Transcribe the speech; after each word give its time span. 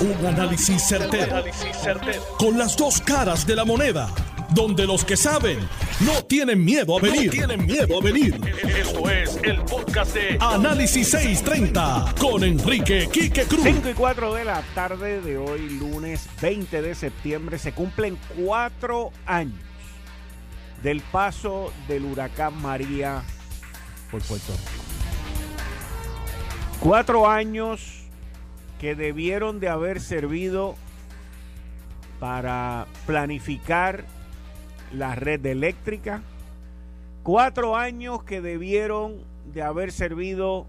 Un 0.00 0.26
análisis 0.26 0.82
certero, 0.88 1.44
Con 2.38 2.56
las 2.56 2.74
dos 2.74 3.02
caras 3.02 3.46
de 3.46 3.54
la 3.54 3.66
moneda. 3.66 4.08
Donde 4.48 4.86
los 4.86 5.04
que 5.04 5.14
saben 5.14 5.58
no 6.00 6.24
tienen 6.24 6.64
miedo 6.64 6.96
a 6.96 7.02
venir. 7.02 7.30
tienen 7.30 7.66
miedo 7.66 7.98
a 7.98 8.02
venir. 8.02 8.40
Esto 8.78 9.10
es 9.10 9.38
el 9.42 9.60
podcast 9.60 10.14
de 10.14 10.38
Análisis 10.40 11.10
630 11.10 12.14
con 12.18 12.42
Enrique 12.44 13.10
Quique 13.12 13.44
Cruz. 13.44 13.62
5 13.62 13.90
y 13.90 13.92
4 13.92 14.34
de 14.34 14.44
la 14.46 14.62
tarde 14.74 15.20
de 15.20 15.36
hoy, 15.36 15.68
lunes 15.68 16.30
20 16.40 16.80
de 16.80 16.94
septiembre, 16.94 17.58
se 17.58 17.72
cumplen 17.72 18.18
cuatro 18.42 19.12
años 19.26 19.60
del 20.82 21.02
paso 21.02 21.74
del 21.88 22.06
huracán 22.06 22.54
María 22.62 23.22
por 24.10 24.22
Puerto 24.22 24.52
Rico. 24.52 24.82
Cuatro 26.80 27.28
años 27.28 27.99
que 28.80 28.94
debieron 28.94 29.60
de 29.60 29.68
haber 29.68 30.00
servido 30.00 30.74
para 32.18 32.86
planificar 33.06 34.04
la 34.92 35.14
red 35.14 35.44
eléctrica, 35.44 36.22
cuatro 37.22 37.76
años 37.76 38.22
que 38.22 38.40
debieron 38.40 39.18
de 39.52 39.62
haber 39.62 39.92
servido 39.92 40.66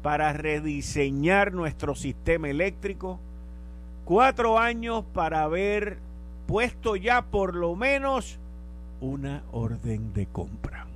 para 0.00 0.32
rediseñar 0.32 1.52
nuestro 1.52 1.96
sistema 1.96 2.48
eléctrico, 2.48 3.18
cuatro 4.04 4.58
años 4.58 5.04
para 5.12 5.42
haber 5.42 5.98
puesto 6.46 6.94
ya 6.94 7.22
por 7.22 7.56
lo 7.56 7.74
menos 7.74 8.38
una 9.00 9.42
orden 9.50 10.12
de 10.12 10.26
compra. 10.26 10.86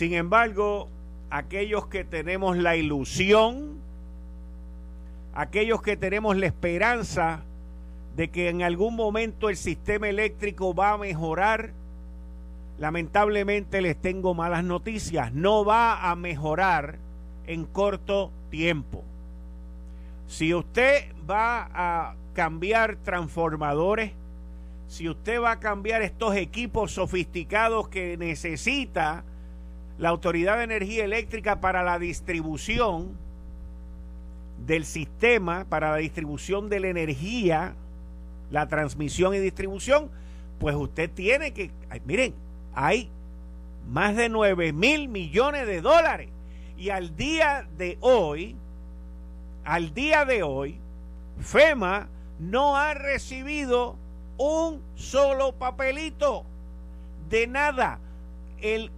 Sin 0.00 0.14
embargo, 0.14 0.88
aquellos 1.28 1.86
que 1.88 2.04
tenemos 2.04 2.56
la 2.56 2.74
ilusión, 2.74 3.76
aquellos 5.34 5.82
que 5.82 5.98
tenemos 5.98 6.38
la 6.38 6.46
esperanza 6.46 7.42
de 8.16 8.30
que 8.30 8.48
en 8.48 8.62
algún 8.62 8.96
momento 8.96 9.50
el 9.50 9.58
sistema 9.58 10.08
eléctrico 10.08 10.74
va 10.74 10.92
a 10.92 10.96
mejorar, 10.96 11.72
lamentablemente 12.78 13.82
les 13.82 13.94
tengo 13.94 14.32
malas 14.32 14.64
noticias, 14.64 15.34
no 15.34 15.66
va 15.66 16.10
a 16.10 16.16
mejorar 16.16 16.96
en 17.46 17.66
corto 17.66 18.30
tiempo. 18.48 19.04
Si 20.28 20.54
usted 20.54 21.12
va 21.28 21.68
a 21.74 22.14
cambiar 22.32 22.96
transformadores, 22.96 24.12
si 24.88 25.10
usted 25.10 25.42
va 25.42 25.50
a 25.50 25.60
cambiar 25.60 26.00
estos 26.00 26.36
equipos 26.36 26.90
sofisticados 26.92 27.88
que 27.88 28.16
necesita 28.16 29.24
la 30.00 30.08
Autoridad 30.08 30.56
de 30.56 30.64
Energía 30.64 31.04
Eléctrica 31.04 31.60
para 31.60 31.82
la 31.82 31.98
distribución 31.98 33.18
del 34.66 34.86
sistema, 34.86 35.66
para 35.68 35.90
la 35.90 35.98
distribución 35.98 36.70
de 36.70 36.80
la 36.80 36.88
energía, 36.88 37.74
la 38.50 38.66
transmisión 38.66 39.34
y 39.34 39.38
distribución, 39.38 40.10
pues 40.58 40.74
usted 40.74 41.10
tiene 41.10 41.52
que, 41.52 41.70
miren, 42.06 42.34
hay 42.74 43.10
más 43.90 44.16
de 44.16 44.30
9 44.30 44.72
mil 44.72 45.08
millones 45.08 45.66
de 45.66 45.82
dólares. 45.82 46.30
Y 46.78 46.88
al 46.88 47.14
día 47.14 47.68
de 47.76 47.98
hoy, 48.00 48.56
al 49.64 49.92
día 49.92 50.24
de 50.24 50.42
hoy, 50.42 50.78
FEMA 51.40 52.08
no 52.38 52.74
ha 52.74 52.94
recibido 52.94 53.96
un 54.38 54.80
solo 54.94 55.52
papelito 55.52 56.46
de 57.28 57.46
nada. 57.46 57.98
El 58.62 58.90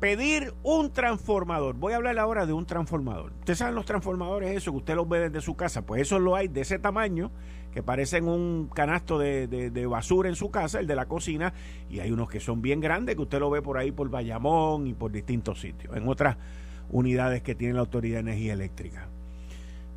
pedir 0.00 0.54
un 0.62 0.90
transformador. 0.92 1.76
Voy 1.76 1.92
a 1.92 1.96
hablar 1.96 2.18
ahora 2.18 2.46
de 2.46 2.52
un 2.52 2.66
transformador. 2.66 3.32
Ustedes 3.40 3.58
saben 3.58 3.74
los 3.74 3.86
transformadores, 3.86 4.56
eso 4.56 4.72
que 4.72 4.78
usted 4.78 4.94
los 4.94 5.08
ve 5.08 5.20
desde 5.20 5.40
su 5.40 5.56
casa. 5.56 5.82
Pues 5.82 6.02
eso 6.02 6.18
lo 6.18 6.36
hay 6.36 6.48
de 6.48 6.62
ese 6.62 6.78
tamaño, 6.78 7.30
que 7.72 7.82
parecen 7.82 8.28
un 8.28 8.70
canasto 8.72 9.18
de, 9.18 9.86
basura 9.88 10.28
en 10.28 10.36
su 10.36 10.50
casa, 10.50 10.80
el 10.80 10.86
de 10.86 10.96
la 10.96 11.06
cocina. 11.06 11.54
Y 11.90 12.00
hay 12.00 12.10
unos 12.10 12.28
que 12.28 12.40
son 12.40 12.62
bien 12.62 12.80
grandes, 12.80 13.16
que 13.16 13.22
usted 13.22 13.38
lo 13.38 13.50
ve 13.50 13.62
por 13.62 13.78
ahí 13.78 13.92
por 13.92 14.08
Bayamón 14.10 14.86
y 14.86 14.94
por 14.94 15.12
distintos 15.12 15.60
sitios. 15.60 15.96
En 15.96 16.08
otras 16.08 16.36
unidades 16.90 17.42
que 17.42 17.54
tiene 17.54 17.74
la 17.74 17.80
Autoridad 17.80 18.16
de 18.16 18.30
Energía 18.30 18.52
Eléctrica. 18.52 19.08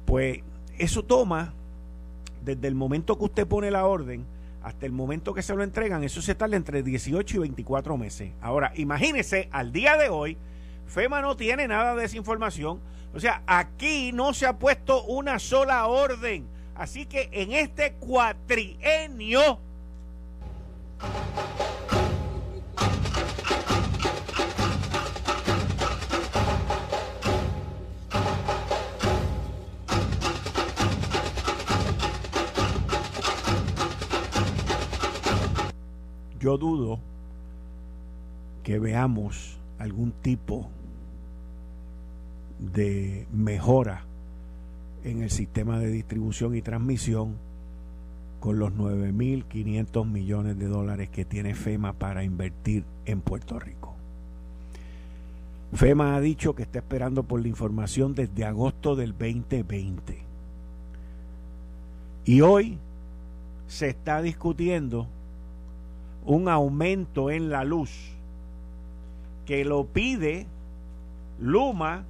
Pues 0.05 0.39
eso 0.77 1.03
toma, 1.03 1.53
desde 2.43 2.67
el 2.67 2.75
momento 2.75 3.17
que 3.17 3.25
usted 3.25 3.47
pone 3.47 3.69
la 3.69 3.85
orden, 3.85 4.25
hasta 4.64 4.86
el 4.86 4.92
momento 4.92 5.34
que 5.34 5.42
se 5.42 5.56
lo 5.56 5.64
entregan, 5.64 6.03
eso 6.03 6.22
se 6.22 6.36
tarda 6.36 6.58
entre 6.58 6.84
18 6.84 7.38
y 7.38 7.40
24 7.40 7.97
meses. 7.97 8.31
Ahora, 8.42 8.72
imagínese, 8.75 9.50
al 9.52 9.72
día 9.72 9.97
de 9.97 10.09
hoy, 10.09 10.38
FEMA 10.88 11.22
no 11.22 11.38
tiene 11.38 11.68
nada 11.68 11.96
de 11.96 12.06
esa 12.06 12.18
información. 12.18 12.80
O 13.14 13.20
sea, 13.20 13.42
aquí 13.47 14.12
no 14.12 14.34
se 14.34 14.46
ha 14.46 14.58
puesto 14.58 15.03
una 15.03 15.40
sola 15.40 15.86
orden. 15.88 16.46
Así 16.75 17.06
que 17.06 17.30
en 17.31 17.52
este 17.52 17.94
cuatrienio 17.94 19.59
yo 36.39 36.57
dudo 36.57 37.00
que 38.63 38.79
veamos 38.79 39.57
algún 39.77 40.11
tipo 40.11 40.69
de 42.59 43.25
mejora 43.31 44.03
en 45.03 45.23
el 45.23 45.29
sistema 45.29 45.79
de 45.79 45.88
distribución 45.88 46.55
y 46.55 46.61
transmisión 46.61 47.35
con 48.39 48.59
los 48.59 48.72
9.500 48.73 50.05
millones 50.05 50.57
de 50.57 50.67
dólares 50.67 51.09
que 51.09 51.25
tiene 51.25 51.55
FEMA 51.55 51.94
para 51.94 52.23
invertir 52.23 52.83
en 53.05 53.22
Puerto 53.22 53.59
Rico. 53.59 53.95
FEMA 55.73 56.16
ha 56.16 56.22
dicho 56.22 56.55
que 56.55 56.63
está 56.63 56.79
esperando 56.79 57.23
por 57.23 57.41
la 57.41 57.47
información 57.47 58.16
desde 58.16 58.45
agosto 58.45 58.95
del 58.95 59.11
2020. 59.11 60.23
Y 62.25 62.41
hoy 62.41 62.78
se 63.67 63.89
está 63.89 64.22
discutiendo 64.22 65.07
un 66.25 66.50
aumento 66.50 67.31
en 67.31 67.50
la 67.50 67.63
luz 67.63 67.91
que 69.46 69.66
lo 69.66 69.85
pide 69.85 70.46
Luma, 71.40 72.03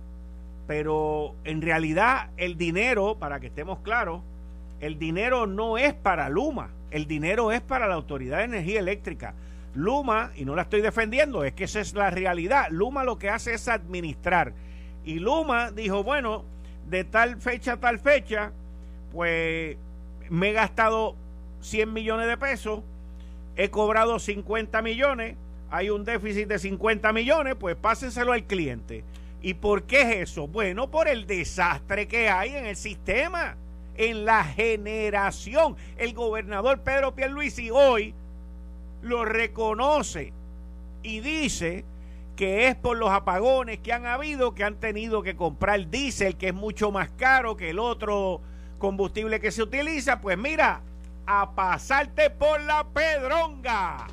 pero 0.68 1.36
en 1.44 1.62
realidad 1.62 2.30
el 2.38 2.58
dinero, 2.58 3.16
para 3.16 3.40
que 3.40 3.48
estemos 3.48 3.80
claros, 3.80 4.22
el 4.82 5.00
dinero 5.00 5.48
no 5.48 5.78
es 5.78 5.94
para 5.94 6.30
Luma, 6.30 6.70
el 6.92 7.06
dinero 7.06 7.52
es 7.52 7.62
para 7.62 7.88
la 7.88 7.96
Autoridad 7.96 8.40
de 8.40 8.44
Energía 8.46 8.80
Eléctrica. 8.80 9.34
Luma, 9.76 10.32
y 10.36 10.46
no 10.46 10.56
la 10.56 10.64
estoy 10.64 10.82
defendiendo, 10.82 11.44
es 11.44 11.54
que 11.54 11.66
esa 11.66 11.80
es 11.80 11.94
la 11.94 12.10
realidad, 12.10 12.68
Luma 12.72 13.04
lo 13.04 13.18
que 13.18 13.30
hace 13.30 13.54
es 13.54 13.68
administrar. 13.68 14.54
Y 15.06 15.20
Luma 15.20 15.72
dijo, 15.72 16.04
bueno, 16.04 16.44
de 16.90 17.04
tal 17.04 17.40
fecha 17.40 17.74
a 17.74 17.78
tal 17.78 18.00
fecha, 18.00 18.52
pues 19.12 19.78
me 20.30 20.50
he 20.50 20.54
gastado 20.54 21.16
100 21.62 21.94
millones 21.94 22.28
de 22.28 22.38
pesos, 22.38 22.82
he 23.56 23.70
cobrado 23.70 24.20
50 24.20 24.82
millones, 24.82 25.36
hay 25.72 25.90
un 25.90 26.04
déficit 26.04 26.48
de 26.48 26.60
50 26.60 27.14
millones, 27.14 27.56
pues 27.60 27.76
pásenselo 27.76 28.34
al 28.34 28.46
cliente. 28.46 29.04
¿Y 29.42 29.54
por 29.54 29.84
qué 29.84 30.02
es 30.02 30.30
eso? 30.30 30.48
Bueno, 30.48 30.90
por 30.90 31.08
el 31.08 31.26
desastre 31.28 32.08
que 32.08 32.30
hay 32.30 32.56
en 32.56 32.66
el 32.66 32.76
sistema, 32.76 33.56
en 33.96 34.26
la 34.26 34.44
generación. 34.44 35.76
El 35.98 36.14
gobernador 36.14 36.82
Pedro 36.82 37.16
Pierluisi 37.16 37.70
hoy 37.70 38.14
lo 39.02 39.26
reconoce 39.26 40.34
y 41.04 41.20
dice 41.20 41.86
que 42.36 42.68
es 42.68 42.76
por 42.76 42.98
los 42.98 43.10
apagones 43.10 43.80
que 43.80 43.92
han 43.92 44.06
habido 44.06 44.56
que 44.56 44.64
han 44.64 44.76
tenido 44.76 45.22
que 45.22 45.36
comprar 45.36 45.90
diésel 45.90 46.38
que 46.38 46.48
es 46.48 46.54
mucho 46.54 46.92
más 46.92 47.10
caro 47.10 47.58
que 47.58 47.70
el 47.70 47.80
otro 47.80 48.42
combustible 48.78 49.40
que 49.40 49.52
se 49.52 49.64
utiliza. 49.64 50.22
Pues 50.22 50.38
mira, 50.38 50.82
a 51.32 51.54
pasarte 51.54 52.32
por 52.32 52.60
la 52.62 52.84
pedronga. 52.92 54.08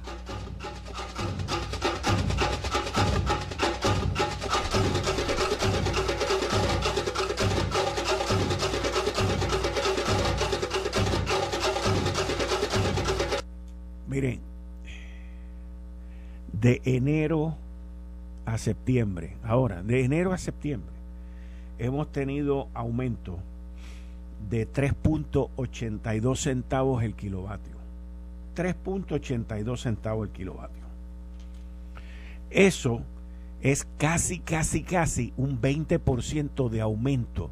Miren, 14.07 14.41
de 16.53 16.83
enero 16.85 17.57
a 18.45 18.59
septiembre, 18.59 19.39
ahora, 19.43 19.83
de 19.83 20.05
enero 20.05 20.35
a 20.35 20.39
septiembre, 20.39 20.95
hemos 21.79 22.13
tenido 22.13 22.69
aumento 22.75 23.39
de 24.49 24.71
3.82 24.71 26.37
centavos 26.37 27.03
el 27.03 27.15
kilovatio. 27.15 27.77
3.82 28.55 29.79
centavos 29.79 30.29
el 30.29 30.33
kilovatio. 30.33 30.83
Eso 32.51 33.03
es 33.61 33.87
casi, 33.99 34.39
casi, 34.39 34.83
casi 34.83 35.33
un 35.37 35.61
20% 35.61 36.69
de 36.69 36.81
aumento. 36.81 37.51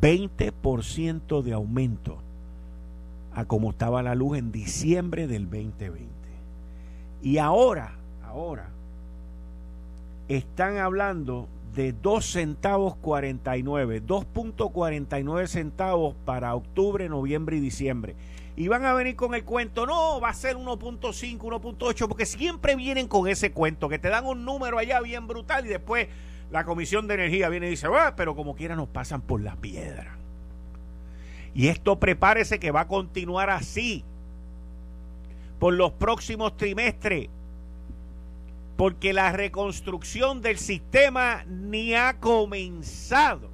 20% 0.00 1.42
de 1.42 1.52
aumento 1.52 2.18
a 3.34 3.44
como 3.44 3.70
estaba 3.70 4.02
la 4.02 4.14
luz 4.14 4.38
en 4.38 4.52
diciembre 4.52 5.26
del 5.26 5.44
2020. 5.44 6.06
Y 7.22 7.38
ahora, 7.38 7.94
ahora, 8.24 8.68
están 10.28 10.78
hablando 10.78 11.48
de 11.74 11.92
2 11.92 12.24
centavos 12.24 12.96
49, 12.96 14.02
2.49 14.02 15.46
centavos 15.46 16.14
para 16.24 16.54
octubre, 16.54 17.08
noviembre 17.08 17.56
y 17.56 17.60
diciembre. 17.60 18.14
Y 18.54 18.68
van 18.68 18.84
a 18.84 18.92
venir 18.92 19.16
con 19.16 19.34
el 19.34 19.44
cuento, 19.44 19.86
no, 19.86 20.20
va 20.20 20.28
a 20.28 20.34
ser 20.34 20.56
1.5, 20.56 21.38
1.8, 21.38 22.08
porque 22.08 22.26
siempre 22.26 22.76
vienen 22.76 23.08
con 23.08 23.26
ese 23.26 23.52
cuento, 23.52 23.88
que 23.88 23.98
te 23.98 24.08
dan 24.08 24.26
un 24.26 24.44
número 24.44 24.78
allá 24.78 25.00
bien 25.00 25.26
brutal 25.26 25.64
y 25.64 25.70
después 25.70 26.08
la 26.50 26.64
Comisión 26.64 27.08
de 27.08 27.14
Energía 27.14 27.48
viene 27.48 27.68
y 27.68 27.70
dice, 27.70 27.86
ah, 27.86 28.12
pero 28.14 28.36
como 28.36 28.54
quiera 28.54 28.76
nos 28.76 28.88
pasan 28.88 29.22
por 29.22 29.40
la 29.40 29.56
piedra. 29.56 30.18
Y 31.54 31.68
esto 31.68 31.98
prepárese 31.98 32.58
que 32.60 32.70
va 32.70 32.82
a 32.82 32.88
continuar 32.88 33.48
así 33.48 34.04
por 35.58 35.72
los 35.72 35.92
próximos 35.92 36.56
trimestres 36.56 37.28
porque 38.76 39.12
la 39.12 39.32
reconstrucción 39.32 40.40
del 40.42 40.58
sistema 40.58 41.44
ni 41.46 41.94
ha 41.94 42.18
comenzado. 42.18 43.50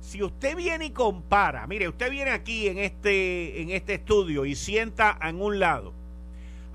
Si 0.00 0.22
usted 0.22 0.56
viene 0.56 0.86
y 0.86 0.90
compara, 0.90 1.66
mire, 1.66 1.88
usted 1.88 2.10
viene 2.10 2.30
aquí 2.30 2.68
en 2.68 2.78
este, 2.78 3.60
en 3.60 3.70
este 3.70 3.94
estudio 3.94 4.46
y 4.46 4.54
sienta 4.54 5.18
en 5.22 5.42
un 5.42 5.58
lado 5.58 5.92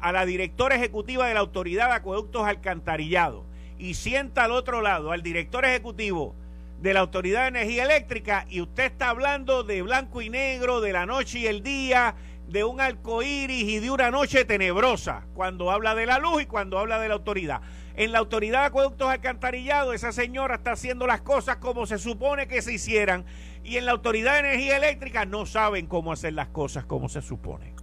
a 0.02 0.12
la 0.12 0.26
directora 0.26 0.76
ejecutiva 0.76 1.28
de 1.28 1.34
la 1.34 1.40
Autoridad 1.40 1.88
de 1.88 1.96
Acueductos 1.96 2.46
Alcantarillado 2.46 3.46
y 3.80 3.96
sienta 3.96 4.44
al 4.44 4.52
otro 4.52 4.82
lado 4.82 5.12
al 5.12 5.24
director 5.24 5.66
ejecutivo 5.66 6.36
de 6.82 6.94
la 6.94 7.00
Autoridad 7.00 7.44
de 7.44 7.60
Energía 7.60 7.86
Eléctrica 7.86 8.46
y 8.50 8.60
usted 8.60 8.84
está 8.84 9.10
hablando 9.10 9.64
de 9.64 9.82
blanco 9.82 10.22
y 10.22 10.30
negro, 10.30 10.82
de 10.82 10.92
la 10.92 11.06
noche 11.06 11.40
y 11.40 11.48
el 11.48 11.64
día, 11.64 12.16
de 12.48 12.64
un 12.64 12.82
arco 12.82 13.24
iris 13.24 13.64
y 13.64 13.80
de 13.80 13.90
una 13.90 14.12
noche 14.12 14.46
tenebrosa 14.46 15.26
cuando 15.34 15.72
habla 15.72 15.96
de 15.96 16.06
la 16.06 16.20
luz 16.20 16.44
y 16.44 16.46
cuando 16.46 16.78
habla 16.78 17.00
de 17.00 17.08
la 17.08 17.16
autoridad. 17.16 17.62
En 17.96 18.12
la 18.12 18.20
autoridad 18.20 18.62
de 18.62 18.66
acueductos 18.68 19.10
alcantarillados, 19.10 19.94
esa 19.94 20.12
señora 20.12 20.56
está 20.56 20.72
haciendo 20.72 21.06
las 21.06 21.22
cosas 21.22 21.58
como 21.58 21.86
se 21.86 22.00
supone 22.00 22.48
que 22.48 22.62
se 22.62 22.74
hicieran. 22.74 23.26
Y 23.64 23.78
en 23.78 23.86
la 23.86 23.92
autoridad 23.92 24.34
de 24.34 24.40
energía 24.40 24.78
eléctrica 24.78 25.26
no 25.26 25.46
saben 25.46 25.86
cómo 25.86 26.12
hacer 26.12 26.34
las 26.34 26.48
cosas 26.48 26.86
como 26.86 27.08
se 27.08 27.22
supone. 27.22 27.74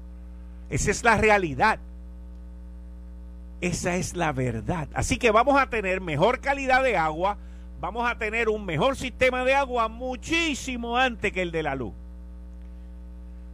Esa 0.68 0.90
es 0.90 1.04
la 1.04 1.16
realidad. 1.16 1.78
Esa 3.60 3.96
es 3.96 4.14
la 4.14 4.32
verdad. 4.32 4.88
Así 4.94 5.16
que 5.16 5.30
vamos 5.30 5.60
a 5.60 5.70
tener 5.70 6.00
mejor 6.00 6.40
calidad 6.40 6.82
de 6.82 6.96
agua, 6.96 7.38
vamos 7.80 8.10
a 8.10 8.18
tener 8.18 8.48
un 8.48 8.64
mejor 8.64 8.96
sistema 8.96 9.44
de 9.44 9.54
agua 9.54 9.88
muchísimo 9.88 10.96
antes 10.96 11.32
que 11.32 11.42
el 11.42 11.52
de 11.52 11.62
la 11.62 11.74
luz 11.74 11.92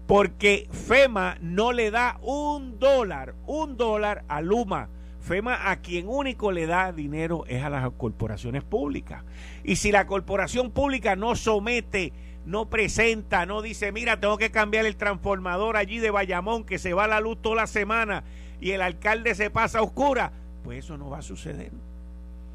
porque 0.06 0.68
FEMA 0.70 1.36
no 1.40 1.72
le 1.72 1.90
da 1.90 2.18
un 2.22 2.78
dólar, 2.78 3.34
un 3.46 3.76
dólar 3.76 4.24
a 4.28 4.40
Luma. 4.40 4.88
FEMA 5.20 5.70
a 5.70 5.80
quien 5.80 6.06
único 6.08 6.52
le 6.52 6.66
da 6.66 6.92
dinero 6.92 7.44
es 7.48 7.64
a 7.64 7.70
las 7.70 7.90
corporaciones 7.90 8.62
públicas. 8.62 9.24
Y 9.64 9.76
si 9.76 9.90
la 9.90 10.06
corporación 10.06 10.70
pública 10.70 11.16
no 11.16 11.34
somete, 11.34 12.12
no 12.44 12.70
presenta, 12.70 13.44
no 13.44 13.60
dice, 13.60 13.90
mira, 13.90 14.20
tengo 14.20 14.38
que 14.38 14.52
cambiar 14.52 14.86
el 14.86 14.96
transformador 14.96 15.76
allí 15.76 15.98
de 15.98 16.12
Bayamón, 16.12 16.62
que 16.62 16.78
se 16.78 16.94
va 16.94 17.08
la 17.08 17.18
luz 17.18 17.42
toda 17.42 17.56
la 17.56 17.66
semana 17.66 18.22
y 18.60 18.70
el 18.70 18.82
alcalde 18.82 19.34
se 19.34 19.50
pasa 19.50 19.80
a 19.80 19.82
oscura, 19.82 20.32
pues 20.62 20.84
eso 20.84 20.96
no 20.96 21.10
va 21.10 21.18
a 21.18 21.22
suceder. 21.22 21.72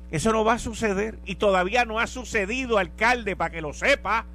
Eso 0.10 0.32
no 0.32 0.46
va 0.46 0.54
a 0.54 0.60
suceder. 0.60 1.20
Y 1.26 1.36
todavía 1.36 1.84
no 1.84 2.00
ha 2.00 2.08
sucedido, 2.08 2.78
alcalde, 2.78 3.36
para 3.36 3.52
que 3.52 3.62
lo 3.62 3.74
sepa, 3.74 4.26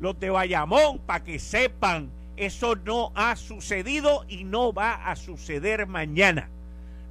los 0.00 0.18
de 0.18 0.30
Bayamón, 0.30 0.98
para 0.98 1.22
que 1.22 1.38
sepan 1.38 2.10
eso 2.36 2.76
no 2.76 3.12
ha 3.14 3.36
sucedido 3.36 4.24
y 4.28 4.44
no 4.44 4.72
va 4.72 4.94
a 4.94 5.16
suceder 5.16 5.86
mañana. 5.86 6.48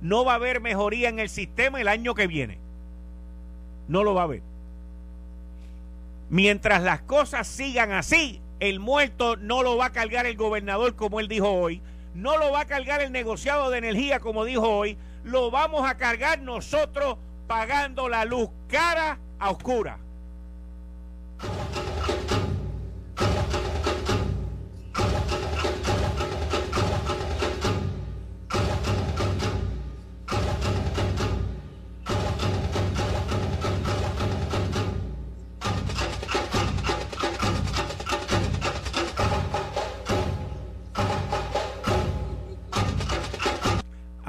No 0.02 0.26
va 0.26 0.34
a 0.34 0.36
haber 0.36 0.62
mejoría 0.62 1.10
en 1.10 1.20
el 1.20 1.30
sistema 1.30 1.82
el 1.82 1.88
año 1.88 2.14
que 2.14 2.28
viene. 2.28 2.60
No 3.88 4.04
lo 4.04 4.14
va 4.14 4.22
a 4.22 4.26
haber. 4.26 4.42
Mientras 6.30 6.82
las 6.82 7.02
cosas 7.02 7.48
sigan 7.48 7.92
así, 7.92 8.42
el 8.60 8.80
muerto 8.80 9.36
no 9.36 9.64
lo 9.64 9.78
va 9.78 9.88
a 9.88 9.92
cargar 9.92 10.26
el 10.26 10.38
gobernador 10.38 10.96
como 10.96 11.20
él 11.20 11.28
dijo 11.28 11.52
hoy, 11.52 11.82
no 12.14 12.38
lo 12.38 12.52
va 12.52 12.62
a 12.62 12.66
cargar 12.66 13.02
el 13.02 13.12
negociado 13.12 13.70
de 13.70 13.78
energía 13.78 14.20
como 14.20 14.46
dijo 14.46 14.68
hoy, 14.68 14.98
lo 15.24 15.52
vamos 15.52 15.88
a 15.88 15.98
cargar 15.98 16.40
nosotros 16.40 17.18
pagando 17.48 18.10
la 18.10 18.26
luz 18.26 18.50
cara 18.68 19.20
a 19.40 19.52
oscura. 19.52 20.00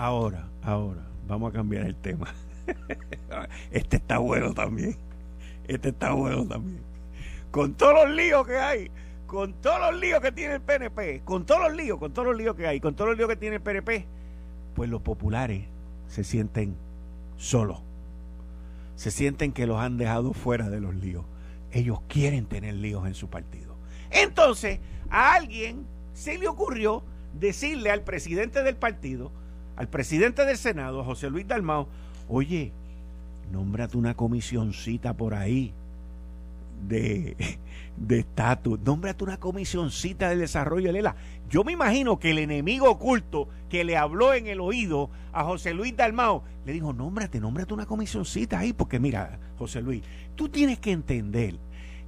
Ahora, 0.06 0.48
ahora, 0.62 1.04
vamos 1.26 1.50
a 1.50 1.52
cambiar 1.52 1.84
el 1.84 1.96
tema. 1.96 2.32
Este 3.72 3.96
está 3.96 4.18
bueno 4.18 4.54
también. 4.54 4.96
Este 5.66 5.88
está 5.88 6.12
bueno 6.12 6.46
también. 6.46 6.80
Con 7.50 7.74
todos 7.74 8.06
los 8.06 8.14
líos 8.14 8.46
que 8.46 8.56
hay, 8.56 8.88
con 9.26 9.54
todos 9.54 9.80
los 9.80 10.00
líos 10.00 10.20
que 10.20 10.30
tiene 10.30 10.54
el 10.54 10.60
PNP, 10.60 11.22
con 11.24 11.44
todos 11.44 11.62
los 11.62 11.74
líos, 11.76 11.98
con 11.98 12.12
todos 12.12 12.28
los 12.28 12.36
líos 12.36 12.54
que 12.54 12.68
hay, 12.68 12.78
con 12.78 12.94
todos 12.94 13.10
los 13.10 13.18
líos 13.18 13.28
que 13.28 13.34
tiene 13.34 13.56
el 13.56 13.62
PNP, 13.62 14.06
pues 14.76 14.88
los 14.88 15.02
populares 15.02 15.64
se 16.06 16.22
sienten 16.22 16.76
solos. 17.36 17.80
Se 18.94 19.10
sienten 19.10 19.50
que 19.50 19.66
los 19.66 19.80
han 19.80 19.96
dejado 19.96 20.34
fuera 20.34 20.70
de 20.70 20.80
los 20.80 20.94
líos. 20.94 21.24
Ellos 21.72 21.98
quieren 22.06 22.46
tener 22.46 22.74
líos 22.74 23.08
en 23.08 23.14
su 23.14 23.28
partido. 23.28 23.74
Entonces, 24.12 24.78
a 25.10 25.34
alguien 25.34 25.84
se 26.12 26.38
le 26.38 26.46
ocurrió 26.46 27.02
decirle 27.34 27.90
al 27.90 28.02
presidente 28.02 28.62
del 28.62 28.76
partido, 28.76 29.32
al 29.76 29.88
presidente 29.88 30.44
del 30.44 30.56
Senado, 30.56 31.04
José 31.04 31.30
Luis 31.30 31.46
Dalmao, 31.46 31.86
oye, 32.28 32.72
nómbrate 33.52 33.96
una 33.96 34.14
comisioncita 34.14 35.12
por 35.12 35.34
ahí 35.34 35.72
de 36.88 37.36
estatus, 38.08 38.80
nómbrate 38.80 39.24
una 39.24 39.38
comisioncita 39.38 40.30
de 40.30 40.36
desarrollo 40.36 40.88
de 40.88 40.92
Lela. 40.94 41.16
Yo 41.48 41.62
me 41.62 41.72
imagino 41.72 42.18
que 42.18 42.30
el 42.30 42.38
enemigo 42.38 42.90
oculto 42.90 43.48
que 43.70 43.84
le 43.84 43.96
habló 43.96 44.34
en 44.34 44.46
el 44.46 44.60
oído 44.60 45.10
a 45.32 45.44
José 45.44 45.74
Luis 45.74 45.96
Dalmao 45.96 46.42
le 46.64 46.72
dijo, 46.72 46.92
nómbrate, 46.92 47.40
nómbrate 47.40 47.74
una 47.74 47.86
comisioncita 47.86 48.58
ahí, 48.58 48.72
porque 48.72 48.98
mira, 48.98 49.38
José 49.58 49.80
Luis, 49.82 50.02
tú 50.34 50.48
tienes 50.48 50.78
que 50.78 50.92
entender 50.92 51.54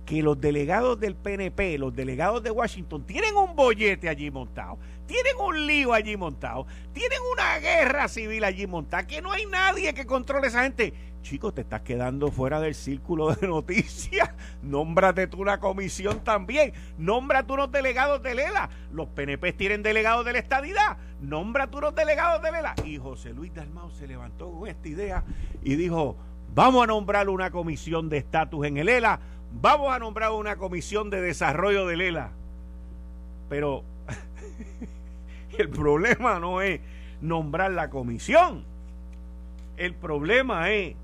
que 0.08 0.22
los 0.22 0.40
delegados 0.40 0.98
del 0.98 1.14
PNP, 1.14 1.76
los 1.76 1.94
delegados 1.94 2.42
de 2.42 2.50
Washington, 2.50 3.04
tienen 3.04 3.36
un 3.36 3.54
bollete 3.54 4.08
allí 4.08 4.30
montado, 4.30 4.78
tienen 5.04 5.36
un 5.36 5.66
lío 5.66 5.92
allí 5.92 6.16
montado, 6.16 6.66
tienen 6.94 7.18
una 7.30 7.58
guerra 7.58 8.08
civil 8.08 8.42
allí 8.42 8.66
montada, 8.66 9.06
que 9.06 9.20
no 9.20 9.30
hay 9.30 9.44
nadie 9.44 9.92
que 9.92 10.06
controle 10.06 10.46
a 10.46 10.48
esa 10.48 10.62
gente. 10.62 10.94
Chicos, 11.20 11.54
te 11.54 11.60
estás 11.60 11.82
quedando 11.82 12.30
fuera 12.30 12.58
del 12.58 12.74
círculo 12.74 13.34
de 13.34 13.46
noticias. 13.46 14.30
Nómbrate 14.62 15.26
tú 15.26 15.42
una 15.42 15.60
comisión 15.60 16.24
también. 16.24 16.72
Nómbrate 16.96 17.52
unos 17.52 17.70
delegados 17.70 18.22
de 18.22 18.34
Lela. 18.34 18.70
Los 18.90 19.08
PNP 19.08 19.52
tienen 19.52 19.82
delegados 19.82 20.24
de 20.24 20.32
la 20.32 20.38
estadidad. 20.38 20.96
Nómbrate 21.20 21.76
unos 21.76 21.94
delegados 21.94 22.40
de 22.40 22.52
Lela. 22.52 22.74
Y 22.82 22.96
José 22.96 23.34
Luis 23.34 23.52
Dalmau 23.52 23.90
se 23.90 24.06
levantó 24.06 24.50
con 24.52 24.68
esta 24.68 24.88
idea 24.88 25.22
y 25.62 25.76
dijo: 25.76 26.16
Vamos 26.54 26.82
a 26.82 26.86
nombrar 26.86 27.28
una 27.28 27.50
comisión 27.50 28.08
de 28.08 28.16
estatus 28.16 28.66
en 28.66 28.78
el 28.78 28.88
ELA 28.88 29.20
vamos 29.52 29.92
a 29.92 29.98
nombrar 29.98 30.32
una 30.32 30.56
comisión 30.56 31.10
de 31.10 31.20
desarrollo 31.20 31.86
de 31.86 31.96
Lela. 31.96 32.30
Pero 33.48 33.82
el 35.58 35.68
problema 35.68 36.38
no 36.38 36.60
es 36.60 36.80
nombrar 37.20 37.70
la 37.70 37.90
comisión. 37.90 38.64
El 39.76 39.94
problema 39.94 40.70
es 40.70 40.96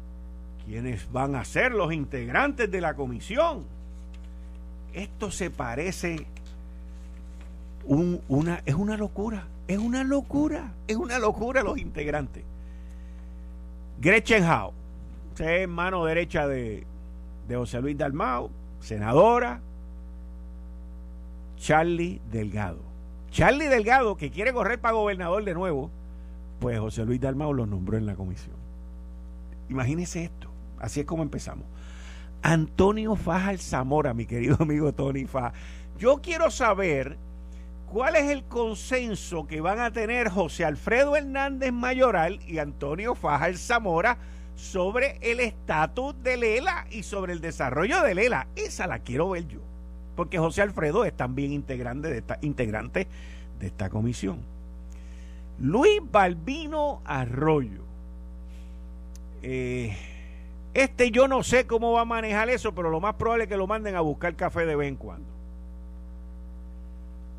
quiénes 0.66 1.10
van 1.12 1.36
a 1.36 1.44
ser 1.44 1.72
los 1.72 1.92
integrantes 1.92 2.70
de 2.70 2.80
la 2.80 2.94
comisión. 2.94 3.64
Esto 4.92 5.30
se 5.30 5.50
parece 5.50 6.26
una 7.86 8.62
es 8.64 8.74
una 8.74 8.96
locura, 8.96 9.46
es 9.68 9.78
una 9.78 10.04
locura, 10.04 10.72
es 10.86 10.96
una 10.96 11.18
locura 11.18 11.62
los 11.62 11.78
integrantes. 11.78 12.44
Gretchen 14.00 14.44
Howe, 14.44 14.72
es 15.38 15.68
mano 15.68 16.04
derecha 16.04 16.46
de 16.46 16.86
de 17.48 17.56
José 17.56 17.80
Luis 17.80 17.96
Dalmao, 17.96 18.50
senadora, 18.80 19.60
Charlie 21.56 22.20
Delgado. 22.30 22.80
Charlie 23.30 23.66
Delgado, 23.66 24.16
que 24.16 24.30
quiere 24.30 24.52
correr 24.52 24.80
para 24.80 24.94
gobernador 24.94 25.44
de 25.44 25.54
nuevo, 25.54 25.90
pues 26.60 26.78
José 26.78 27.04
Luis 27.04 27.20
Dalmao 27.20 27.52
lo 27.52 27.66
nombró 27.66 27.96
en 27.96 28.06
la 28.06 28.14
comisión. 28.14 28.56
Imagínese 29.68 30.24
esto, 30.24 30.48
así 30.78 31.00
es 31.00 31.06
como 31.06 31.22
empezamos. 31.22 31.66
Antonio 32.42 33.16
Faja 33.16 33.56
Zamora, 33.56 34.14
mi 34.14 34.26
querido 34.26 34.56
amigo 34.60 34.92
Tony 34.92 35.24
Faja. 35.24 35.52
Yo 35.98 36.20
quiero 36.20 36.50
saber 36.50 37.16
cuál 37.86 38.16
es 38.16 38.30
el 38.30 38.44
consenso 38.44 39.46
que 39.46 39.60
van 39.60 39.80
a 39.80 39.92
tener 39.92 40.28
José 40.28 40.64
Alfredo 40.64 41.16
Hernández 41.16 41.72
Mayoral 41.72 42.40
y 42.46 42.58
Antonio 42.58 43.14
Faja 43.14 43.52
Zamora 43.54 44.18
sobre 44.56 45.18
el 45.20 45.40
estatus 45.40 46.14
de 46.22 46.36
Lela 46.36 46.86
y 46.90 47.02
sobre 47.02 47.32
el 47.32 47.40
desarrollo 47.40 48.02
de 48.02 48.14
Lela. 48.14 48.46
Esa 48.56 48.86
la 48.86 49.00
quiero 49.00 49.30
ver 49.30 49.46
yo, 49.48 49.60
porque 50.16 50.38
José 50.38 50.62
Alfredo 50.62 51.04
es 51.04 51.16
también 51.16 51.52
integrante 51.52 52.08
de 52.08 52.18
esta, 52.18 52.38
integrante 52.40 53.06
de 53.58 53.66
esta 53.66 53.90
comisión. 53.90 54.40
Luis 55.58 56.00
Balbino 56.10 57.00
Arroyo. 57.04 57.82
Eh, 59.42 59.96
este 60.72 61.10
yo 61.10 61.28
no 61.28 61.42
sé 61.42 61.66
cómo 61.66 61.92
va 61.92 62.00
a 62.00 62.06
manejar 62.06 62.50
eso, 62.50 62.74
pero 62.74 62.90
lo 62.90 63.00
más 63.00 63.14
probable 63.14 63.44
es 63.44 63.48
que 63.48 63.56
lo 63.56 63.66
manden 63.66 63.94
a 63.94 64.00
buscar 64.00 64.34
café 64.34 64.66
de 64.66 64.74
vez 64.74 64.88
en 64.88 64.96
cuando. 64.96 65.28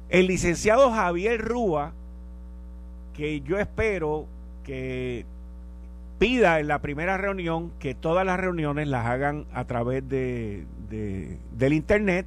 El 0.09 0.27
licenciado 0.27 0.91
Javier 0.91 1.41
Rúa, 1.41 1.91
que 3.13 3.41
yo 3.41 3.59
espero 3.59 4.27
que 4.63 5.25
pida 6.19 6.59
en 6.59 6.67
la 6.67 6.79
primera 6.79 7.17
reunión 7.17 7.71
que 7.79 7.93
todas 7.93 8.25
las 8.25 8.39
reuniones 8.39 8.87
las 8.87 9.05
hagan 9.05 9.45
a 9.53 9.65
través 9.65 10.07
de, 10.07 10.65
del 10.89 11.73
internet, 11.73 12.25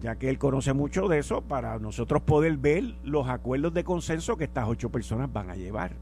ya 0.00 0.16
que 0.16 0.28
él 0.28 0.38
conoce 0.38 0.72
mucho 0.72 1.08
de 1.08 1.18
eso, 1.18 1.42
para 1.42 1.78
nosotros 1.78 2.22
poder 2.22 2.56
ver 2.56 2.94
los 3.04 3.28
acuerdos 3.28 3.74
de 3.74 3.84
consenso 3.84 4.36
que 4.36 4.44
estas 4.44 4.68
ocho 4.68 4.90
personas 4.90 5.32
van 5.32 5.50
a 5.50 5.56
llevar. 5.56 5.92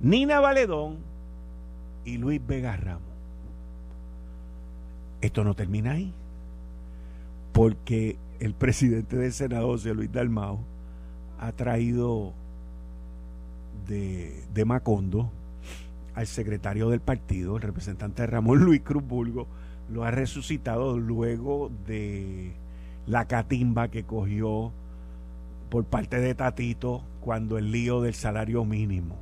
Nina 0.00 0.40
Valedón 0.40 0.98
y 2.04 2.18
Luis 2.18 2.40
Vega 2.46 2.76
Ramos. 2.76 3.02
Esto 5.20 5.42
no 5.42 5.54
termina 5.54 5.92
ahí, 5.92 6.12
porque 7.52 8.18
el 8.40 8.52
presidente 8.52 9.16
del 9.16 9.32
Senado, 9.32 9.68
José 9.68 9.94
Luis 9.94 10.12
Dalmao, 10.12 10.60
ha 11.40 11.52
traído 11.52 12.34
de, 13.86 14.64
Macondo 14.64 15.30
al 16.14 16.26
secretario 16.26 16.90
del 16.90 17.00
partido, 17.00 17.56
el 17.56 17.62
representante 17.62 18.26
Ramón 18.26 18.60
Luis 18.60 18.82
Cruz 18.82 19.04
Bulgo, 19.06 19.46
lo 19.90 20.04
ha 20.04 20.10
resucitado 20.10 20.98
luego 20.98 21.70
de 21.86 22.52
la 23.06 23.26
catimba 23.26 23.88
que 23.88 24.04
cogió 24.04 24.72
por 25.70 25.84
parte 25.84 26.20
de 26.20 26.34
Tatito 26.34 27.02
cuando 27.20 27.58
el 27.58 27.72
lío 27.72 28.00
del 28.00 28.14
salario 28.14 28.64
mínimo. 28.64 29.16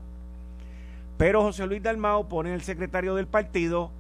Pero 1.17 1.43
José 1.43 1.67
Luis 1.67 1.83
Dalmao 1.83 2.29
pone 2.29 2.53
el 2.53 2.63
secretario 2.63 3.15
del 3.15 3.27
partido 3.27 3.91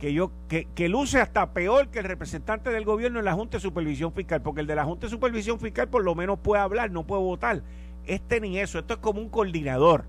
que, 0.00 0.12
yo, 0.12 0.32
que, 0.48 0.66
que, 0.74 0.88
luce 0.88 1.20
hasta 1.20 1.52
peor 1.52 1.88
que 1.88 2.00
el 2.00 2.04
representante 2.06 2.70
del 2.70 2.84
gobierno 2.84 3.20
en 3.20 3.24
la 3.24 3.34
Junta 3.34 3.58
de 3.58 3.60
Supervisión 3.60 4.12
Fiscal, 4.12 4.42
porque 4.42 4.62
el 4.62 4.66
de 4.66 4.74
la 4.74 4.84
Junta 4.84 5.06
de 5.06 5.10
Supervisión 5.10 5.60
Fiscal 5.60 5.88
por 5.88 6.02
lo 6.02 6.16
menos 6.16 6.40
puede 6.40 6.60
hablar, 6.60 6.90
no 6.90 7.04
puede 7.04 7.22
votar. 7.22 7.62
Este 8.06 8.40
ni 8.40 8.58
eso, 8.58 8.78
esto 8.78 8.94
es 8.94 9.00
como 9.00 9.20
un 9.20 9.28
coordinador. 9.28 10.04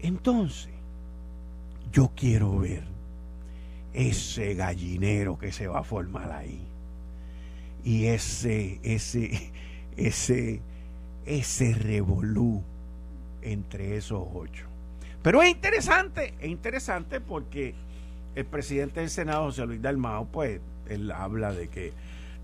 Entonces, 0.00 0.72
yo 1.92 2.10
quiero 2.14 2.58
ver 2.58 2.84
ese 3.92 4.54
gallinero 4.54 5.38
que 5.38 5.52
se 5.52 5.66
va 5.66 5.80
a 5.80 5.84
formar 5.84 6.32
ahí. 6.32 6.66
Y 7.84 8.06
ese, 8.06 8.80
ese, 8.82 9.52
ese, 9.96 10.60
ese 11.24 11.74
revolú 11.74 12.62
entre 13.42 13.96
esos 13.96 14.26
ocho. 14.34 14.66
Pero 15.22 15.42
es 15.42 15.50
interesante, 15.50 16.34
es 16.40 16.48
interesante 16.48 17.20
porque 17.20 17.74
el 18.34 18.46
presidente 18.46 19.00
del 19.00 19.10
Senado, 19.10 19.44
José 19.44 19.66
Luis 19.66 19.82
Dalmao, 19.82 20.26
pues 20.26 20.60
él 20.88 21.10
habla 21.10 21.52
de 21.52 21.68
que 21.68 21.92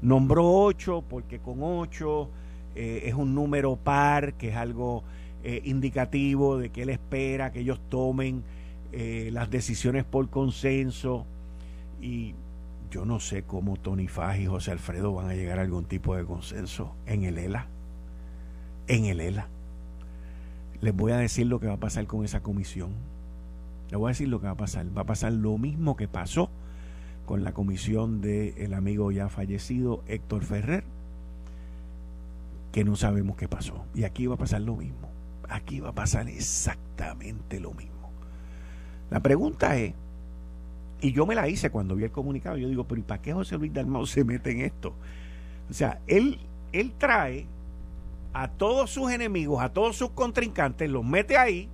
nombró 0.02 0.45
ocho 0.45 1.02
porque 1.09 1.38
con 1.38 1.59
ocho 1.62 2.28
eh, 2.76 3.09
es 3.09 3.14
un 3.14 3.35
número 3.35 3.76
par, 3.76 4.35
que 4.35 4.50
es 4.50 4.56
algo 4.56 5.02
eh, 5.42 5.62
indicativo 5.64 6.59
de 6.59 6.71
que 6.71 6.83
él 6.83 6.90
espera 6.90 7.52
que 7.52 7.61
ellos 7.61 7.80
tomen 7.88 8.42
eh, 8.92 9.30
las 9.33 9.50
decisiones 9.50 10.04
por 10.04 10.28
consenso 10.28 11.25
y 12.00 12.35
yo 12.90 13.04
no 13.04 13.18
sé 13.18 13.42
cómo 13.42 13.76
Tony 13.76 14.09
Faj 14.09 14.40
y 14.40 14.47
José 14.47 14.73
Alfredo 14.73 15.12
van 15.14 15.30
a 15.30 15.35
llegar 15.35 15.59
a 15.59 15.62
algún 15.62 15.85
tipo 15.85 16.14
de 16.16 16.25
consenso 16.25 16.95
en 17.06 17.25
el 17.25 17.38
ELA. 17.38 17.66
En 18.88 19.06
el 19.06 19.21
ELA. 19.21 19.49
Les 20.80 20.95
voy 20.95 21.12
a 21.12 21.16
decir 21.16 21.47
lo 21.47 21.59
que 21.59 21.66
va 21.66 21.75
a 21.75 21.80
pasar 21.80 22.06
con 22.06 22.25
esa 22.25 22.40
comisión. 22.40 22.90
Les 23.90 23.99
voy 23.99 24.09
a 24.09 24.12
decir 24.12 24.28
lo 24.28 24.40
que 24.40 24.47
va 24.47 24.52
a 24.52 24.56
pasar. 24.56 24.87
Va 24.97 25.02
a 25.02 25.06
pasar 25.06 25.33
lo 25.33 25.59
mismo 25.59 25.97
que 25.97 26.09
pasó 26.09 26.50
con 27.25 27.42
la 27.42 27.52
comisión 27.52 28.21
del 28.21 28.73
amigo 28.75 29.11
ya 29.11 29.28
fallecido 29.28 30.02
Héctor 30.06 30.45
Ferrer, 30.45 30.85
que 32.76 32.85
no 32.85 32.95
sabemos 32.95 33.38
qué 33.38 33.49
pasó. 33.49 33.87
Y 33.95 34.04
aquí 34.04 34.26
va 34.26 34.35
a 34.35 34.37
pasar 34.37 34.61
lo 34.61 34.76
mismo. 34.76 35.09
Aquí 35.49 35.80
va 35.80 35.88
a 35.88 35.95
pasar 35.95 36.28
exactamente 36.28 37.59
lo 37.59 37.73
mismo. 37.73 38.11
La 39.09 39.21
pregunta 39.21 39.78
es, 39.78 39.95
y 41.00 41.11
yo 41.12 41.25
me 41.25 41.35
la 41.35 41.49
hice 41.49 41.71
cuando 41.71 41.97
vi 41.97 42.04
el 42.04 42.11
comunicado. 42.11 42.59
Yo 42.59 42.68
digo, 42.68 42.85
pero 42.85 43.00
¿y 43.00 43.04
para 43.04 43.23
qué 43.23 43.33
José 43.33 43.56
Luis 43.56 43.73
Dalmau 43.73 44.04
se 44.04 44.25
mete 44.25 44.50
en 44.50 44.61
esto? 44.61 44.92
O 45.71 45.73
sea, 45.73 46.02
él, 46.06 46.38
él 46.75 46.92
trae 46.99 47.47
a 48.35 48.49
todos 48.49 48.90
sus 48.90 49.11
enemigos, 49.11 49.62
a 49.62 49.71
todos 49.71 49.97
sus 49.97 50.11
contrincantes, 50.11 50.90
los 50.90 51.02
mete 51.02 51.38
ahí, 51.38 51.71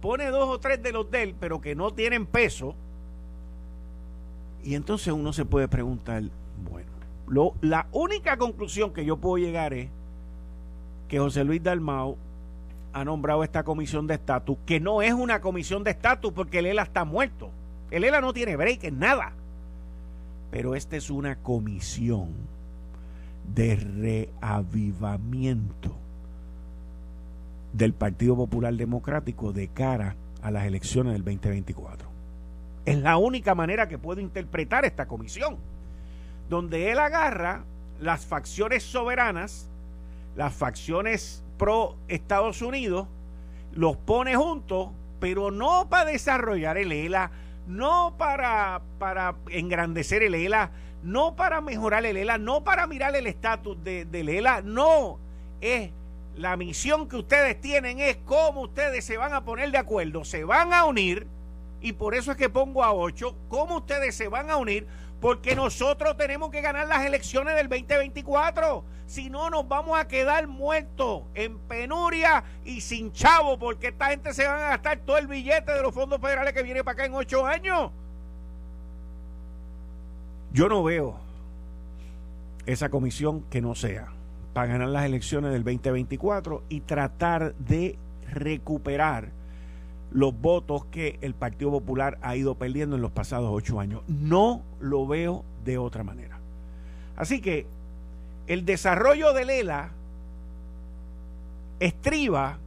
pone 0.00 0.26
dos 0.26 0.48
o 0.48 0.58
tres 0.58 0.82
de 0.82 0.90
los 0.90 1.08
de 1.08 1.22
él, 1.22 1.36
pero 1.38 1.60
que 1.60 1.76
no 1.76 1.92
tienen 1.92 2.26
peso. 2.26 2.74
Y 4.64 4.74
entonces 4.74 5.12
uno 5.12 5.32
se 5.32 5.44
puede 5.44 5.68
preguntar, 5.68 6.24
bueno, 6.68 6.90
lo, 7.28 7.54
la 7.60 7.86
única 7.92 8.38
conclusión 8.38 8.92
que 8.92 9.04
yo 9.04 9.18
puedo 9.18 9.38
llegar 9.38 9.72
es 9.72 9.88
que 11.12 11.18
José 11.18 11.44
Luis 11.44 11.62
Dalmau 11.62 12.16
ha 12.94 13.04
nombrado 13.04 13.44
esta 13.44 13.64
comisión 13.64 14.06
de 14.06 14.14
estatus, 14.14 14.56
que 14.64 14.80
no 14.80 15.02
es 15.02 15.12
una 15.12 15.42
comisión 15.42 15.84
de 15.84 15.90
estatus 15.90 16.32
porque 16.32 16.60
el 16.60 16.64
ELA 16.64 16.84
está 16.84 17.04
muerto. 17.04 17.50
El 17.90 18.04
ELA 18.04 18.22
no 18.22 18.32
tiene 18.32 18.56
break 18.56 18.84
en 18.84 18.98
nada. 18.98 19.32
Pero 20.50 20.74
esta 20.74 20.96
es 20.96 21.10
una 21.10 21.36
comisión 21.36 22.30
de 23.54 23.76
reavivamiento 24.40 25.94
del 27.74 27.92
Partido 27.92 28.34
Popular 28.34 28.72
Democrático 28.72 29.52
de 29.52 29.68
cara 29.68 30.16
a 30.40 30.50
las 30.50 30.64
elecciones 30.64 31.12
del 31.12 31.24
2024. 31.24 32.08
Es 32.86 32.96
la 32.96 33.18
única 33.18 33.54
manera 33.54 33.86
que 33.86 33.98
puedo 33.98 34.22
interpretar 34.22 34.86
esta 34.86 35.04
comisión, 35.04 35.58
donde 36.48 36.90
él 36.90 36.98
agarra 36.98 37.64
las 38.00 38.24
facciones 38.24 38.82
soberanas, 38.82 39.68
las 40.36 40.52
facciones 40.52 41.44
pro 41.58 41.96
Estados 42.08 42.62
Unidos, 42.62 43.06
los 43.72 43.96
pone 43.96 44.36
juntos, 44.36 44.90
pero 45.20 45.50
no 45.50 45.88
para 45.88 46.10
desarrollar 46.10 46.78
el 46.78 46.92
ELA, 46.92 47.30
no 47.66 48.14
para, 48.18 48.82
para 48.98 49.36
engrandecer 49.50 50.22
el 50.22 50.34
ELA, 50.34 50.70
no 51.02 51.36
para 51.36 51.60
mejorar 51.60 52.04
el 52.04 52.16
ELA, 52.16 52.38
no 52.38 52.64
para 52.64 52.86
mirar 52.86 53.14
el 53.16 53.26
estatus 53.26 53.82
de, 53.82 54.04
del 54.04 54.28
ELA, 54.28 54.62
no. 54.62 55.18
Es 55.60 55.90
la 56.36 56.56
misión 56.56 57.08
que 57.08 57.16
ustedes 57.16 57.60
tienen 57.60 58.00
es 58.00 58.16
cómo 58.24 58.62
ustedes 58.62 59.04
se 59.04 59.16
van 59.16 59.32
a 59.34 59.44
poner 59.44 59.70
de 59.70 59.78
acuerdo, 59.78 60.24
se 60.24 60.44
van 60.44 60.72
a 60.72 60.84
unir, 60.84 61.26
y 61.80 61.92
por 61.92 62.14
eso 62.14 62.32
es 62.32 62.36
que 62.36 62.48
pongo 62.48 62.82
a 62.84 62.92
ocho, 62.92 63.36
cómo 63.48 63.78
ustedes 63.78 64.14
se 64.14 64.28
van 64.28 64.50
a 64.50 64.56
unir, 64.56 64.86
porque 65.22 65.54
nosotros 65.54 66.16
tenemos 66.16 66.50
que 66.50 66.60
ganar 66.60 66.88
las 66.88 67.06
elecciones 67.06 67.54
del 67.54 67.68
2024. 67.68 68.84
Si 69.06 69.30
no, 69.30 69.50
nos 69.50 69.68
vamos 69.68 69.96
a 69.96 70.08
quedar 70.08 70.48
muertos 70.48 71.22
en 71.34 71.60
penuria 71.60 72.42
y 72.64 72.80
sin 72.80 73.12
chavo, 73.12 73.56
porque 73.56 73.86
esta 73.88 74.06
gente 74.06 74.34
se 74.34 74.48
van 74.48 74.58
a 74.58 74.70
gastar 74.70 74.98
todo 74.98 75.18
el 75.18 75.28
billete 75.28 75.72
de 75.72 75.80
los 75.80 75.94
fondos 75.94 76.20
federales 76.20 76.52
que 76.52 76.64
viene 76.64 76.82
para 76.82 76.94
acá 76.94 77.04
en 77.04 77.14
ocho 77.14 77.46
años. 77.46 77.92
Yo 80.52 80.68
no 80.68 80.82
veo 80.82 81.20
esa 82.66 82.88
comisión 82.88 83.42
que 83.42 83.60
no 83.60 83.76
sea 83.76 84.08
para 84.52 84.66
ganar 84.66 84.88
las 84.88 85.04
elecciones 85.04 85.52
del 85.52 85.62
2024 85.62 86.64
y 86.68 86.80
tratar 86.80 87.54
de 87.54 87.96
recuperar 88.28 89.30
los 90.12 90.38
votos 90.38 90.84
que 90.86 91.18
el 91.22 91.34
Partido 91.34 91.70
Popular 91.70 92.18
ha 92.22 92.36
ido 92.36 92.54
perdiendo 92.54 92.96
en 92.96 93.02
los 93.02 93.12
pasados 93.12 93.50
ocho 93.50 93.80
años. 93.80 94.02
No 94.08 94.62
lo 94.80 95.06
veo 95.06 95.44
de 95.64 95.78
otra 95.78 96.04
manera. 96.04 96.38
Así 97.16 97.40
que 97.40 97.66
el 98.46 98.64
desarrollo 98.64 99.32
de 99.32 99.44
Lela 99.44 99.90
estriba 101.80 102.58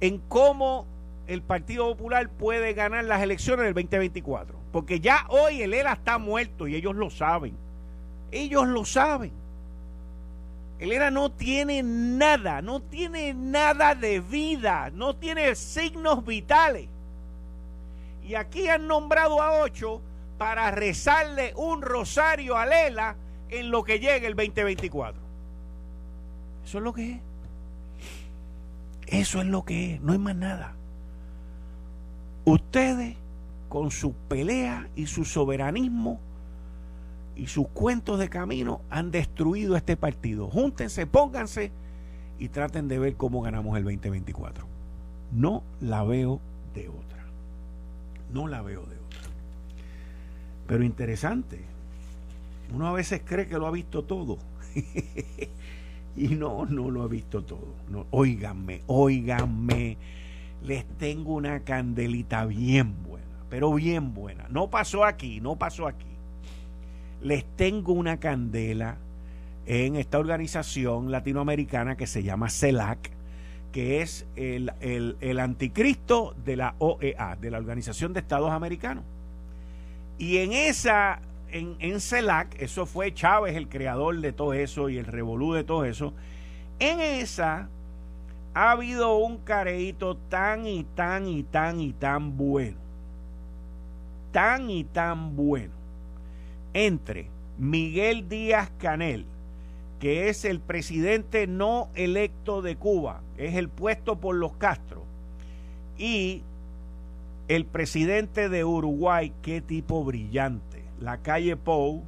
en 0.00 0.18
cómo 0.28 0.86
el 1.26 1.42
Partido 1.42 1.94
Popular 1.94 2.28
puede 2.30 2.72
ganar 2.72 3.04
las 3.04 3.22
elecciones 3.22 3.64
del 3.64 3.74
2024. 3.74 4.56
Porque 4.72 5.00
ya 5.00 5.26
hoy 5.28 5.62
el 5.62 5.74
ERA 5.74 5.94
está 5.94 6.18
muerto 6.18 6.68
y 6.68 6.74
ellos 6.74 6.94
lo 6.94 7.10
saben. 7.10 7.54
Ellos 8.30 8.66
lo 8.66 8.84
saben. 8.84 9.32
El 10.78 10.92
ERA 10.92 11.10
no 11.10 11.30
tiene 11.30 11.82
nada, 11.82 12.62
no 12.62 12.80
tiene 12.80 13.34
nada 13.34 13.94
de 13.94 14.20
vida, 14.20 14.90
no 14.94 15.16
tiene 15.16 15.54
signos 15.56 16.24
vitales. 16.24 16.88
Y 18.26 18.34
aquí 18.36 18.68
han 18.68 18.86
nombrado 18.86 19.42
a 19.42 19.62
ocho 19.62 20.00
para 20.36 20.70
rezarle 20.70 21.52
un 21.56 21.82
rosario 21.82 22.56
a 22.56 22.64
Lela 22.64 23.16
en 23.50 23.70
lo 23.70 23.82
que 23.82 23.98
llegue 23.98 24.28
el 24.28 24.36
2024. 24.36 25.20
Eso 26.64 26.78
es 26.78 26.84
lo 26.84 26.92
que 26.92 27.12
es. 27.12 27.20
Eso 29.08 29.40
es 29.40 29.46
lo 29.46 29.64
que 29.64 29.94
es, 29.94 30.00
no 30.00 30.12
hay 30.12 30.18
más 30.18 30.36
nada. 30.36 30.74
Ustedes, 32.44 33.16
con 33.68 33.90
su 33.90 34.12
pelea 34.12 34.88
y 34.94 35.06
su 35.06 35.24
soberanismo 35.24 36.20
y 37.38 37.46
sus 37.46 37.68
cuentos 37.68 38.18
de 38.18 38.28
camino, 38.28 38.82
han 38.90 39.12
destruido 39.12 39.76
este 39.76 39.96
partido. 39.96 40.48
Júntense, 40.50 41.06
pónganse 41.06 41.70
y 42.38 42.48
traten 42.48 42.88
de 42.88 42.98
ver 42.98 43.14
cómo 43.14 43.40
ganamos 43.40 43.78
el 43.78 43.84
2024. 43.84 44.66
No 45.32 45.62
la 45.80 46.02
veo 46.02 46.40
de 46.74 46.88
otra. 46.88 47.24
No 48.32 48.48
la 48.48 48.60
veo 48.60 48.80
de 48.80 48.96
otra. 48.96 49.20
Pero 50.66 50.82
interesante. 50.82 51.60
Uno 52.74 52.88
a 52.88 52.92
veces 52.92 53.22
cree 53.24 53.46
que 53.46 53.56
lo 53.56 53.66
ha 53.66 53.70
visto 53.70 54.04
todo. 54.04 54.38
Y 56.16 56.34
no, 56.34 56.66
no 56.66 56.90
lo 56.90 57.04
he 57.04 57.08
visto 57.08 57.44
todo. 57.44 57.74
No, 57.88 58.06
óiganme, 58.10 58.82
óiganme. 58.88 59.96
Les 60.64 60.84
tengo 60.98 61.34
una 61.34 61.60
candelita 61.60 62.44
bien 62.44 63.04
buena, 63.04 63.44
pero 63.48 63.72
bien 63.74 64.14
buena. 64.14 64.48
No 64.48 64.68
pasó 64.68 65.04
aquí, 65.04 65.40
no 65.40 65.54
pasó 65.54 65.86
aquí. 65.86 66.17
Les 67.22 67.44
tengo 67.56 67.92
una 67.92 68.18
candela 68.18 68.96
en 69.66 69.96
esta 69.96 70.18
organización 70.18 71.10
latinoamericana 71.10 71.96
que 71.96 72.06
se 72.06 72.22
llama 72.22 72.48
CELAC, 72.48 73.10
que 73.72 74.00
es 74.00 74.26
el, 74.36 74.72
el 74.80 75.38
anticristo 75.40 76.34
de 76.44 76.56
la 76.56 76.74
OEA, 76.78 77.36
de 77.40 77.50
la 77.50 77.58
Organización 77.58 78.12
de 78.12 78.20
Estados 78.20 78.50
Americanos. 78.50 79.04
Y 80.16 80.38
en 80.38 80.52
esa 80.52 81.20
en, 81.50 81.76
en 81.80 82.00
CELAC, 82.00 82.60
eso 82.60 82.86
fue 82.86 83.14
Chávez 83.14 83.56
el 83.56 83.68
creador 83.68 84.20
de 84.20 84.32
todo 84.32 84.52
eso 84.52 84.88
y 84.88 84.98
el 84.98 85.06
revolú 85.06 85.54
de 85.54 85.64
todo 85.64 85.84
eso. 85.84 86.12
En 86.78 87.00
esa 87.00 87.68
ha 88.54 88.70
habido 88.70 89.16
un 89.16 89.38
careíto 89.38 90.16
tan 90.16 90.66
y 90.66 90.84
tan 90.84 91.26
y 91.26 91.42
tan 91.42 91.80
y 91.80 91.92
tan 91.92 92.36
bueno. 92.36 92.76
Tan 94.32 94.70
y 94.70 94.84
tan 94.84 95.36
bueno. 95.36 95.77
Entre 96.78 97.26
Miguel 97.58 98.28
Díaz 98.28 98.70
Canel, 98.78 99.26
que 99.98 100.28
es 100.28 100.44
el 100.44 100.60
presidente 100.60 101.48
no 101.48 101.88
electo 101.96 102.62
de 102.62 102.76
Cuba, 102.76 103.20
es 103.36 103.56
el 103.56 103.68
puesto 103.68 104.20
por 104.20 104.36
los 104.36 104.52
Castro, 104.52 105.02
y 105.98 106.42
el 107.48 107.64
presidente 107.64 108.48
de 108.48 108.64
Uruguay, 108.64 109.32
qué 109.42 109.60
tipo 109.60 110.04
brillante 110.04 110.84
la 111.00 111.18
calle 111.18 111.56
Pou, 111.56 112.04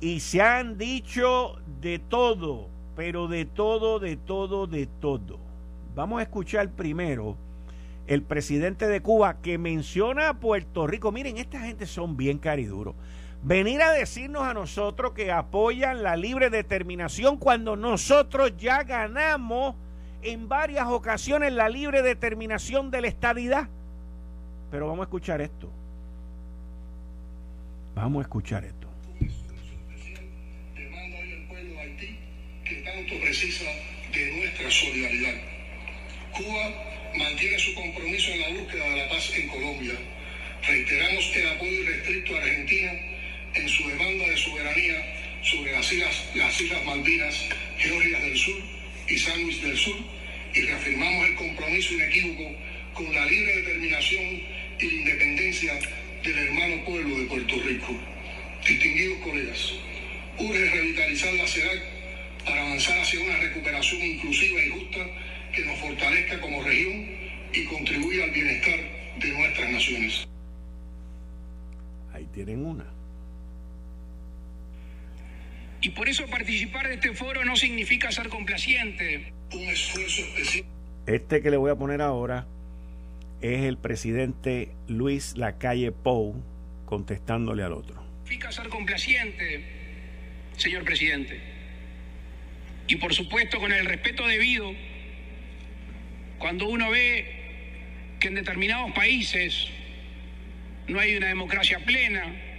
y 0.00 0.20
se 0.20 0.40
han 0.40 0.78
dicho 0.78 1.56
de 1.80 1.98
todo, 1.98 2.68
pero 2.94 3.26
de 3.26 3.44
todo, 3.44 3.98
de 3.98 4.16
todo, 4.16 4.68
de 4.68 4.86
todo. 4.86 5.40
Vamos 5.96 6.20
a 6.20 6.22
escuchar 6.22 6.70
primero 6.70 7.34
el 8.06 8.22
presidente 8.22 8.86
de 8.86 9.02
Cuba 9.02 9.38
que 9.42 9.58
menciona 9.58 10.28
a 10.28 10.34
Puerto 10.34 10.86
Rico. 10.86 11.10
Miren, 11.10 11.38
esta 11.38 11.58
gente 11.58 11.86
son 11.86 12.16
bien 12.16 12.38
cariduros. 12.38 12.94
Venir 13.42 13.82
a 13.82 13.90
decirnos 13.90 14.44
a 14.44 14.54
nosotros 14.54 15.14
que 15.14 15.32
apoyan 15.32 16.04
la 16.04 16.14
libre 16.14 16.48
determinación 16.48 17.38
cuando 17.38 17.74
nosotros 17.74 18.52
ya 18.56 18.84
ganamos 18.84 19.74
en 20.22 20.48
varias 20.48 20.86
ocasiones 20.86 21.52
la 21.52 21.68
libre 21.68 22.02
determinación 22.02 22.92
de 22.92 23.00
la 23.00 23.08
estadidad. 23.08 23.68
Pero 24.70 24.86
vamos 24.86 25.00
a 25.00 25.04
escuchar 25.06 25.40
esto. 25.40 25.68
Vamos 27.96 28.20
a 28.20 28.22
escuchar 28.22 28.64
esto. 28.64 28.88
Demanda 30.76 31.18
hoy 31.18 31.32
el 31.32 31.48
pueblo 31.48 31.72
de 31.74 31.80
Haití 31.80 32.18
que 32.64 32.74
tanto 32.82 33.14
precisa 33.20 33.64
de 34.12 34.36
nuestra 34.36 34.70
solidaridad. 34.70 35.34
Cuba 36.36 36.70
mantiene 37.18 37.58
su 37.58 37.74
compromiso 37.74 38.30
en 38.30 38.40
la 38.40 38.60
búsqueda 38.60 38.84
de 38.84 38.96
la 38.98 39.08
paz 39.08 39.32
en 39.36 39.48
Colombia. 39.48 39.94
Reiteramos 40.64 41.36
el 41.36 41.48
apoyo 41.48 41.72
irrestricto 41.72 42.36
a 42.36 42.38
Argentina 42.38 42.92
en 43.54 43.68
su 43.68 43.88
demanda 43.88 44.26
de 44.28 44.36
soberanía 44.36 45.40
sobre 45.42 45.72
las 45.72 45.92
islas, 45.92 46.30
las 46.34 46.60
islas 46.60 46.84
Malvinas, 46.84 47.48
Georgias 47.78 48.22
del 48.22 48.36
Sur 48.36 48.58
y 49.08 49.18
San 49.18 49.42
Luis 49.42 49.62
del 49.62 49.76
Sur 49.76 49.96
y 50.54 50.60
reafirmamos 50.60 51.28
el 51.28 51.34
compromiso 51.34 51.94
inequívoco 51.94 52.50
con 52.94 53.12
la 53.14 53.24
libre 53.24 53.56
determinación 53.56 54.24
y 54.78 54.86
la 54.86 54.94
independencia 54.94 55.72
del 56.22 56.38
hermano 56.38 56.84
pueblo 56.84 57.18
de 57.18 57.24
Puerto 57.26 57.54
Rico. 57.62 57.94
Distinguidos 58.66 59.18
colegas, 59.18 59.72
urge 60.38 60.70
revitalizar 60.70 61.34
la 61.34 61.46
CEDAC 61.46 61.82
para 62.44 62.62
avanzar 62.62 62.98
hacia 63.00 63.20
una 63.20 63.36
recuperación 63.38 64.02
inclusiva 64.02 64.62
y 64.62 64.70
justa 64.70 65.00
que 65.54 65.64
nos 65.64 65.78
fortalezca 65.78 66.40
como 66.40 66.62
región 66.62 67.06
y 67.52 67.64
contribuya 67.64 68.24
al 68.24 68.30
bienestar 68.30 68.78
de 69.18 69.28
nuestras 69.28 69.70
naciones. 69.70 70.28
Ahí 72.12 72.26
tienen 72.34 72.64
una. 72.64 73.01
Y 75.82 75.90
por 75.90 76.08
eso 76.08 76.26
participar 76.28 76.86
de 76.88 76.94
este 76.94 77.12
foro 77.12 77.44
no 77.44 77.56
significa 77.56 78.12
ser 78.12 78.28
complaciente. 78.28 79.32
Un 79.52 79.64
esfuerzo 79.64 80.22
especial. 80.22 80.64
Este 81.06 81.42
que 81.42 81.50
le 81.50 81.56
voy 81.56 81.72
a 81.72 81.74
poner 81.74 82.00
ahora 82.00 82.46
es 83.40 83.62
el 83.62 83.76
presidente 83.76 84.70
Luis 84.86 85.36
Lacalle 85.36 85.90
Pou 85.90 86.40
contestándole 86.86 87.64
al 87.64 87.72
otro. 87.72 88.00
Significa 88.22 88.52
ser 88.52 88.68
complaciente, 88.68 89.64
señor 90.56 90.84
presidente. 90.84 91.40
Y 92.86 92.96
por 92.96 93.12
supuesto 93.12 93.58
con 93.58 93.72
el 93.72 93.84
respeto 93.84 94.24
debido, 94.24 94.72
cuando 96.38 96.68
uno 96.68 96.90
ve 96.90 98.16
que 98.20 98.28
en 98.28 98.34
determinados 98.34 98.92
países 98.92 99.66
no 100.86 101.00
hay 101.00 101.16
una 101.16 101.26
democracia 101.26 101.80
plena, 101.84 102.51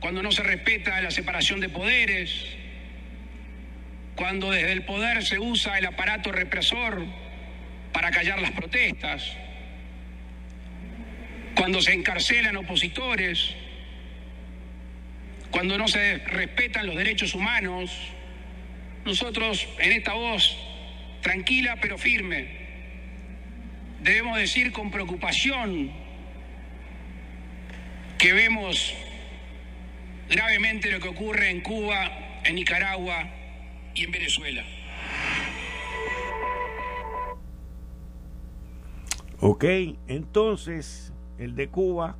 cuando 0.00 0.22
no 0.22 0.32
se 0.32 0.42
respeta 0.42 1.00
la 1.00 1.10
separación 1.10 1.60
de 1.60 1.68
poderes, 1.68 2.46
cuando 4.16 4.50
desde 4.50 4.72
el 4.72 4.82
poder 4.84 5.24
se 5.24 5.38
usa 5.38 5.78
el 5.78 5.86
aparato 5.86 6.32
represor 6.32 7.04
para 7.92 8.10
callar 8.10 8.40
las 8.40 8.52
protestas, 8.52 9.36
cuando 11.54 11.80
se 11.82 11.92
encarcelan 11.92 12.56
opositores, 12.56 13.54
cuando 15.50 15.76
no 15.76 15.88
se 15.88 16.18
respetan 16.18 16.86
los 16.86 16.96
derechos 16.96 17.34
humanos, 17.34 17.90
nosotros 19.04 19.68
en 19.78 19.92
esta 19.92 20.14
voz 20.14 20.56
tranquila 21.20 21.76
pero 21.80 21.98
firme 21.98 22.60
debemos 24.02 24.38
decir 24.38 24.72
con 24.72 24.90
preocupación 24.90 25.90
que 28.18 28.32
vemos 28.32 28.94
gravemente 30.30 30.90
lo 30.90 31.00
que 31.00 31.08
ocurre 31.08 31.50
en 31.50 31.60
Cuba, 31.60 32.40
en 32.44 32.54
Nicaragua 32.54 33.28
y 33.94 34.04
en 34.04 34.12
Venezuela. 34.12 34.64
Ok, 39.40 39.64
entonces 40.06 41.12
el 41.38 41.56
de 41.56 41.68
Cuba 41.68 42.16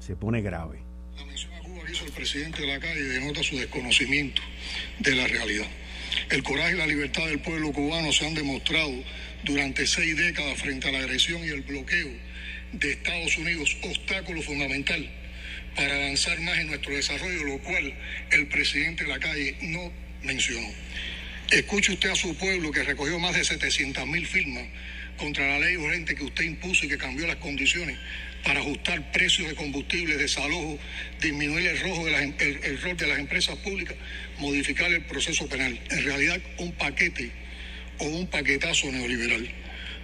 se 0.00 0.16
pone 0.16 0.42
grave. 0.42 0.80
La 1.16 1.24
mención 1.24 1.52
a 1.54 1.60
Cuba 1.60 1.84
que 1.86 1.92
hizo 1.92 2.04
el 2.06 2.12
presidente 2.12 2.62
de 2.62 2.68
la 2.68 2.80
calle 2.80 3.02
denota 3.02 3.42
su 3.42 3.56
desconocimiento 3.56 4.42
de 4.98 5.14
la 5.14 5.26
realidad. 5.28 5.66
El 6.30 6.42
coraje 6.42 6.74
y 6.74 6.78
la 6.78 6.86
libertad 6.86 7.26
del 7.26 7.40
pueblo 7.40 7.72
cubano 7.72 8.12
se 8.12 8.26
han 8.26 8.34
demostrado 8.34 8.92
durante 9.44 9.86
seis 9.86 10.16
décadas 10.16 10.58
frente 10.58 10.88
a 10.88 10.92
la 10.92 10.98
agresión 10.98 11.44
y 11.44 11.48
el 11.48 11.62
bloqueo 11.62 12.08
de 12.72 12.92
Estados 12.92 13.36
Unidos, 13.38 13.76
obstáculo 13.82 14.42
fundamental 14.42 15.08
para 15.74 15.94
avanzar 15.94 16.38
más 16.40 16.58
en 16.58 16.68
nuestro 16.68 16.94
desarrollo, 16.94 17.44
lo 17.44 17.58
cual 17.58 17.94
el 18.30 18.46
presidente 18.48 19.04
de 19.04 19.10
la 19.10 19.18
calle 19.18 19.56
no 19.62 19.92
mencionó. 20.22 20.68
Escuche 21.50 21.92
usted 21.92 22.10
a 22.10 22.16
su 22.16 22.36
pueblo 22.36 22.70
que 22.70 22.82
recogió 22.82 23.18
más 23.18 23.34
de 23.34 23.44
700 23.44 24.06
mil 24.06 24.26
firmas 24.26 24.64
contra 25.16 25.46
la 25.46 25.58
ley 25.58 25.76
urgente 25.76 26.14
que 26.14 26.24
usted 26.24 26.44
impuso 26.44 26.86
y 26.86 26.88
que 26.88 26.98
cambió 26.98 27.26
las 27.26 27.36
condiciones 27.36 27.96
para 28.44 28.60
ajustar 28.60 29.12
precios 29.12 29.48
de 29.48 29.54
combustible, 29.54 30.16
desalojo, 30.16 30.78
disminuir 31.20 31.66
el, 31.66 31.80
rojo 31.80 32.04
de 32.04 32.10
las, 32.10 32.22
em, 32.22 32.34
el, 32.38 32.60
el 32.64 32.80
rol 32.82 32.96
de 32.96 33.06
las 33.06 33.18
empresas 33.18 33.56
públicas, 33.58 33.96
modificar 34.38 34.90
el 34.92 35.02
proceso 35.04 35.48
penal. 35.48 35.80
En 35.90 36.04
realidad, 36.04 36.40
un 36.58 36.72
paquete 36.72 37.30
o 37.98 38.04
un 38.04 38.26
paquetazo 38.26 38.90
neoliberal. 38.90 39.48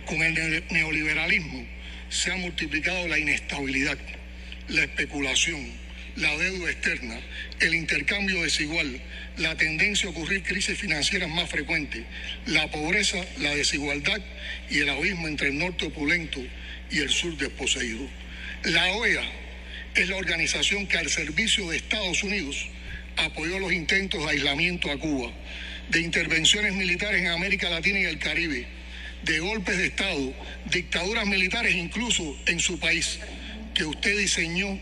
Con 0.06 0.22
el 0.22 0.64
neoliberalismo 0.70 1.66
se 2.08 2.32
ha 2.32 2.36
multiplicado 2.36 3.06
la 3.08 3.18
inestabilidad, 3.18 3.98
la 4.70 4.82
especulación, 4.82 5.66
la 6.16 6.36
deuda 6.36 6.70
externa, 6.70 7.18
el 7.60 7.74
intercambio 7.74 8.42
desigual, 8.42 9.00
la 9.36 9.56
tendencia 9.56 10.08
a 10.08 10.10
ocurrir 10.10 10.42
crisis 10.42 10.78
financieras 10.78 11.28
más 11.28 11.48
frecuentes, 11.50 12.04
la 12.46 12.70
pobreza, 12.70 13.18
la 13.38 13.54
desigualdad 13.54 14.20
y 14.70 14.78
el 14.78 14.88
abismo 14.90 15.28
entre 15.28 15.48
el 15.48 15.58
norte 15.58 15.86
opulento 15.86 16.40
y 16.90 16.98
el 16.98 17.10
sur 17.10 17.36
desposeído. 17.36 18.08
La 18.64 18.92
OEA 18.92 19.22
es 19.94 20.08
la 20.08 20.16
organización 20.16 20.86
que 20.86 20.98
al 20.98 21.10
servicio 21.10 21.68
de 21.70 21.76
Estados 21.76 22.22
Unidos 22.22 22.68
apoyó 23.16 23.58
los 23.58 23.72
intentos 23.72 24.22
de 24.24 24.30
aislamiento 24.30 24.90
a 24.90 24.98
Cuba, 24.98 25.32
de 25.88 26.00
intervenciones 26.00 26.74
militares 26.74 27.20
en 27.20 27.28
América 27.28 27.68
Latina 27.68 27.98
y 27.98 28.04
el 28.04 28.18
Caribe, 28.18 28.66
de 29.24 29.38
golpes 29.40 29.76
de 29.76 29.86
Estado, 29.86 30.32
dictaduras 30.70 31.26
militares 31.26 31.74
incluso 31.74 32.36
en 32.46 32.60
su 32.60 32.78
país, 32.78 33.18
que 33.80 33.86
usted 33.86 34.18
diseñó 34.18 34.78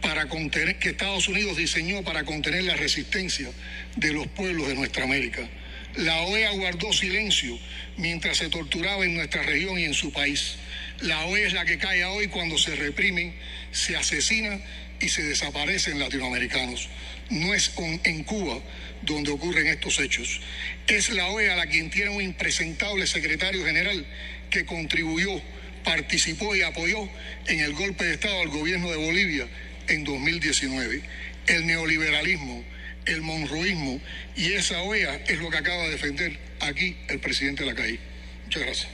para 0.00 0.28
contener, 0.28 0.78
que 0.78 0.90
Estados 0.90 1.26
Unidos 1.26 1.56
diseñó 1.56 2.04
para 2.04 2.22
contener 2.22 2.62
la 2.62 2.76
resistencia 2.76 3.50
de 3.96 4.12
los 4.12 4.28
pueblos 4.28 4.68
de 4.68 4.76
nuestra 4.76 5.02
América. 5.02 5.48
La 5.96 6.20
OEA 6.20 6.52
guardó 6.52 6.92
silencio 6.92 7.58
mientras 7.96 8.36
se 8.36 8.48
torturaba 8.48 9.04
en 9.04 9.16
nuestra 9.16 9.42
región 9.42 9.80
y 9.80 9.84
en 9.84 9.94
su 9.94 10.12
país. 10.12 10.58
La 11.00 11.26
OEA 11.26 11.48
es 11.48 11.54
la 11.54 11.64
que 11.64 11.78
cae 11.78 12.04
hoy 12.04 12.28
cuando 12.28 12.56
se 12.56 12.76
reprimen, 12.76 13.34
se 13.72 13.96
asesina 13.96 14.60
y 15.00 15.08
se 15.08 15.24
desaparecen 15.24 15.98
latinoamericanos. 15.98 16.88
No 17.30 17.52
es 17.52 17.72
en 18.04 18.22
Cuba 18.22 18.60
donde 19.02 19.32
ocurren 19.32 19.66
estos 19.66 19.98
hechos. 19.98 20.40
Es 20.86 21.10
la 21.10 21.26
OEA 21.30 21.56
la 21.56 21.66
quien 21.66 21.90
tiene 21.90 22.10
un 22.10 22.22
impresentable 22.22 23.08
secretario 23.08 23.64
general 23.64 24.06
que 24.50 24.64
contribuyó, 24.64 25.42
participó 25.86 26.54
y 26.56 26.62
apoyó 26.62 27.08
en 27.46 27.60
el 27.60 27.72
golpe 27.72 28.04
de 28.04 28.14
Estado 28.14 28.40
al 28.40 28.48
gobierno 28.48 28.90
de 28.90 28.96
Bolivia 28.96 29.46
en 29.86 30.02
2019. 30.02 31.00
El 31.46 31.66
neoliberalismo, 31.66 32.64
el 33.06 33.22
monroísmo 33.22 34.00
y 34.36 34.52
esa 34.52 34.82
OEA 34.82 35.14
es 35.28 35.38
lo 35.38 35.48
que 35.48 35.58
acaba 35.58 35.84
de 35.84 35.90
defender 35.90 36.36
aquí 36.58 36.96
el 37.08 37.20
presidente 37.20 37.62
de 37.62 37.70
la 37.70 37.76
calle. 37.76 38.00
Muchas 38.44 38.62
gracias. 38.62 38.88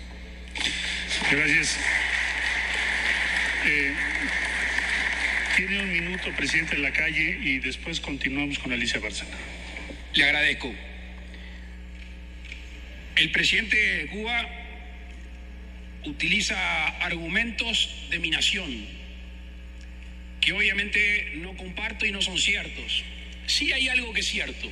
Gracias. 1.31 1.79
Eh, 3.65 3.95
tiene 5.57 5.83
un 5.83 5.93
minuto, 5.93 6.31
presidente 6.37 6.77
de 6.77 6.83
la 6.83 6.93
calle, 6.93 7.39
y 7.43 7.59
después 7.61 8.01
continuamos 8.01 8.59
con 8.59 8.73
Alicia 8.73 9.01
Bárcena. 9.01 9.31
Le 10.13 10.25
agradezco. 10.25 10.75
El 13.17 13.31
presidente 13.31 13.77
de 13.77 14.07
Cuba 14.09 14.62
utiliza 16.05 16.89
argumentos 16.99 17.89
de 18.11 18.19
mi 18.19 18.31
nación 18.31 19.03
que 20.41 20.53
obviamente 20.53 21.33
no 21.37 21.57
comparto 21.57 22.05
y 22.05 22.11
no 22.11 22.21
son 22.21 22.37
ciertos. 22.39 23.05
Sí 23.47 23.73
hay 23.73 23.89
algo 23.89 24.13
que 24.13 24.21
es 24.21 24.27
cierto, 24.27 24.71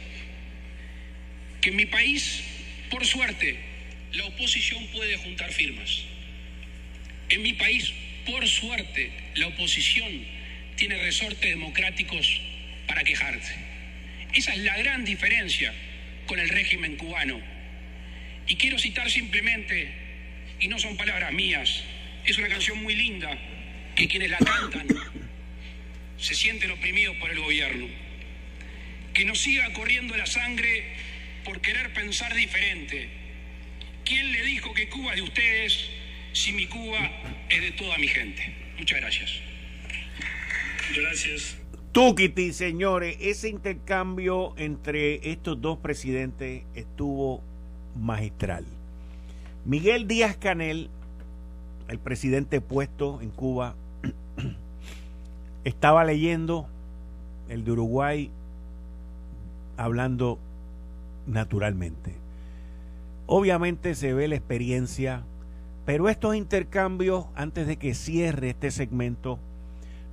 que 1.61 1.71
en 1.71 1.77
mi 1.77 1.87
país, 1.87 2.43
por 2.91 3.07
suerte, 3.07 3.57
la 4.13 4.25
oposición 4.27 4.85
puede 4.89 5.17
juntar 5.17 5.53
firmas. 5.53 6.03
En 7.29 7.43
mi 7.43 7.53
país, 7.53 7.93
por 8.27 8.47
suerte, 8.49 9.13
la 9.37 9.47
oposición 9.47 10.27
tiene 10.77 10.99
resortes 10.99 11.49
democráticos 11.49 12.41
para 12.89 13.05
quejarse. 13.05 13.55
Esa 14.35 14.53
es 14.53 14.59
la 14.61 14.77
gran 14.79 15.05
diferencia 15.05 15.73
con 16.27 16.41
el 16.41 16.49
régimen 16.49 16.97
cubano. 16.97 17.41
Y 18.49 18.57
quiero 18.57 18.79
citar 18.79 19.09
simplemente, 19.11 19.93
y 20.61 20.69
no 20.69 20.79
son 20.79 20.97
palabras 20.97 21.33
mías, 21.33 21.83
es 22.25 22.39
una 22.39 22.49
canción 22.49 22.83
muy 22.83 22.95
linda 22.95 23.31
que 23.97 24.07
quienes 24.09 24.31
la 24.31 24.39
cantan 24.39 24.87
se 26.19 26.35
sienten 26.35 26.71
oprimidos 26.71 27.17
por 27.17 27.31
el 27.31 27.41
gobierno. 27.41 27.87
Que 29.15 29.25
nos 29.25 29.41
siga 29.41 29.73
corriendo 29.73 30.17
la 30.17 30.27
sangre 30.27 30.85
por 31.45 31.61
querer 31.61 31.93
pensar 31.93 32.35
diferente. 32.35 33.09
¿Quién 34.05 34.31
le 34.33 34.45
dijo 34.45 34.73
que 34.75 34.89
Cuba 34.89 35.13
es 35.13 35.17
de 35.17 35.23
ustedes 35.23 35.91
si 36.33 36.53
mi 36.53 36.67
Cuba 36.67 37.11
es 37.49 37.61
de 37.61 37.73
toda 37.73 37.97
mi 37.99 38.09
gente? 38.09 38.55
Muchas 38.79 39.01
gracias. 39.01 39.33
Gracias. 40.95 41.57
Tukiti, 41.93 42.53
señores, 42.53 43.17
ese 43.21 43.49
intercambio 43.49 44.55
entre 44.59 45.29
estos 45.29 45.61
dos 45.61 45.79
presidentes 45.79 46.63
estuvo 46.75 47.43
magistral. 47.97 48.65
Miguel 49.67 50.09
Díaz 50.09 50.37
Canel, 50.37 50.89
el 51.89 51.99
presidente 51.99 52.63
puesto 52.63 53.21
en 53.21 53.29
Cuba, 53.31 53.75
estaba 55.65 56.03
leyendo 56.05 56.67
el 57.51 57.65
de 57.65 57.73
Uruguay 57.73 58.31
hablando 59.77 60.39
naturalmente. 61.27 62.15
Obviamente 63.27 63.95
se 63.95 64.15
ve 64.15 64.29
la 64.29 64.37
experiencia, 64.37 65.25
pero 65.85 66.09
estos 66.09 66.37
intercambios, 66.37 67.27
antes 67.35 67.67
de 67.67 67.77
que 67.77 67.95
cierre 67.95 68.51
este 68.51 68.71
segmento, 68.71 69.39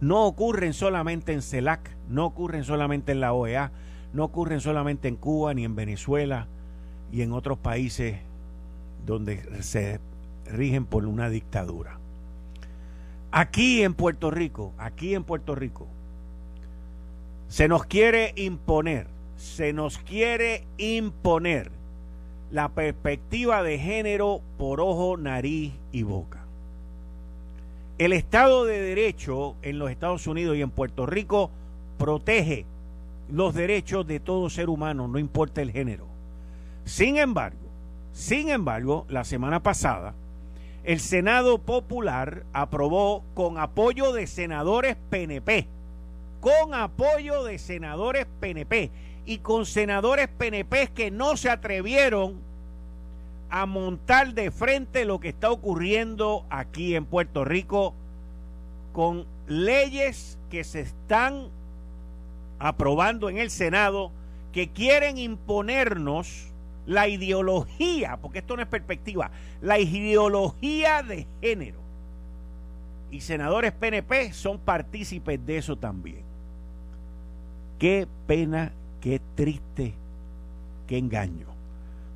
no 0.02 0.26
ocurren 0.26 0.74
solamente 0.74 1.32
en 1.32 1.42
CELAC, 1.42 1.90
no 2.10 2.26
ocurren 2.26 2.66
solamente 2.66 3.14
en 3.14 3.22
la 3.22 3.32
OEA, 3.32 3.72
no 4.12 4.26
ocurren 4.26 4.60
solamente 4.60 5.08
en 5.08 5.16
Cuba 5.16 5.54
ni 5.54 5.64
en 5.64 5.76
Venezuela 5.76 6.48
y 7.14 7.22
en 7.22 7.32
otros 7.32 7.58
países 7.58 8.18
donde 9.08 9.64
se 9.64 10.00
rigen 10.46 10.86
por 10.86 11.06
una 11.06 11.30
dictadura. 11.30 11.98
Aquí 13.32 13.82
en 13.82 13.96
Puerto 13.96 14.30
Rico, 14.30 14.74
aquí 14.78 15.16
en 15.16 15.24
Puerto 15.24 15.56
Rico, 15.56 15.88
se 17.48 17.68
nos 17.68 17.86
quiere 17.86 18.34
imponer, 18.36 19.08
se 19.38 19.74
nos 19.74 19.98
quiere 19.98 20.66
imponer 20.78 21.72
la 22.52 22.70
perspectiva 22.70 23.64
de 23.64 23.80
género 23.80 24.42
por 24.58 24.80
ojo, 24.80 25.18
nariz 25.18 25.74
y 25.92 26.04
boca. 26.04 26.44
El 27.98 28.14
Estado 28.14 28.66
de 28.66 28.80
Derecho 28.80 29.56
en 29.62 29.80
los 29.80 29.90
Estados 29.90 30.28
Unidos 30.28 30.56
y 30.56 30.62
en 30.62 30.70
Puerto 30.70 31.06
Rico 31.06 31.50
protege 31.98 32.66
los 33.32 33.54
derechos 33.54 34.06
de 34.06 34.20
todo 34.20 34.50
ser 34.50 34.70
humano, 34.70 35.08
no 35.08 35.18
importa 35.18 35.62
el 35.62 35.72
género. 35.72 36.06
Sin 36.86 37.18
embargo, 37.18 37.67
sin 38.14 38.50
embargo, 38.50 39.06
la 39.10 39.24
semana 39.24 39.62
pasada, 39.62 40.14
el 40.84 41.00
Senado 41.00 41.58
Popular 41.58 42.44
aprobó 42.54 43.24
con 43.34 43.58
apoyo 43.58 44.14
de 44.14 44.26
senadores 44.26 44.96
PNP, 45.10 45.68
con 46.40 46.74
apoyo 46.74 47.44
de 47.44 47.60
senadores 47.60 48.26
PNP 48.40 48.90
y 49.26 49.40
con 49.40 49.66
senadores 49.66 50.30
PNP 50.30 50.88
que 50.96 51.12
no 51.12 51.36
se 51.36 51.50
atrevieron 51.50 52.36
a 53.50 53.66
montar 53.66 54.34
de 54.34 54.52
frente 54.52 55.06
lo 55.06 55.20
que 55.20 55.30
está 55.30 55.52
ocurriendo 55.52 56.46
aquí 56.50 56.96
en 56.96 57.06
Puerto 57.06 57.44
Rico 57.44 57.94
con 58.94 59.26
leyes 59.48 60.38
que 60.50 60.64
se 60.64 60.82
están 60.82 61.50
aprobando 62.60 63.30
en 63.30 63.38
el 63.38 63.52
Senado 63.52 64.12
que 64.52 64.70
quieren 64.70 65.18
imponernos 65.18 66.48
la 66.88 67.08
ideología, 67.08 68.18
porque 68.18 68.40
esto 68.40 68.56
no 68.56 68.64
es 68.64 68.68
perspectiva, 68.68 69.30
la 69.62 69.78
ideología 69.78 71.04
de 71.04 71.28
género. 71.42 71.80
Y 73.12 73.22
senadores 73.22 73.74
PNP 73.74 74.34
son 74.34 74.58
partícipes 74.58 75.46
de 75.46 75.58
eso 75.58 75.76
también. 75.76 76.24
Qué 77.78 78.08
pena, 78.26 78.72
qué 79.02 79.22
triste, 79.36 79.94
qué 80.88 80.98
engaño. 80.98 81.48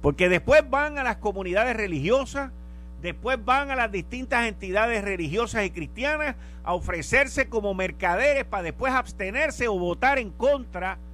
Porque 0.01 0.29
después 0.29 0.67
van 0.69 0.97
a 0.97 1.03
las 1.03 1.17
comunidades 1.17 1.75
religiosas, 1.75 2.51
después 3.01 3.43
van 3.43 3.71
a 3.71 3.75
las 3.75 3.91
distintas 3.91 4.47
entidades 4.47 5.03
religiosas 5.03 5.65
y 5.65 5.71
cristianas 5.71 6.35
a 6.63 6.73
ofrecerse 6.73 7.49
como 7.49 7.73
mercaderes 7.73 8.45
para 8.45 8.63
después 8.63 8.93
abstenerse 8.93 9.67
o 9.67 9.77
votar 9.77 10.17
en 10.17 10.31
contra 10.31 10.93
de 10.93 11.10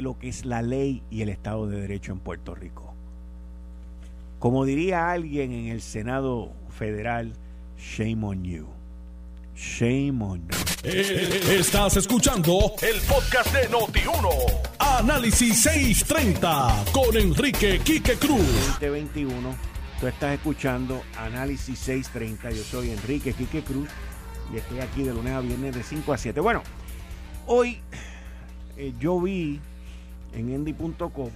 lo 0.00 0.18
que 0.18 0.28
es 0.28 0.46
la 0.46 0.62
ley 0.62 1.02
y 1.10 1.20
el 1.22 1.28
Estado 1.28 1.66
de 1.66 1.80
Derecho 1.80 2.12
en 2.12 2.20
Puerto 2.20 2.54
Rico. 2.54 2.94
Como 4.38 4.64
diría 4.64 5.10
alguien 5.10 5.52
en 5.52 5.66
el 5.66 5.82
Senado 5.82 6.52
Federal, 6.70 7.32
shame 7.76 8.24
on 8.24 8.44
you. 8.44 8.66
Shame 9.54 10.22
on 10.22 10.40
you. 10.40 10.56
Eh, 10.84 11.58
estás 11.58 11.96
escuchando 11.96 12.72
el 12.80 13.00
podcast 13.02 13.52
de 13.54 13.68
Noti1. 13.68 14.28
Análisis 14.78 15.62
630 15.62 16.84
con 16.92 17.16
Enrique 17.16 17.80
Quique 17.84 18.14
Cruz. 18.14 18.40
2021. 18.80 19.54
Tú 20.00 20.06
estás 20.06 20.34
escuchando 20.34 21.02
Análisis 21.16 21.78
630. 21.78 22.50
Yo 22.50 22.64
soy 22.64 22.90
Enrique 22.90 23.34
Quique 23.34 23.62
Cruz 23.62 23.88
y 24.52 24.56
estoy 24.56 24.80
aquí 24.80 25.04
de 25.04 25.14
lunes 25.14 25.32
a 25.34 25.40
viernes 25.40 25.74
de 25.74 25.82
5 25.82 26.12
a 26.12 26.18
7. 26.18 26.40
Bueno, 26.40 26.62
hoy 27.46 27.78
eh, 28.76 28.92
yo 28.98 29.20
vi 29.20 29.60
en 30.34 30.50
endy.com 30.50 31.30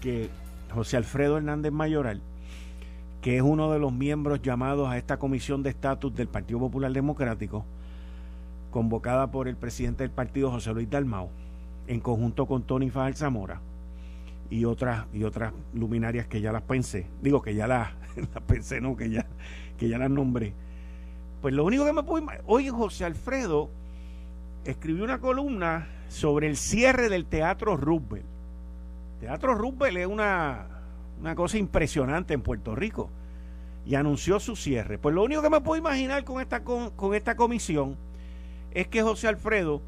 que 0.00 0.30
José 0.72 0.96
Alfredo 0.96 1.36
Hernández 1.36 1.72
Mayoral, 1.72 2.20
que 3.20 3.36
es 3.36 3.42
uno 3.42 3.72
de 3.72 3.78
los 3.78 3.92
miembros 3.92 4.42
llamados 4.42 4.88
a 4.88 4.98
esta 4.98 5.18
comisión 5.18 5.62
de 5.62 5.70
estatus 5.70 6.14
del 6.14 6.28
Partido 6.28 6.60
Popular 6.60 6.92
Democrático, 6.92 7.64
convocada 8.70 9.30
por 9.30 9.48
el 9.48 9.56
presidente 9.56 10.04
del 10.04 10.10
partido 10.10 10.50
José 10.50 10.72
Luis 10.72 10.88
Dalmau, 10.88 11.30
en 11.86 12.00
conjunto 12.00 12.46
con 12.46 12.62
Tony 12.62 12.90
Fajal 12.90 13.14
Zamora 13.14 13.60
y 14.50 14.64
otras 14.64 15.06
y 15.12 15.24
otras 15.24 15.52
luminarias 15.74 16.26
que 16.26 16.40
ya 16.40 16.52
las 16.52 16.62
pensé, 16.62 17.06
digo 17.22 17.42
que 17.42 17.54
ya 17.54 17.66
las, 17.66 17.90
pensé, 18.46 18.80
no, 18.80 18.96
que 18.96 19.10
ya, 19.10 19.26
que 19.78 19.88
ya 19.88 19.98
las 19.98 20.10
nombré. 20.10 20.52
Pues 21.40 21.54
lo 21.54 21.64
único 21.64 21.84
que 21.84 21.92
me 21.92 22.02
puedo 22.02 22.26
hoy 22.46 22.68
José 22.68 23.04
Alfredo 23.04 23.70
escribió 24.64 25.04
una 25.04 25.18
columna 25.18 25.86
sobre 26.08 26.48
el 26.48 26.56
cierre 26.56 27.08
del 27.08 27.26
Teatro 27.26 27.76
Roosevelt. 27.76 28.26
Teatro 29.20 29.54
Roosevelt 29.54 29.98
es 29.98 30.06
una, 30.06 30.66
una 31.20 31.34
cosa 31.34 31.58
impresionante 31.58 32.34
en 32.34 32.42
Puerto 32.42 32.74
Rico 32.74 33.10
y 33.86 33.94
anunció 33.94 34.40
su 34.40 34.56
cierre. 34.56 34.98
Pues 34.98 35.14
lo 35.14 35.22
único 35.22 35.42
que 35.42 35.50
me 35.50 35.60
puedo 35.60 35.78
imaginar 35.78 36.24
con 36.24 36.40
esta, 36.40 36.62
con, 36.62 36.90
con 36.90 37.14
esta 37.14 37.36
comisión 37.36 37.96
es 38.72 38.88
que 38.88 39.02
José 39.02 39.28
Alfredo 39.28 39.82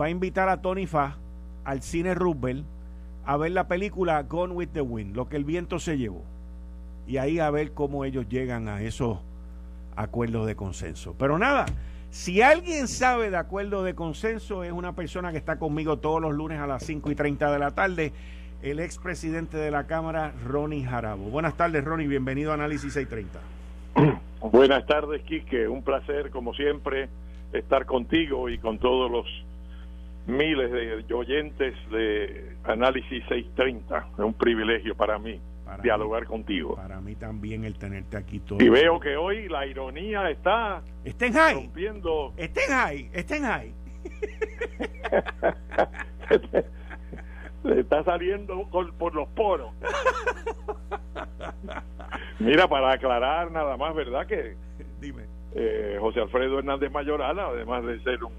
va 0.00 0.06
a 0.06 0.10
invitar 0.10 0.48
a 0.48 0.62
Tony 0.62 0.86
Fa 0.86 1.16
al 1.64 1.82
cine 1.82 2.14
Roosevelt 2.14 2.64
a 3.24 3.36
ver 3.36 3.52
la 3.52 3.68
película 3.68 4.22
Gone 4.22 4.54
with 4.54 4.68
the 4.72 4.80
Wind, 4.80 5.14
lo 5.14 5.28
que 5.28 5.36
el 5.36 5.44
viento 5.44 5.78
se 5.78 5.98
llevó. 5.98 6.24
Y 7.06 7.16
ahí 7.16 7.38
a 7.38 7.50
ver 7.50 7.72
cómo 7.72 8.04
ellos 8.04 8.28
llegan 8.28 8.68
a 8.68 8.82
esos 8.82 9.18
acuerdos 9.96 10.46
de 10.46 10.56
consenso. 10.56 11.14
Pero 11.18 11.38
nada, 11.38 11.66
si 12.12 12.42
alguien 12.42 12.88
sabe 12.88 13.30
de 13.30 13.38
acuerdo 13.38 13.82
de 13.82 13.94
consenso, 13.94 14.64
es 14.64 14.70
una 14.70 14.92
persona 14.92 15.32
que 15.32 15.38
está 15.38 15.58
conmigo 15.58 15.96
todos 15.96 16.20
los 16.20 16.34
lunes 16.34 16.60
a 16.60 16.66
las 16.66 16.84
5 16.84 17.10
y 17.10 17.14
30 17.14 17.50
de 17.50 17.58
la 17.58 17.70
tarde, 17.70 18.12
el 18.62 18.80
expresidente 18.80 19.56
de 19.56 19.70
la 19.70 19.86
Cámara, 19.86 20.34
Ronnie 20.46 20.84
Jarabo. 20.84 21.30
Buenas 21.30 21.56
tardes, 21.56 21.82
Ronnie, 21.82 22.06
bienvenido 22.06 22.50
a 22.50 22.54
Análisis 22.54 22.92
630. 22.92 24.20
Buenas 24.52 24.84
tardes, 24.84 25.22
Quique. 25.22 25.66
Un 25.66 25.82
placer, 25.82 26.28
como 26.28 26.52
siempre, 26.52 27.08
estar 27.54 27.86
contigo 27.86 28.50
y 28.50 28.58
con 28.58 28.78
todos 28.78 29.10
los 29.10 29.26
miles 30.26 30.70
de 30.70 31.14
oyentes 31.14 31.74
de 31.90 32.56
Análisis 32.64 33.24
630. 33.26 34.08
Es 34.12 34.18
un 34.18 34.34
privilegio 34.34 34.94
para 34.94 35.18
mí 35.18 35.40
dialogar 35.78 36.26
contigo. 36.26 36.76
Para 36.76 37.00
mí 37.00 37.14
también 37.14 37.64
el 37.64 37.78
tenerte 37.78 38.16
aquí 38.16 38.40
todo. 38.40 38.62
Y 38.62 38.68
veo 38.68 38.98
que 39.00 39.16
hoy 39.16 39.48
la 39.48 39.66
ironía 39.66 40.28
está 40.30 40.82
en 41.04 41.32
high. 41.32 41.54
rompiendo. 41.54 42.32
En 42.36 42.52
high, 42.68 43.10
está 43.12 43.36
en 43.36 43.42
high. 43.44 43.74
está 47.78 48.04
saliendo 48.04 48.68
por 48.70 49.14
los 49.14 49.28
poros. 49.28 49.70
Mira, 52.38 52.68
para 52.68 52.92
aclarar 52.92 53.50
nada 53.52 53.76
más, 53.76 53.94
¿verdad? 53.94 54.26
Que 54.26 54.56
Dime. 55.00 55.24
Eh, 55.54 55.98
José 56.00 56.20
Alfredo 56.20 56.58
Hernández 56.60 56.90
Mayoral, 56.90 57.38
además 57.38 57.84
de 57.84 58.00
ser 58.02 58.24
un, 58.24 58.32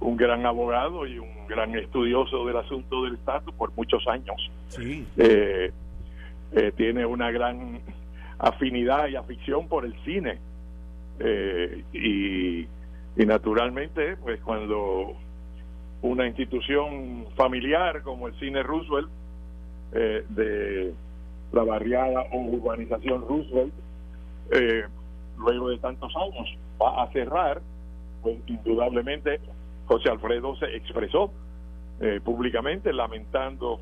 un 0.00 0.16
gran 0.16 0.46
abogado 0.46 1.04
y 1.06 1.18
un 1.18 1.28
gran 1.48 1.74
estudioso 1.74 2.46
del 2.46 2.56
asunto 2.58 3.02
del 3.04 3.14
estatus 3.14 3.52
por 3.54 3.72
muchos 3.74 4.06
años, 4.06 4.36
sí. 4.68 5.04
eh, 5.16 5.72
eh, 6.52 6.72
tiene 6.76 7.04
una 7.04 7.30
gran 7.30 7.80
afinidad 8.38 9.08
y 9.08 9.16
afición 9.16 9.68
por 9.68 9.84
el 9.84 9.94
cine. 10.04 10.38
Eh, 11.20 11.84
y, 11.92 12.60
y 13.20 13.26
naturalmente, 13.26 14.16
pues 14.16 14.40
cuando 14.40 15.14
una 16.00 16.26
institución 16.26 17.26
familiar 17.36 18.02
como 18.02 18.28
el 18.28 18.34
Cine 18.38 18.62
Roosevelt, 18.62 19.10
eh, 19.92 20.24
de 20.28 20.94
la 21.52 21.64
barriada 21.64 22.24
o 22.32 22.40
urbanización 22.40 23.26
Roosevelt, 23.26 23.72
luego 25.38 25.70
de 25.70 25.78
tantos 25.78 26.14
años 26.16 26.56
va 26.80 27.02
a 27.02 27.12
cerrar, 27.12 27.60
pues 28.22 28.36
indudablemente 28.46 29.40
José 29.86 30.10
Alfredo 30.10 30.56
se 30.56 30.76
expresó 30.76 31.30
públicamente 32.24 32.92
lamentando 32.92 33.80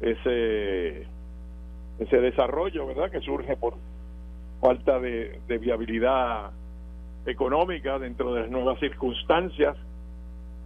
ese 0.00 1.06
ese 1.98 2.20
desarrollo, 2.20 2.86
¿verdad? 2.86 3.10
Que 3.10 3.20
surge 3.20 3.56
por 3.56 3.74
falta 4.60 4.98
de, 4.98 5.40
viabilidad 5.60 6.50
económica 7.26 7.98
dentro 7.98 8.34
de 8.34 8.42
las 8.42 8.50
nuevas 8.50 8.78
circunstancias 8.80 9.76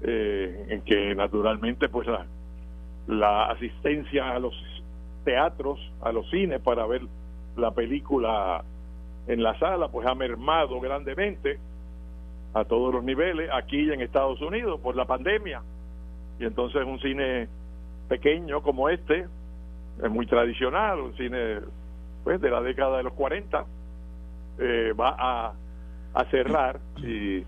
eh, 0.03 0.67
en 0.69 0.83
que 0.83 1.15
naturalmente 1.15 1.89
pues 1.89 2.07
la, 2.07 2.27
la 3.09 3.47
asistencia 3.47 4.31
a 4.31 4.39
los 4.39 4.55
teatros, 5.25 5.81
a 6.01 6.13
los 6.13 6.29
cines 6.31 6.61
para 6.61 6.87
ver 6.87 7.03
la 7.57 7.73
película 7.73 8.65
en 9.27 9.43
la 9.43 9.59
sala 9.59 9.89
pues 9.89 10.07
ha 10.07 10.15
mermado 10.15 10.81
grandemente 10.81 11.59
a 12.55 12.65
todos 12.65 12.95
los 12.95 13.05
niveles 13.05 13.51
aquí 13.53 13.91
en 13.93 14.01
Estados 14.01 14.41
Unidos 14.41 14.81
por 14.81 14.97
la 14.97 15.05
pandemia 15.05 15.63
y 16.39 16.45
entonces 16.45 16.85
un 16.85 17.01
cine 17.01 17.49
pequeño 18.09 18.63
como 18.63 18.89
este 18.89 19.27
es 20.03 20.11
muy 20.11 20.27
tradicional, 20.27 21.01
un 21.01 21.17
cine 21.17 21.61
pues 22.25 22.41
de 22.41 22.51
la 22.51 22.61
década 22.61 22.99
de 22.99 23.05
los 23.05 23.13
40, 23.15 23.65
eh, 24.59 24.93
va 24.99 25.17
a, 25.19 25.55
cerrar 26.31 26.81
y, 26.97 27.45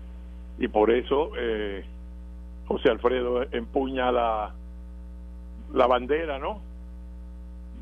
y 0.57 0.67
por 0.69 0.91
eso 0.91 1.31
eh, 1.37 1.83
José 2.67 2.89
Alfredo 2.89 3.43
empuña 3.51 4.13
la, 4.13 4.53
la 5.73 5.87
bandera, 5.87 6.39
¿no? 6.39 6.61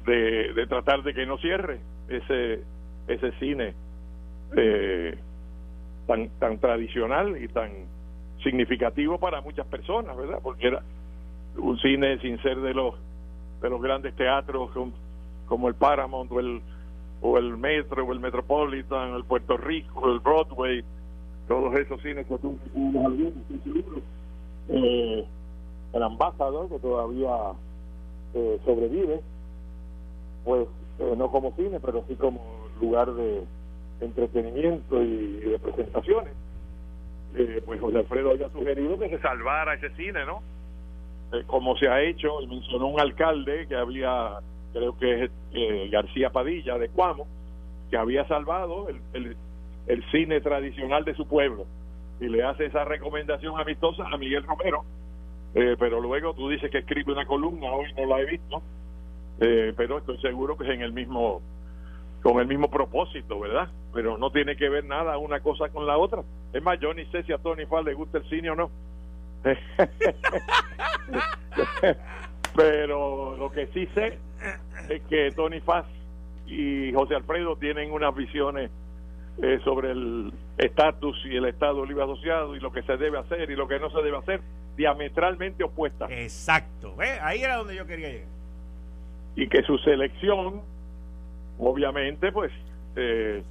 De, 0.05 0.53
de 0.53 0.67
tratar 0.67 1.03
de 1.03 1.13
que 1.13 1.27
no 1.27 1.38
cierre 1.38 1.79
ese, 2.08 2.63
ese 3.08 3.32
cine 3.34 3.75
eh, 4.55 5.15
tan, 6.08 6.29
tan 6.39 6.58
tradicional 6.58 7.41
y 7.41 7.47
tan 7.49 7.69
significativo 8.43 9.19
para 9.19 9.41
muchas 9.41 9.67
personas, 9.67 10.17
¿verdad? 10.17 10.39
Porque 10.41 10.67
era 10.67 10.82
un 11.58 11.77
cine 11.77 12.17
sin 12.19 12.41
ser 12.41 12.58
de 12.58 12.73
los 12.73 12.95
de 13.61 13.69
los 13.69 13.81
grandes 13.81 14.15
teatros 14.15 14.71
como, 15.47 15.67
el 15.67 15.75
Paramount 15.75 16.31
o 16.31 16.39
el, 16.39 16.61
o 17.21 17.37
el 17.37 17.57
Metro 17.57 18.05
o 18.05 18.13
el 18.13 18.19
Metropolitan, 18.19 19.15
el 19.15 19.25
Puerto 19.25 19.57
Rico, 19.57 20.09
el 20.09 20.19
Broadway, 20.19 20.83
todos 21.47 21.75
esos 21.75 22.01
cines 22.01 22.27
que 22.27 22.37
tú 22.37 22.57
eh, 24.69 25.25
el 25.93 26.03
Ambassador 26.03 26.69
que 26.69 26.79
todavía 26.79 27.35
eh, 28.33 28.59
sobrevive, 28.63 29.21
pues 30.43 30.67
eh, 30.99 31.15
no 31.17 31.31
como 31.31 31.55
cine, 31.55 31.79
pero 31.79 32.03
sí 32.07 32.15
como 32.15 32.41
lugar 32.79 33.11
de 33.13 33.43
entretenimiento 34.01 35.01
y 35.01 35.39
de 35.39 35.59
presentaciones. 35.59 36.33
Eh, 37.35 37.61
pues 37.65 37.79
José 37.79 37.97
Alfredo 37.99 38.31
había 38.31 38.49
sugerido 38.49 38.97
que 38.97 39.09
se 39.09 39.19
salvara 39.19 39.75
ese 39.75 39.89
cine, 39.91 40.25
¿no? 40.25 40.41
Eh, 41.31 41.43
como 41.45 41.77
se 41.77 41.87
ha 41.87 42.01
hecho, 42.01 42.39
mencionó 42.47 42.87
un 42.87 42.99
alcalde 42.99 43.67
que 43.67 43.75
había, 43.75 44.39
creo 44.73 44.97
que 44.97 45.25
es 45.25 45.31
eh, 45.53 45.89
García 45.91 46.31
Padilla 46.31 46.77
de 46.77 46.89
Cuamo, 46.89 47.27
que 47.89 47.97
había 47.97 48.27
salvado 48.27 48.87
el, 48.89 49.35
el, 49.87 50.11
cine 50.11 50.41
tradicional 50.41 51.05
de 51.05 51.15
su 51.15 51.27
pueblo. 51.27 51.65
Y 52.19 52.27
le 52.27 52.43
hace 52.43 52.65
esa 52.65 52.83
recomendación 52.83 53.59
amistosa 53.59 54.07
a 54.11 54.17
Miguel 54.17 54.43
Romero, 54.43 54.83
eh, 55.55 55.75
pero 55.79 56.01
luego 56.01 56.33
tú 56.33 56.49
dices 56.49 56.69
que 56.71 56.79
escribe 56.79 57.13
una 57.13 57.25
columna, 57.25 57.71
hoy 57.71 57.91
no 57.93 58.05
la 58.05 58.21
he 58.21 58.25
visto, 58.25 58.61
pero 59.37 59.99
estoy 59.99 60.17
seguro 60.17 60.57
que 60.57 60.65
es 60.65 60.71
en 60.71 60.81
el 60.81 60.91
mismo 60.91 61.41
con 62.21 62.39
el 62.39 62.47
mismo 62.47 62.69
propósito, 62.69 63.39
¿verdad? 63.39 63.69
Pero 63.93 64.17
no 64.17 64.31
tiene 64.31 64.55
que 64.55 64.69
ver 64.69 64.83
nada 64.83 65.17
una 65.17 65.39
cosa 65.39 65.69
con 65.69 65.85
la 65.85 65.97
otra. 65.97 66.21
Es 66.53 66.61
más, 66.61 66.79
yo 66.79 66.93
ni 66.93 67.05
sé 67.05 67.23
si 67.23 67.31
a 67.31 67.37
Tony 67.37 67.65
Fall 67.65 67.85
le 67.85 67.93
gusta 67.93 68.17
el 68.17 68.29
cine 68.29 68.49
o 68.49 68.55
no. 68.55 68.69
Pero 72.56 73.38
lo 73.38 73.52
que 73.52 73.67
sí 73.67 73.88
sé 73.93 74.17
es 74.89 75.02
que 75.04 75.32
Tony 75.32 75.62
Faz 75.62 75.86
y 76.47 76.91
José 76.93 77.15
Alfredo 77.15 77.56
tienen 77.56 77.91
unas 77.91 78.13
visiones 78.15 78.71
eh, 79.41 79.60
sobre 79.63 79.91
el 79.91 80.34
estatus 80.58 81.17
y 81.25 81.38
el 81.38 81.45
Estado 81.45 81.86
libre 81.86 82.04
asociado 82.04 82.56
y 82.56 82.60
lo 82.60 82.73
que 82.73 82.84
se 82.84 82.97
debe 82.97 83.19
hacer 83.19 83.49
y 83.49 83.56
lo 83.56 83.67
que 83.67 83.80
no 83.80 83.89
se 83.89 84.02
debe 84.02 84.17
hacer 84.17 84.41
diametralmente 84.75 85.63
opuestas. 85.63 86.10
Exacto, 86.12 86.95
ahí 87.21 87.41
era 87.41 87.58
donde 87.58 87.75
yo 87.75 87.86
quería 87.86 88.10
llegar. 88.10 88.28
Y 89.36 89.47
que 89.47 89.62
su 89.63 89.78
selección, 89.78 90.62
obviamente, 91.58 92.32
pues 92.32 92.52
eh, 92.95 93.43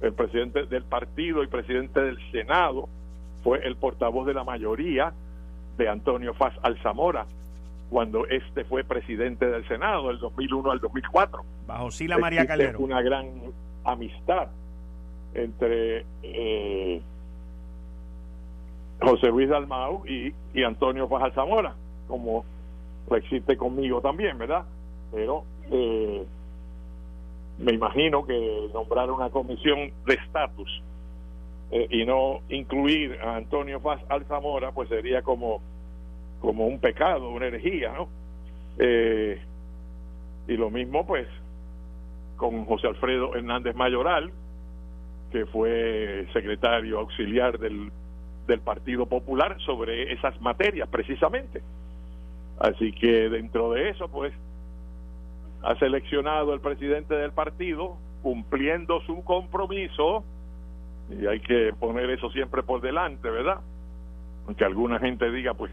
el 0.00 0.12
presidente 0.12 0.66
del 0.66 0.84
partido 0.84 1.42
y 1.42 1.48
presidente 1.48 2.00
del 2.00 2.18
Senado, 2.30 2.88
fue 3.44 3.64
el 3.64 3.76
portavoz 3.76 4.26
de 4.26 4.34
la 4.34 4.42
mayoría 4.42 5.12
de 5.76 5.88
Antonio 5.88 6.32
Faz 6.34 6.54
Alzamora 6.62 7.26
cuando 7.90 8.26
este 8.26 8.64
fue 8.64 8.82
presidente 8.82 9.46
del 9.46 9.68
Senado 9.68 10.08
del 10.08 10.18
2001 10.18 10.70
al 10.70 10.80
2004. 10.80 11.42
Bajo 11.66 11.90
Sila 11.90 12.18
María 12.18 12.46
Calero. 12.46 12.80
Una 12.80 13.02
gran 13.02 13.28
amistad 13.84 14.48
entre 15.34 16.06
eh, 16.22 17.02
José 19.00 19.28
Luis 19.28 19.50
Dalmau 19.50 20.06
y, 20.06 20.32
y 20.54 20.64
Antonio 20.64 21.06
Faz 21.06 21.24
Alzamora, 21.24 21.74
como 22.08 22.44
lo 23.10 23.16
existe 23.16 23.56
conmigo 23.58 24.00
también, 24.00 24.38
¿verdad? 24.38 24.64
Pero 25.12 25.44
eh, 25.70 26.24
me 27.58 27.72
imagino 27.72 28.24
que 28.24 28.70
nombrar 28.72 29.10
una 29.10 29.28
comisión 29.28 29.92
de 30.06 30.14
estatus 30.14 30.82
eh, 31.74 31.88
y 31.90 32.04
no 32.04 32.38
incluir 32.50 33.18
a 33.20 33.34
Antonio 33.34 33.80
Paz 33.80 34.00
Alzamora, 34.08 34.70
pues 34.70 34.88
sería 34.88 35.22
como, 35.22 35.60
como 36.40 36.68
un 36.68 36.78
pecado, 36.78 37.30
una 37.30 37.46
herejía, 37.46 37.92
¿no? 37.92 38.08
Eh, 38.78 39.42
y 40.46 40.56
lo 40.56 40.70
mismo, 40.70 41.04
pues, 41.04 41.26
con 42.36 42.64
José 42.66 42.86
Alfredo 42.86 43.34
Hernández 43.34 43.74
Mayoral, 43.74 44.30
que 45.32 45.46
fue 45.46 46.28
secretario 46.32 47.00
auxiliar 47.00 47.58
del, 47.58 47.90
del 48.46 48.60
Partido 48.60 49.06
Popular 49.06 49.56
sobre 49.66 50.12
esas 50.12 50.40
materias, 50.40 50.88
precisamente. 50.88 51.60
Así 52.60 52.92
que 52.92 53.28
dentro 53.28 53.72
de 53.72 53.88
eso, 53.88 54.06
pues, 54.06 54.32
ha 55.64 55.74
seleccionado 55.80 56.54
el 56.54 56.60
presidente 56.60 57.16
del 57.16 57.32
partido, 57.32 57.96
cumpliendo 58.22 59.00
su 59.00 59.24
compromiso, 59.24 60.22
y 61.10 61.26
hay 61.26 61.40
que 61.40 61.72
poner 61.78 62.10
eso 62.10 62.30
siempre 62.30 62.62
por 62.62 62.80
delante, 62.80 63.30
¿verdad? 63.30 63.60
Aunque 64.46 64.64
alguna 64.64 64.98
gente 64.98 65.30
diga, 65.30 65.54
pues, 65.54 65.72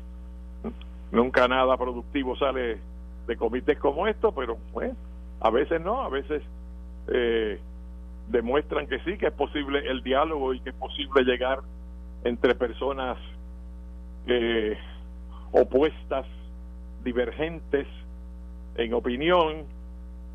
nunca 1.11 1.47
nada 1.47 1.77
productivo 1.77 2.35
sale 2.37 2.79
de 3.27 3.37
comités 3.37 3.77
como 3.77 4.07
esto, 4.07 4.33
pero 4.33 4.57
pues, 4.73 4.93
a 5.39 5.49
veces 5.49 5.81
no, 5.81 6.01
a 6.01 6.09
veces 6.09 6.41
eh, 7.07 7.59
demuestran 8.27 8.87
que 8.87 8.99
sí, 8.99 9.17
que 9.17 9.27
es 9.27 9.33
posible 9.33 9.79
el 9.89 10.03
diálogo 10.03 10.53
y 10.53 10.59
que 10.59 10.69
es 10.69 10.75
posible 10.75 11.23
llegar 11.23 11.59
entre 12.23 12.55
personas 12.55 13.17
eh, 14.27 14.77
opuestas, 15.51 16.25
divergentes 17.03 17.87
en 18.75 18.93
opinión 18.93 19.65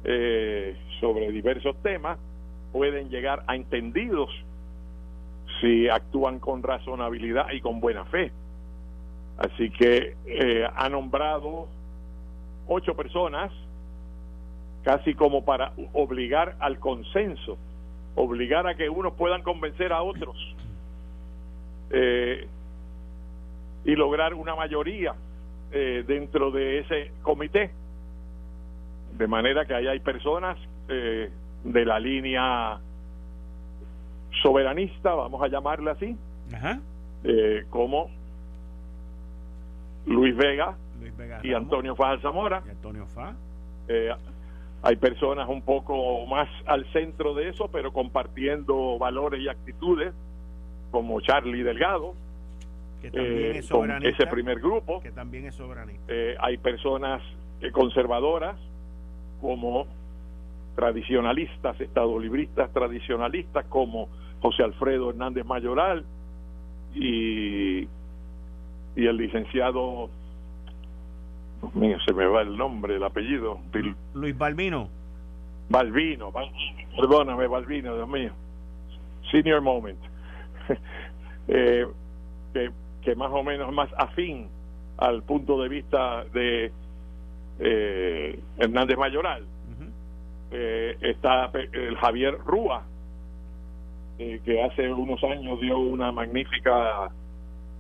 eh, 0.05 0.77
sobre 1.01 1.31
diversos 1.31 1.77
temas, 1.83 2.19
pueden 2.73 3.09
llegar 3.09 3.45
a 3.47 3.57
entendidos 3.57 4.31
si 5.61 5.88
actúan 5.88 6.38
con 6.38 6.62
razonabilidad 6.62 7.51
y 7.53 7.61
con 7.61 7.81
buena 7.81 8.05
fe. 8.07 8.33
Así 9.38 9.71
que 9.71 10.16
eh, 10.27 10.66
ha 10.75 10.88
nombrado 10.88 11.69
ocho 12.69 12.95
personas, 12.95 13.53
casi 14.83 15.14
como 15.14 15.45
para 15.45 15.73
obligar 15.92 16.57
al 16.61 16.79
consenso, 16.79 17.59
obligar 18.14 18.66
a 18.66 18.75
que 18.75 18.88
unos 18.88 19.14
puedan 19.14 19.42
convencer 19.42 19.92
a 19.92 20.03
otros 20.03 20.37
eh, 21.90 22.47
y 23.85 23.95
lograr 23.95 24.35
una 24.35 24.55
mayoría 24.57 25.14
eh, 25.73 26.05
dentro 26.07 26.51
de 26.51 26.81
ese 26.81 27.12
comité. 27.23 27.71
De 29.16 29.27
manera 29.27 29.64
que 29.64 29.75
ahí 29.75 29.87
hay 29.87 30.01
personas 30.01 30.59
eh, 30.88 31.31
de 31.64 31.85
la 31.85 31.99
línea 31.99 32.79
soberanista, 34.47 35.13
vamos 35.13 35.43
a 35.43 35.49
llamarla 35.49 35.93
así, 35.93 36.17
eh, 37.25 37.65
como 37.69 38.09
Luis 40.07 40.37
Vega, 40.37 40.77
y 41.43 41.53
Antonio 41.53 41.97
Faz 41.97 42.23
Zamora. 42.23 42.59
Antonio 42.59 43.07
eh, 43.89 44.15
hay 44.83 44.97
personas 44.97 45.49
un 45.49 45.63
poco 45.63 46.25
más 46.27 46.49
al 46.67 46.87
centro 46.93 47.35
de 47.35 47.49
eso, 47.49 47.69
pero 47.73 47.93
compartiendo 47.93 48.99
valores 48.99 49.41
y 49.41 49.49
actitudes, 49.49 50.15
como 50.93 51.21
Charlie 51.23 51.65
Delgado, 51.65 52.15
que 53.03 53.11
también 53.11 53.57
es 53.57 53.69
con 53.69 54.07
ese 54.07 54.27
primer 54.29 54.61
grupo. 54.61 55.01
Que 55.01 55.11
también 55.11 55.47
es 55.47 55.57
soberanista. 55.57 56.13
hay 56.39 56.57
personas 56.59 57.21
conservadoras, 57.73 58.57
como 59.41 59.89
tradicionalistas, 60.77 61.81
estadolibristas 61.81 62.71
tradicionalistas 62.73 63.65
como 63.67 64.09
José 64.40 64.62
Alfredo 64.62 65.11
Hernández 65.11 65.44
Mayoral 65.44 66.05
y, 66.94 67.81
y 67.81 69.07
el 69.07 69.16
licenciado, 69.16 70.09
mío, 71.75 71.99
se 72.07 72.12
me 72.12 72.27
va 72.27 72.42
el 72.42 72.57
nombre, 72.57 72.96
el 72.96 73.05
apellido. 73.05 73.59
Luis 74.14 74.37
Balbino. 74.37 74.88
Balbino, 75.68 76.33
perdóname, 76.96 77.49
Balbino, 77.49 77.96
Dios 77.96 78.09
mío. 78.09 78.33
Senior 79.31 79.61
Moment. 79.61 79.99
Eh, 81.49 81.87
que, 82.53 82.72
que 83.03 83.14
más 83.14 83.31
o 83.31 83.44
menos 83.44 83.72
más 83.72 83.88
afín 83.96 84.49
al 84.99 85.22
punto 85.22 85.62
de 85.62 85.68
vista 85.68 86.25
de 86.25 86.72
eh, 87.59 88.40
Hernández 88.59 88.99
Mayoral. 88.99 89.44
Eh, 90.51 90.96
está 91.01 91.51
el 91.72 91.96
Javier 91.96 92.38
Rúa, 92.44 92.85
eh, 94.18 94.40
que 94.44 94.62
hace 94.62 94.90
unos 94.92 95.22
años 95.24 95.61
dio 95.61 95.79
una 95.79 96.12
magnífica, 96.12 97.11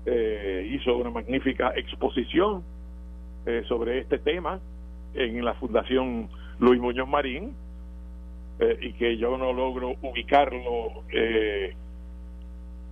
hizo 0.06 0.96
una 0.96 1.10
magnífica 1.10 1.72
exposición 1.74 2.62
sobre 3.68 3.98
este 3.98 4.18
tema 4.18 4.60
en 5.14 5.44
la 5.44 5.54
Fundación 5.54 6.28
Luis 6.60 6.80
Muñoz 6.80 7.08
Marín, 7.08 7.56
y 8.80 8.92
que 8.92 9.16
yo 9.16 9.36
no 9.36 9.52
logro 9.52 9.96
ubicarlo 10.02 11.02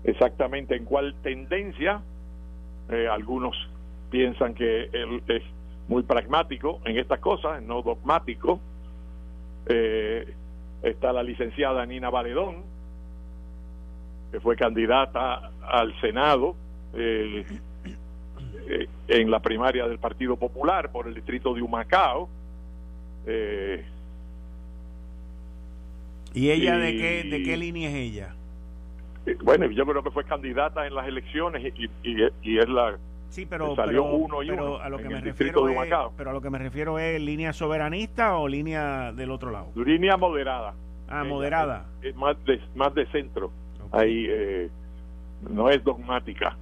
exactamente 0.03 0.75
en 0.75 0.85
cuál 0.85 1.15
tendencia. 1.23 2.03
algunos 3.13 3.57
piensan 4.11 4.55
que 4.55 4.89
él 4.93 5.23
es 5.29 5.43
muy 5.89 6.03
pragmático 6.03 6.81
en 6.85 6.99
estas 6.99 7.21
cosas, 7.21 7.63
no 7.63 7.83
dogmático. 7.83 8.61
Eh, 9.67 10.33
está 10.83 11.13
la 11.13 11.23
licenciada 11.23 11.85
Nina 11.87 12.11
Valedón, 12.11 12.63
que 14.35 14.41
fue 14.41 14.57
candidata 14.57 15.53
al 15.63 15.95
Senado 16.01 16.57
eh, 16.93 17.47
eh, 18.69 18.89
en 19.07 19.31
la 19.31 19.39
primaria 19.39 19.87
del 19.87 20.01
Partido 20.01 20.35
Popular 20.35 20.91
por 20.91 21.07
el 21.07 21.15
distrito 21.15 21.55
de 21.55 21.63
Humacao. 21.63 22.29
¿Y 26.35 26.51
ella 26.51 26.77
de 26.79 26.97
qué 26.97 27.29
de 27.31 27.45
qué 27.45 27.57
línea 27.57 27.91
es 27.91 27.95
ella? 27.95 28.35
Bueno, 29.45 29.71
yo 29.71 29.87
creo 29.87 30.03
que 30.03 30.11
fue 30.11 30.25
candidata 30.25 30.85
en 30.85 30.97
las 30.97 31.07
elecciones 31.07 31.73
y, 31.77 31.89
y 32.43 32.59
es 32.59 32.69
la 32.69 32.99
Sí, 33.29 33.47
pero, 33.47 33.77
salió 33.77 34.03
uno 34.03 34.43
y 34.43 34.51
uno 34.51 34.79
a 34.79 34.89
lo 34.89 34.99
que 34.99 35.09
me 35.09 35.21
refiero 35.21 35.69
es, 35.69 35.89
pero 36.17 36.31
a 36.31 36.33
lo 36.33 36.41
que 36.41 36.51
me 36.51 36.59
refiero 36.59 36.99
es 36.99 37.21
línea 37.21 37.53
soberanista 37.53 38.37
o 38.37 38.49
línea 38.49 39.13
del 39.13 39.31
otro 39.31 39.53
lado. 39.53 39.69
Línea 39.77 40.17
moderada. 40.17 40.75
Ah, 41.09 41.23
moderada. 41.23 41.87
Es, 42.03 42.17
más 42.17 42.37
de 42.45 42.61
más 42.75 42.93
de 42.95 43.07
centro. 43.07 43.53
Ahí 43.95 44.27
eh, 44.29 44.71
no 45.49 45.71
es 45.71 45.83
dogmática. 45.85 46.57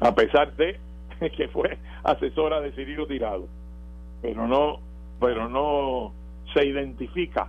A 0.00 0.14
pesar 0.14 0.54
de 0.56 0.78
que 1.36 1.48
fue 1.48 1.76
asesora 2.04 2.60
de 2.60 2.72
Cirilo 2.72 3.06
Tirado, 3.06 3.48
pero 4.22 4.46
no 4.46 4.78
pero 5.18 5.48
no 5.48 6.12
se 6.54 6.64
identifica 6.66 7.48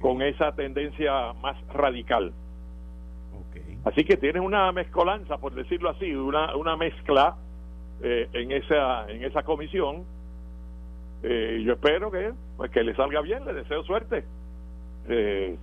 con 0.00 0.22
esa 0.22 0.52
tendencia 0.52 1.32
más 1.34 1.56
radical. 1.68 2.32
Así 3.84 4.04
que 4.04 4.16
tiene 4.16 4.40
una 4.40 4.72
mezcolanza, 4.72 5.38
por 5.38 5.54
decirlo 5.54 5.90
así, 5.90 6.12
una, 6.12 6.56
una 6.56 6.76
mezcla 6.76 7.36
eh, 8.02 8.28
en, 8.32 8.50
esa, 8.52 9.08
en 9.08 9.22
esa 9.24 9.44
comisión. 9.44 10.04
Eh, 11.22 11.62
yo 11.64 11.74
espero 11.74 12.10
que, 12.10 12.32
pues, 12.56 12.70
que 12.70 12.82
le 12.82 12.94
salga 12.94 13.20
bien, 13.20 13.44
le 13.44 13.52
deseo 13.54 13.82
suerte. 13.84 14.24
Eh, 15.08 15.56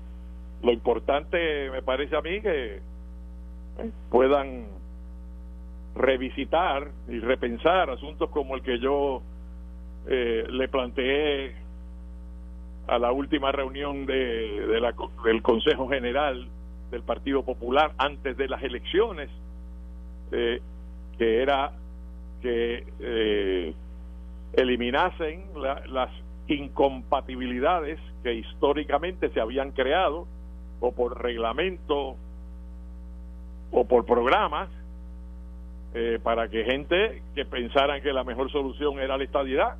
lo 0.61 0.71
importante 0.71 1.69
me 1.71 1.81
parece 1.81 2.15
a 2.15 2.21
mí 2.21 2.41
que 2.41 2.79
puedan 4.09 4.67
revisitar 5.95 6.91
y 7.07 7.19
repensar 7.19 7.89
asuntos 7.89 8.29
como 8.29 8.55
el 8.55 8.61
que 8.61 8.79
yo 8.79 9.21
le 10.07 10.67
planteé 10.67 11.55
a 12.87 12.99
la 12.99 13.11
última 13.11 13.51
reunión 13.51 14.05
de, 14.05 14.79
la, 14.79 14.93
del 15.23 15.41
Consejo 15.41 15.87
General 15.87 16.47
del 16.91 17.01
Partido 17.01 17.43
Popular 17.43 17.93
antes 17.97 18.37
de 18.37 18.47
las 18.47 18.61
elecciones, 18.63 19.29
eh, 20.31 20.61
que 21.17 21.41
era 21.41 21.71
que 22.41 22.85
eh, 22.99 23.73
eliminasen 24.53 25.45
las 25.55 26.11
incompatibilidades 26.47 27.99
que 28.23 28.35
históricamente 28.35 29.29
se 29.29 29.39
habían 29.39 29.71
creado 29.71 30.27
o 30.85 30.91
por 30.91 31.21
reglamento 31.21 32.15
o 33.71 33.85
por 33.85 34.05
programas 34.05 34.69
eh, 35.93 36.19
para 36.21 36.49
que 36.49 36.63
gente 36.63 37.21
que 37.33 37.45
pensaran 37.45 38.01
que 38.01 38.13
la 38.13 38.23
mejor 38.23 38.51
solución 38.51 38.99
era 38.99 39.17
la 39.17 39.23
estadidad 39.23 39.77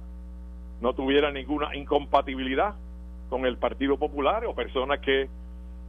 no 0.82 0.94
tuviera 0.94 1.32
ninguna 1.32 1.76
incompatibilidad 1.76 2.76
con 3.30 3.46
el 3.46 3.58
Partido 3.58 3.98
Popular 3.98 4.46
o 4.46 4.54
personas 4.54 5.00
que 5.00 5.30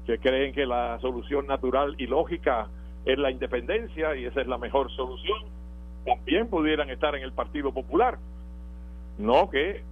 que 0.06 0.18
creen 0.18 0.54
que 0.54 0.64
la 0.64 0.98
solución 1.00 1.46
natural 1.46 1.96
y 1.98 2.06
lógica 2.06 2.68
es 3.04 3.18
la 3.18 3.30
independencia 3.30 4.14
y 4.16 4.24
esa 4.24 4.40
es 4.40 4.46
la 4.46 4.56
mejor 4.56 4.90
solución, 4.92 5.38
también 6.04 6.48
pudieran 6.48 6.88
estar 6.90 7.14
en 7.16 7.22
el 7.22 7.32
Partido 7.32 7.72
Popular. 7.72 8.18
No 9.18 9.50
que 9.50 9.82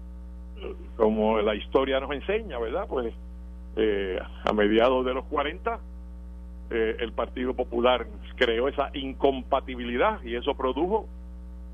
como 0.96 1.40
la 1.40 1.54
historia 1.56 1.98
nos 1.98 2.12
enseña, 2.12 2.58
¿verdad? 2.58 2.86
Pues 2.88 3.12
eh, 3.76 4.20
a 4.44 4.52
mediados 4.52 5.04
de 5.04 5.14
los 5.14 5.24
40, 5.24 5.80
eh, 6.70 6.96
el 7.00 7.12
Partido 7.12 7.54
Popular 7.54 8.06
creó 8.36 8.68
esa 8.68 8.90
incompatibilidad 8.94 10.22
y 10.22 10.36
eso 10.36 10.54
produjo 10.54 11.06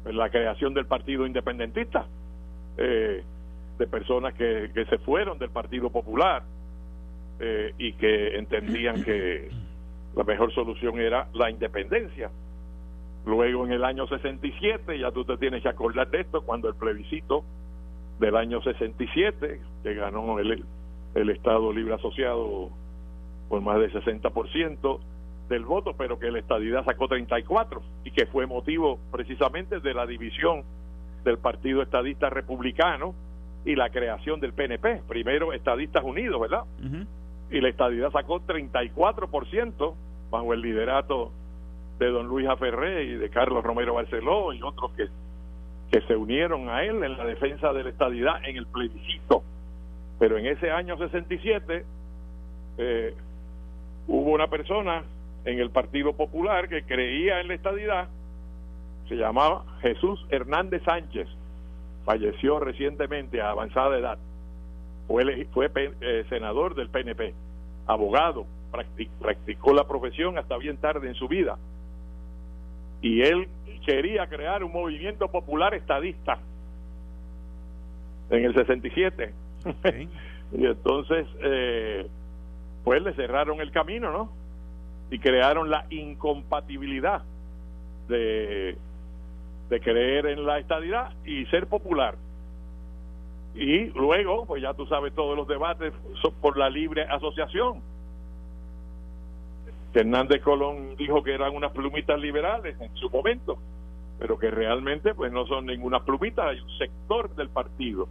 pues, 0.02 0.14
la 0.14 0.30
creación 0.30 0.74
del 0.74 0.86
Partido 0.86 1.26
Independentista, 1.26 2.06
eh, 2.78 3.22
de 3.78 3.86
personas 3.86 4.34
que, 4.34 4.70
que 4.74 4.84
se 4.86 4.98
fueron 4.98 5.38
del 5.38 5.50
Partido 5.50 5.90
Popular 5.90 6.42
y 7.78 7.94
que 7.94 8.36
entendían 8.36 9.02
que 9.02 9.48
la 10.14 10.24
mejor 10.24 10.52
solución 10.52 11.00
era 11.00 11.28
la 11.32 11.48
independencia. 11.48 12.30
Luego 13.24 13.64
en 13.64 13.72
el 13.72 13.82
año 13.82 14.06
67, 14.06 14.98
ya 14.98 15.10
tú 15.10 15.24
te 15.24 15.38
tienes 15.38 15.62
que 15.62 15.70
acordar 15.70 16.10
de 16.10 16.20
esto, 16.20 16.42
cuando 16.42 16.68
el 16.68 16.74
plebiscito 16.74 17.42
del 18.18 18.36
año 18.36 18.60
67, 18.60 19.60
que 19.82 19.94
ganó 19.94 20.38
el, 20.38 20.64
el 21.14 21.30
Estado 21.30 21.72
Libre 21.72 21.94
Asociado 21.94 22.70
por 23.48 23.60
más 23.60 23.78
del 23.80 23.92
60% 23.92 25.00
del 25.48 25.64
voto, 25.64 25.94
pero 25.96 26.18
que 26.18 26.30
la 26.30 26.38
estadidad 26.38 26.84
sacó 26.84 27.08
34 27.08 27.82
y 28.04 28.12
que 28.12 28.26
fue 28.26 28.46
motivo 28.46 28.98
precisamente 29.10 29.80
de 29.80 29.94
la 29.94 30.06
división 30.06 30.62
del 31.24 31.38
Partido 31.38 31.82
Estadista 31.82 32.30
Republicano 32.30 33.14
y 33.64 33.74
la 33.74 33.90
creación 33.90 34.40
del 34.40 34.52
PNP, 34.52 35.02
primero 35.08 35.52
Estadistas 35.52 36.04
Unidos, 36.04 36.40
¿verdad? 36.40 36.64
Y 37.50 37.60
la 37.60 37.68
estadidad 37.68 38.12
sacó 38.12 38.40
34% 38.40 39.94
bajo 40.30 40.54
el 40.54 40.60
liderato 40.60 41.32
de 41.98 42.08
don 42.10 42.28
Luis 42.28 42.48
Aferré 42.48 43.04
y 43.04 43.14
de 43.16 43.28
Carlos 43.28 43.64
Romero 43.64 43.94
Barceló 43.94 44.52
y 44.52 44.62
otros 44.62 44.92
que 44.92 45.08
que 45.90 46.00
se 46.02 46.16
unieron 46.16 46.68
a 46.68 46.84
él 46.84 47.02
en 47.02 47.16
la 47.16 47.24
defensa 47.24 47.72
de 47.72 47.84
la 47.84 47.90
estadidad 47.90 48.44
en 48.44 48.56
el 48.56 48.66
plebiscito. 48.66 49.42
Pero 50.20 50.36
en 50.36 50.46
ese 50.46 50.70
año 50.70 50.98
67 50.98 51.84
eh, 52.76 53.14
hubo 54.06 54.30
una 54.30 54.48
persona 54.48 55.02
en 55.46 55.58
el 55.58 55.70
Partido 55.70 56.12
Popular 56.12 56.68
que 56.68 56.82
creía 56.82 57.40
en 57.40 57.48
la 57.48 57.54
estadidad, 57.54 58.08
se 59.08 59.16
llamaba 59.16 59.64
Jesús 59.80 60.24
Hernández 60.28 60.82
Sánchez, 60.84 61.26
falleció 62.04 62.60
recientemente 62.60 63.40
a 63.40 63.50
avanzada 63.50 63.98
edad, 63.98 64.18
fue, 65.08 65.46
fue 65.52 65.70
eh, 65.74 66.26
senador 66.28 66.74
del 66.74 66.90
PNP, 66.90 67.32
abogado, 67.86 68.44
practicó 69.20 69.72
la 69.72 69.88
profesión 69.88 70.36
hasta 70.36 70.58
bien 70.58 70.76
tarde 70.76 71.08
en 71.08 71.14
su 71.14 71.28
vida. 71.28 71.56
Y 73.00 73.22
él 73.22 73.48
quería 73.86 74.26
crear 74.26 74.62
un 74.62 74.72
movimiento 74.72 75.28
popular 75.28 75.72
estadista 75.72 76.38
en 78.28 78.44
el 78.44 78.54
67. 78.54 79.32
y 80.52 80.66
entonces, 80.66 81.26
eh, 81.42 82.08
pues 82.84 83.02
le 83.02 83.12
cerraron 83.14 83.60
el 83.60 83.70
camino, 83.70 84.12
¿no? 84.12 84.30
Y 85.10 85.18
crearon 85.18 85.70
la 85.70 85.86
incompatibilidad 85.90 87.22
de, 88.08 88.76
de 89.68 89.80
creer 89.80 90.26
en 90.26 90.46
la 90.46 90.58
estadidad 90.58 91.12
y 91.24 91.46
ser 91.46 91.66
popular. 91.66 92.16
Y 93.54 93.86
luego, 93.90 94.46
pues 94.46 94.62
ya 94.62 94.74
tú 94.74 94.86
sabes 94.86 95.12
todos 95.14 95.36
los 95.36 95.48
debates 95.48 95.92
por 96.40 96.56
la 96.56 96.70
libre 96.70 97.02
asociación 97.02 97.82
Hernández 99.92 100.42
Colón 100.42 100.94
dijo 100.96 101.22
que 101.22 101.34
eran 101.34 101.54
unas 101.54 101.72
plumitas 101.72 102.18
liberales 102.18 102.80
en 102.80 102.94
su 102.94 103.10
momento, 103.10 103.58
pero 104.18 104.38
que 104.38 104.50
realmente 104.50 105.14
pues 105.14 105.32
no 105.32 105.46
son 105.46 105.66
ninguna 105.66 106.04
plumita, 106.04 106.48
hay 106.48 106.60
un 106.60 106.78
sector 106.78 107.34
del 107.34 107.48
partido 107.48 108.08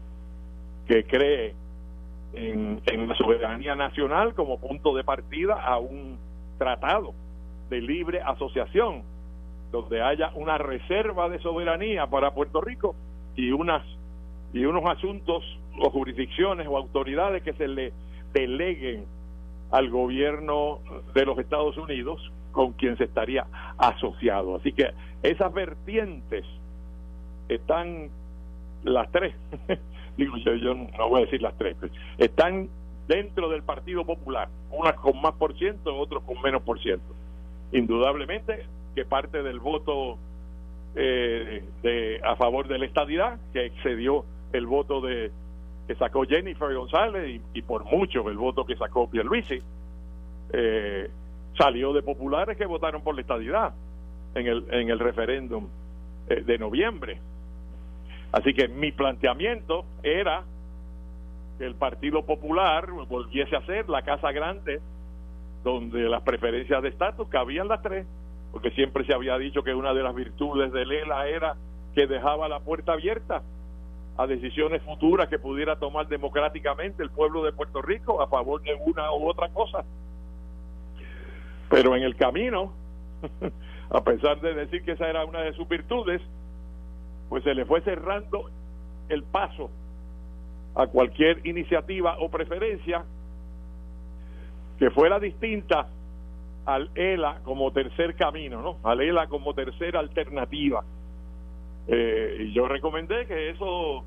que 0.90 1.04
cree 1.04 1.54
en, 2.34 2.82
la 3.08 3.16
soberanía 3.16 3.76
nacional 3.76 4.34
como 4.34 4.60
punto 4.60 4.96
de 4.96 5.04
partida 5.04 5.54
a 5.54 5.78
un 5.78 6.18
tratado 6.58 7.14
de 7.70 7.80
libre 7.80 8.22
asociación 8.24 9.04
donde 9.72 10.02
haya 10.02 10.32
una 10.34 10.58
reserva 10.58 11.30
de 11.30 11.38
soberanía 11.40 12.08
para 12.08 12.34
Puerto 12.34 12.60
Rico 12.60 12.96
y 13.36 13.52
unas 13.52 13.86
y 14.52 14.66
unos 14.66 14.84
asuntos 14.90 15.44
o 15.80 15.92
jurisdicciones 15.92 16.68
o 16.68 16.76
autoridades 16.76 17.44
que 17.44 17.54
se 17.54 17.68
le 17.68 17.94
deleguen 18.34 19.06
al 19.70 19.92
gobierno 19.92 20.80
de 21.14 21.24
los 21.24 21.38
Estados 21.38 21.78
Unidos 21.78 22.32
con 22.52 22.74
quien 22.74 22.98
se 22.98 23.04
estaría 23.04 23.46
asociado. 23.78 24.56
Así 24.56 24.74
que 24.74 24.90
esas 25.22 25.54
vertientes 25.54 26.46
están 27.48 28.10
las 28.84 29.12
tres, 29.12 29.36
digo 30.20 30.38
yo, 30.38 30.54
yo 30.56 30.74
no 30.74 31.10
voy 31.10 31.22
a 31.22 31.26
decir 31.26 31.42
las 31.42 31.58
tres, 31.58 31.76
pues, 31.80 31.92
están 32.18 32.70
dentro 33.08 33.50
del 33.50 33.64
Partido 33.64 34.06
Popular, 34.06 34.50
unas 34.72 34.94
con 34.96 35.20
más 35.22 35.34
por 35.34 35.58
ciento, 35.58 35.98
otros 35.98 36.24
con 36.24 36.40
menos 36.42 36.62
por 36.62 36.80
ciento. 36.80 37.16
Indudablemente 37.72 38.66
que 38.94 39.06
parte 39.06 39.42
del 39.42 39.60
voto 39.60 40.18
eh, 40.96 41.64
de, 41.82 42.22
a 42.24 42.36
favor 42.36 42.68
de 42.68 42.78
la 42.78 42.86
estadidad, 42.86 43.40
que 43.54 43.66
excedió 43.66 44.26
el 44.54 44.68
voto 44.68 45.02
de 45.02 45.32
que 45.88 45.96
sacó 45.96 46.24
Jennifer 46.24 46.72
González 46.76 47.42
y, 47.52 47.62
por 47.64 47.84
mucho 47.84 48.30
el 48.30 48.38
voto 48.38 48.64
que 48.64 48.76
sacó 48.76 49.10
Pierluisi 49.10 49.58
eh, 50.54 51.10
salió 51.58 51.94
de 51.94 52.04
populares 52.04 52.58
que 52.58 52.68
votaron 52.68 53.02
por 53.02 53.16
la 53.16 53.22
estadidad 53.22 53.74
en 54.36 54.46
el, 54.46 54.66
en 54.70 54.90
el 54.90 55.00
referéndum 55.00 55.68
eh, 56.30 56.42
de 56.42 56.58
noviembre. 56.60 57.20
Así 58.32 58.54
que 58.54 58.68
mi 58.68 58.92
planteamiento 58.92 59.86
era 60.04 60.44
que 61.58 61.66
el 61.66 61.76
Partido 61.76 62.26
Popular 62.26 62.90
volviese 63.08 63.56
a 63.56 63.66
ser 63.66 63.90
la 63.90 64.04
Casa 64.04 64.32
Grande 64.32 64.80
donde 65.64 66.08
las 66.08 66.22
preferencias 66.24 66.82
de 66.82 66.90
estatus 66.90 67.28
cabían 67.28 67.68
las 67.68 67.82
tres, 67.82 68.06
porque 68.52 68.72
siempre 68.72 69.06
se 69.06 69.14
había 69.14 69.38
dicho 69.38 69.64
que 69.64 69.74
una 69.74 69.94
de 69.94 70.04
las 70.04 70.16
virtudes 70.16 70.72
de 70.72 70.86
Lela 70.86 71.28
era 71.28 71.56
que 71.94 72.08
dejaba 72.08 72.48
la 72.48 72.60
puerta 72.60 72.94
abierta 72.94 73.42
a 74.18 74.28
decisiones 74.28 74.82
futuras 74.84 75.30
que 75.30 75.40
pudiera 75.40 75.78
tomar 75.78 76.08
democráticamente 76.08 77.04
el 77.04 77.10
pueblo 77.10 77.44
de 77.44 77.54
Puerto 77.54 77.82
Rico 77.82 78.22
a 78.22 78.28
favor 78.28 78.62
de 78.62 78.74
una 78.76 79.12
u 79.14 79.30
otra 79.30 79.50
cosa. 79.50 79.84
Pero 81.70 81.96
en 81.96 82.04
el 82.04 82.16
camino, 82.16 82.74
a 83.90 84.04
pesar 84.04 84.42
de 84.42 84.54
decir 84.54 84.84
que 84.84 84.94
esa 84.94 85.08
era 85.08 85.26
una 85.26 85.42
de 85.42 85.54
sus 85.54 85.68
virtudes, 85.68 86.22
pues 87.30 87.44
se 87.44 87.54
le 87.54 87.66
fue 87.66 87.82
cerrando 87.82 88.50
el 89.08 89.24
paso 89.24 89.70
a 90.76 90.88
cualquier 90.88 91.46
iniciativa 91.46 92.18
o 92.20 92.30
preferencia 92.30 93.04
que 94.78 94.90
fuera 94.92 95.20
distinta 95.20 95.88
al 96.66 96.90
ELA 96.96 97.40
como 97.44 97.72
tercer 97.72 98.16
camino, 98.16 98.62
¿no? 98.62 98.78
Al 98.84 99.02
ELA 99.02 99.28
como 99.28 99.54
tercera 99.54 100.00
alternativa. 100.00 100.84
Eh, 101.88 102.46
y 102.48 102.54
yo 102.54 102.68
recomendé 102.68 103.26
que 103.26 103.50
eso 103.50 104.04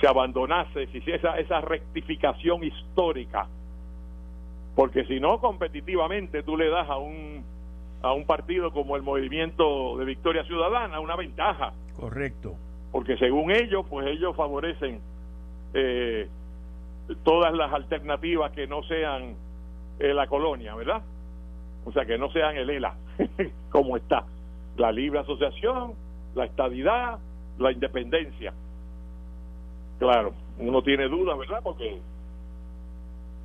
se 0.00 0.06
abandonase, 0.06 0.88
si 0.88 0.98
esa, 1.10 1.38
esa 1.38 1.60
rectificación 1.60 2.64
histórica, 2.64 3.46
porque 4.74 5.04
si 5.04 5.20
no, 5.20 5.40
competitivamente 5.40 6.42
tú 6.42 6.56
le 6.56 6.68
das 6.68 6.88
a 6.90 6.98
un, 6.98 7.44
a 8.06 8.12
un 8.12 8.24
partido 8.24 8.72
como 8.72 8.96
el 8.96 9.02
Movimiento 9.02 9.96
de 9.98 10.04
Victoria 10.04 10.44
Ciudadana 10.44 11.00
una 11.00 11.16
ventaja. 11.16 11.72
Correcto. 11.98 12.54
Porque 12.92 13.16
según 13.16 13.50
ellos, 13.50 13.84
pues 13.88 14.06
ellos 14.06 14.34
favorecen 14.36 15.00
eh, 15.74 16.28
todas 17.24 17.52
las 17.54 17.72
alternativas 17.72 18.52
que 18.52 18.66
no 18.66 18.82
sean 18.84 19.34
eh, 19.98 20.14
la 20.14 20.26
colonia, 20.26 20.74
¿verdad? 20.74 21.02
O 21.84 21.92
sea, 21.92 22.04
que 22.04 22.18
no 22.18 22.30
sean 22.30 22.56
el 22.56 22.70
ELA, 22.70 22.96
como 23.70 23.96
está. 23.96 24.24
La 24.76 24.92
libre 24.92 25.20
asociación, 25.20 25.94
la 26.34 26.44
estadidad, 26.44 27.18
la 27.58 27.72
independencia. 27.72 28.52
Claro, 29.98 30.34
uno 30.58 30.82
tiene 30.82 31.08
dudas, 31.08 31.38
¿verdad? 31.38 31.60
Porque 31.62 31.98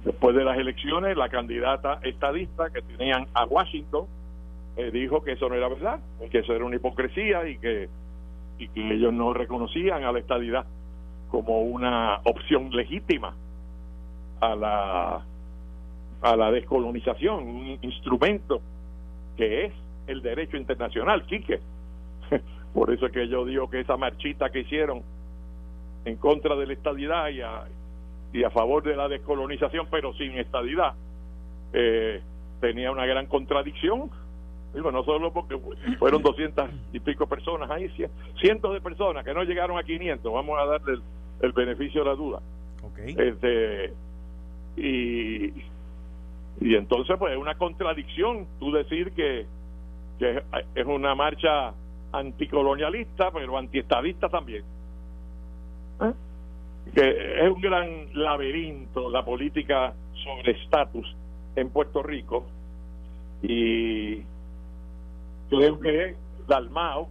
después 0.03 0.35
de 0.35 0.43
las 0.43 0.57
elecciones, 0.57 1.15
la 1.15 1.29
candidata 1.29 1.99
estadista 2.03 2.69
que 2.69 2.81
tenían 2.81 3.27
a 3.33 3.45
Washington 3.45 4.05
eh, 4.77 4.91
dijo 4.91 5.23
que 5.23 5.33
eso 5.33 5.49
no 5.49 5.55
era 5.55 5.67
verdad, 5.67 5.99
que 6.29 6.39
eso 6.39 6.53
era 6.53 6.65
una 6.65 6.75
hipocresía 6.75 7.47
y 7.47 7.57
que, 7.57 7.89
y 8.57 8.67
que 8.69 8.93
ellos 8.93 9.13
no 9.13 9.33
reconocían 9.33 10.03
a 10.03 10.11
la 10.11 10.19
estadidad 10.19 10.65
como 11.29 11.61
una 11.61 12.19
opción 12.23 12.69
legítima 12.71 13.35
a 14.39 14.55
la 14.55 15.25
a 16.21 16.35
la 16.35 16.51
descolonización, 16.51 17.47
un 17.47 17.79
instrumento 17.81 18.61
que 19.35 19.65
es 19.65 19.73
el 20.07 20.21
derecho 20.21 20.57
internacional, 20.57 21.25
Quique. 21.25 21.59
Por 22.73 22.93
eso 22.93 23.07
es 23.07 23.11
que 23.11 23.27
yo 23.27 23.43
digo 23.45 23.69
que 23.69 23.79
esa 23.79 23.97
marchita 23.97 24.51
que 24.51 24.59
hicieron 24.59 25.01
en 26.05 26.17
contra 26.17 26.55
de 26.55 26.67
la 26.67 26.73
estadidad 26.73 27.29
y 27.29 27.41
a, 27.41 27.63
y 28.33 28.43
a 28.43 28.49
favor 28.49 28.83
de 28.83 28.95
la 28.95 29.07
descolonización, 29.07 29.87
pero 29.89 30.13
sin 30.13 30.37
estadidad, 30.37 30.93
eh, 31.73 32.21
tenía 32.59 32.91
una 32.91 33.05
gran 33.05 33.25
contradicción. 33.25 34.09
Digo, 34.73 34.91
no 34.91 35.03
solo 35.03 35.33
porque 35.33 35.59
fueron 35.99 36.21
doscientas 36.21 36.69
y 36.93 36.99
pico 36.99 37.27
personas 37.27 37.69
ahí, 37.69 37.91
cientos 38.39 38.73
de 38.73 38.81
personas 38.81 39.25
que 39.25 39.33
no 39.33 39.43
llegaron 39.43 39.77
a 39.77 39.83
500, 39.83 40.31
vamos 40.31 40.57
a 40.59 40.65
darle 40.65 40.99
el 41.41 41.51
beneficio 41.51 42.03
de 42.03 42.09
la 42.09 42.15
duda. 42.15 42.39
Okay. 42.81 43.15
Este, 43.17 43.93
y, 44.77 45.47
y 46.61 46.75
entonces, 46.75 47.17
pues 47.19 47.33
es 47.33 47.37
una 47.37 47.55
contradicción 47.55 48.47
tú 48.59 48.71
decir 48.71 49.11
que, 49.11 49.45
que 50.19 50.41
es 50.75 50.85
una 50.85 51.15
marcha 51.15 51.73
anticolonialista, 52.13 53.31
pero 53.31 53.57
antiestadista 53.57 54.29
también. 54.29 54.63
¿Eh? 56.01 56.13
Que 56.95 57.45
es 57.45 57.51
un 57.51 57.61
gran 57.61 58.07
laberinto 58.13 59.09
la 59.09 59.23
política 59.23 59.93
sobre 60.23 60.51
estatus 60.53 61.15
en 61.55 61.69
Puerto 61.69 62.01
Rico 62.03 62.45
y 63.43 64.21
creo 65.51 65.79
que 65.79 66.15
Dalmao 66.47 67.09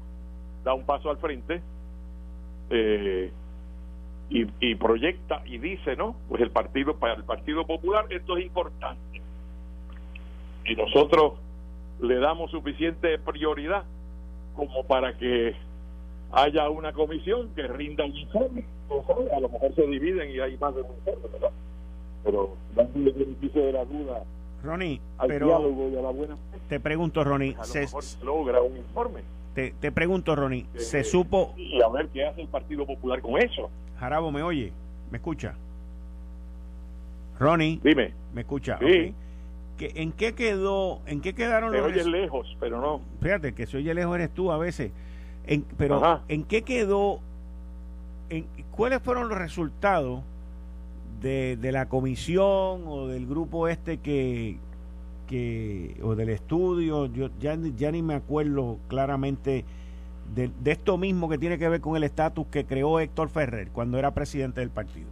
da 0.65 0.75
un 0.75 0.85
paso 0.85 1.11
al 1.11 1.19
frente 1.19 1.61
eh, 2.71 3.31
y, 4.31 4.75
proyecta 4.77 5.43
y 5.45 5.59
dice, 5.59 5.97
¿no? 5.97 6.15
Pues 6.29 6.41
el 6.41 6.51
partido 6.51 6.97
para 6.97 7.15
el 7.15 7.25
Partido 7.25 7.67
Popular 7.67 8.07
esto 8.11 8.37
es 8.37 8.47
importante 8.47 9.21
y 10.65 10.75
nosotros 10.77 11.35
le 12.01 12.17
damos 12.19 12.51
suficiente 12.51 13.19
prioridad 13.19 13.83
como 14.55 14.85
para 14.85 15.17
que 15.19 15.57
haya 16.33 16.71
una 16.71 16.93
comisión 16.93 17.51
que 17.55 17.67
rinda 17.67 18.05
un 18.05 18.17
informe. 18.17 18.65
A 19.35 19.41
lo 19.41 19.49
mejor 19.49 19.75
se 19.75 19.87
dividen 19.87 20.31
y 20.31 20.39
hay 20.39 20.57
más 20.59 20.75
de 20.75 20.83
un 20.83 20.93
informe, 20.93 21.29
¿verdad? 21.33 21.51
Pero 22.25 22.57
dando 22.75 22.99
el 22.99 23.13
beneficio 23.13 23.63
de 23.63 23.73
la 23.73 23.85
duda 23.85 24.25
Ronnie, 24.63 25.01
al 25.19 25.29
pero 25.29 25.47
diálogo 25.47 25.89
y 25.93 25.97
a 25.97 26.03
la 26.03 26.11
buena 26.11 26.37
te 26.69 26.79
pregunto, 26.81 27.25
Ronnie, 27.25 27.55
a 27.55 27.59
lo 27.59 27.65
se, 27.65 27.81
mejor 27.81 28.05
logra 28.23 28.63
un 28.63 28.77
informe. 28.77 29.23
te, 29.55 29.73
te 29.81 29.91
pregunto, 29.91 30.37
Ronnie, 30.37 30.67
Eh, 30.75 30.81
¿se 30.81 31.03
supo? 31.05 31.55
Y 31.57 31.83
a 31.83 31.89
ver 31.89 32.09
qué 32.09 32.27
hace 32.27 32.43
el 32.43 32.49
Partido 32.49 32.87
Popular 32.87 33.21
con 33.21 33.41
eso. 33.41 33.71
Jarabo, 33.99 34.31
¿me 34.31 34.43
oye? 34.43 34.73
¿Me 35.11 35.19
escucha? 35.19 35.55
Ronnie, 37.39 37.81
Dime, 37.83 38.13
¿me 38.35 38.43
escucha? 38.43 38.79
Sí. 38.79 39.09
Ok. 39.09 39.15
¿Que- 39.79 39.93
¿En 40.03 40.13
qué 40.13 40.35
quedó, 40.35 41.01
en 41.07 41.23
qué 41.23 41.35
quedaron 41.35 41.73
te 41.73 41.79
los 41.79 41.87
oyes 41.87 42.07
lejos, 42.07 42.55
pero 42.61 42.81
no. 42.83 43.01
Fíjate, 43.23 43.55
que 43.55 43.67
se 43.67 43.79
oye 43.79 43.95
lejos 43.95 44.15
eres 44.15 44.31
tú 44.31 44.53
a 44.53 44.59
veces. 44.59 44.93
En- 45.47 45.65
pero, 45.79 45.97
Ajá. 45.97 46.23
¿en 46.29 46.45
qué 46.45 46.63
quedó? 46.63 47.21
En, 48.29 48.47
¿Cuáles 48.71 49.01
fueron 49.03 49.31
los 49.31 49.39
resultados 49.39 50.21
de, 51.21 51.57
de 51.57 51.73
la 51.73 51.89
comisión 51.89 52.85
o 52.87 53.07
del 53.07 53.27
grupo 53.27 53.69
este 53.69 53.99
que, 53.99 54.59
que 55.27 55.97
o 56.03 56.15
del 56.15 56.31
estudio? 56.31 57.07
Yo 57.07 57.29
ya, 57.41 57.57
ya 57.77 57.91
ni 57.91 58.03
me 58.03 58.15
acuerdo 58.15 58.79
claramente 58.89 59.65
de, 60.35 60.51
de 60.61 60.71
esto 60.71 60.97
mismo 60.97 61.29
que 61.29 61.39
tiene 61.39 61.59
que 61.59 61.69
ver 61.69 61.81
con 61.81 61.97
el 61.97 62.05
estatus 62.05 62.47
que 62.47 62.65
creó 62.65 63.01
Héctor 63.01 63.29
Ferrer 63.29 63.69
cuando 63.69 63.99
era 63.99 64.13
presidente 64.13 64.61
del 64.61 64.71
partido. 64.71 65.09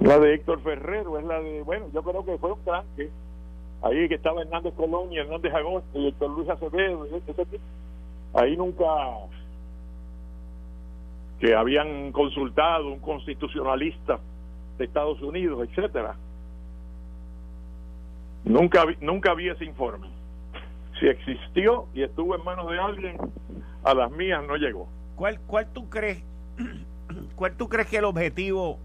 La 0.00 0.18
de 0.18 0.34
Héctor 0.34 0.60
Ferrero 0.62 1.18
es 1.18 1.24
la 1.26 1.40
de, 1.40 1.62
bueno, 1.62 1.86
yo 1.92 2.02
creo 2.02 2.24
que 2.24 2.38
fue 2.38 2.52
un 2.52 2.60
tranque. 2.64 3.10
Ahí 3.82 4.08
que 4.08 4.14
estaba 4.14 4.40
Hernández 4.40 4.72
Colón 4.74 5.12
y 5.12 5.18
Hernández 5.18 5.52
Agosto 5.52 5.98
y 5.98 6.08
Héctor 6.08 6.30
Luis 6.30 6.48
Acevedo 6.48 7.04
ese 7.04 7.44
tipo. 7.44 7.62
Ahí 8.32 8.56
nunca 8.56 8.84
que 11.42 11.56
habían 11.56 12.12
consultado 12.12 12.86
un 12.86 13.00
constitucionalista 13.00 14.20
de 14.78 14.84
Estados 14.84 15.20
Unidos, 15.20 15.68
etcétera. 15.68 16.14
Nunca 18.44 18.84
vi, 18.84 18.94
nunca 19.00 19.34
vi 19.34 19.48
ese 19.48 19.64
informe. 19.64 20.06
Si 21.00 21.08
existió 21.08 21.88
y 21.94 22.04
estuvo 22.04 22.36
en 22.36 22.44
manos 22.44 22.70
de 22.70 22.78
alguien, 22.78 23.16
a 23.82 23.92
las 23.92 24.12
mías 24.12 24.40
no 24.46 24.54
llegó. 24.54 24.86
¿Cuál, 25.16 25.40
cuál 25.48 25.66
tú 25.72 25.90
crees, 25.90 26.22
cuál 27.34 27.56
tú 27.56 27.68
crees 27.68 27.88
que 27.88 27.96
el 27.96 28.04
objetivo 28.04 28.78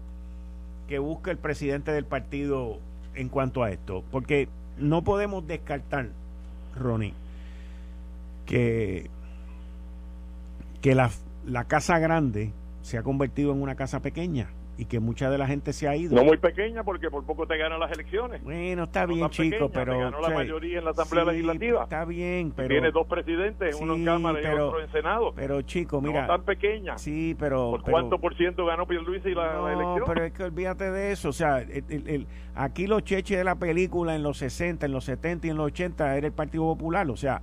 que 0.88 0.98
busca 0.98 1.30
el 1.30 1.38
presidente 1.38 1.92
del 1.92 2.06
partido 2.06 2.80
en 3.14 3.28
cuanto 3.28 3.62
a 3.62 3.70
esto? 3.70 4.02
Porque 4.10 4.48
no 4.78 5.04
podemos 5.04 5.46
descartar, 5.46 6.08
Ronnie, 6.74 7.14
que, 8.46 9.08
que 10.82 10.96
la, 10.96 11.08
la 11.48 11.64
casa 11.64 11.98
grande 11.98 12.52
se 12.82 12.98
ha 12.98 13.02
convertido 13.02 13.52
en 13.52 13.60
una 13.62 13.74
casa 13.74 14.00
pequeña 14.00 14.50
y 14.80 14.84
que 14.84 15.00
mucha 15.00 15.28
de 15.28 15.38
la 15.38 15.48
gente 15.48 15.72
se 15.72 15.88
ha 15.88 15.96
ido. 15.96 16.14
No 16.14 16.22
muy 16.22 16.36
pequeña 16.36 16.84
porque 16.84 17.10
por 17.10 17.24
poco 17.26 17.48
te 17.48 17.56
ganan 17.56 17.80
las 17.80 17.90
elecciones. 17.90 18.44
bueno, 18.44 18.84
está 18.84 19.08
no 19.08 19.14
bien, 19.14 19.28
chico, 19.30 19.68
pequeña, 19.68 19.70
pero... 19.72 19.92
te 19.92 19.98
ganó 19.98 20.18
o 20.18 20.20
la 20.20 20.28
mayoría 20.30 20.78
en 20.78 20.84
la 20.84 20.90
Asamblea 20.92 21.24
sí, 21.24 21.30
Legislativa. 21.32 21.82
Está 21.82 22.04
bien, 22.04 22.52
pero... 22.54 22.68
Tiene 22.68 22.92
dos 22.92 23.06
presidentes, 23.08 23.74
uno 23.80 23.94
en 23.94 23.98
Sí, 23.98 24.04
Cámara 24.04 24.38
y 24.38 24.42
pero- 24.44 24.68
otro 24.68 24.80
en 24.80 24.92
Senado. 24.92 25.32
Pero, 25.34 25.62
chico, 25.62 26.00
mira... 26.00 26.20
no 26.22 26.26
tan 26.28 26.42
pequeña. 26.44 26.96
Sí, 26.96 27.34
pero... 27.40 27.70
¿Por 27.72 27.82
pero- 27.82 27.92
cuánto 27.92 28.18
por 28.20 28.36
ciento 28.36 28.66
ganó 28.66 28.86
Pierluisi 28.86 29.34
la, 29.34 29.46
la 29.46 29.52
No, 29.54 29.68
elección? 29.68 30.02
pero 30.06 30.24
es 30.24 30.32
que 30.32 30.44
olvídate 30.44 30.92
de 30.92 31.10
eso. 31.10 31.30
O 31.30 31.32
sea, 31.32 31.58
el- 31.60 31.84
el- 31.88 32.08
el- 32.08 32.26
aquí 32.54 32.86
los 32.86 33.02
cheches 33.02 33.36
de 33.36 33.42
la 33.44 33.56
película 33.56 34.14
en 34.14 34.22
los 34.22 34.38
60, 34.38 34.86
en 34.86 34.92
los 34.92 35.02
70 35.04 35.48
y 35.48 35.50
en 35.50 35.56
los 35.56 35.66
80 35.66 36.16
era 36.16 36.26
el 36.28 36.32
Partido 36.32 36.62
Popular. 36.66 37.10
O 37.10 37.16
sea, 37.16 37.42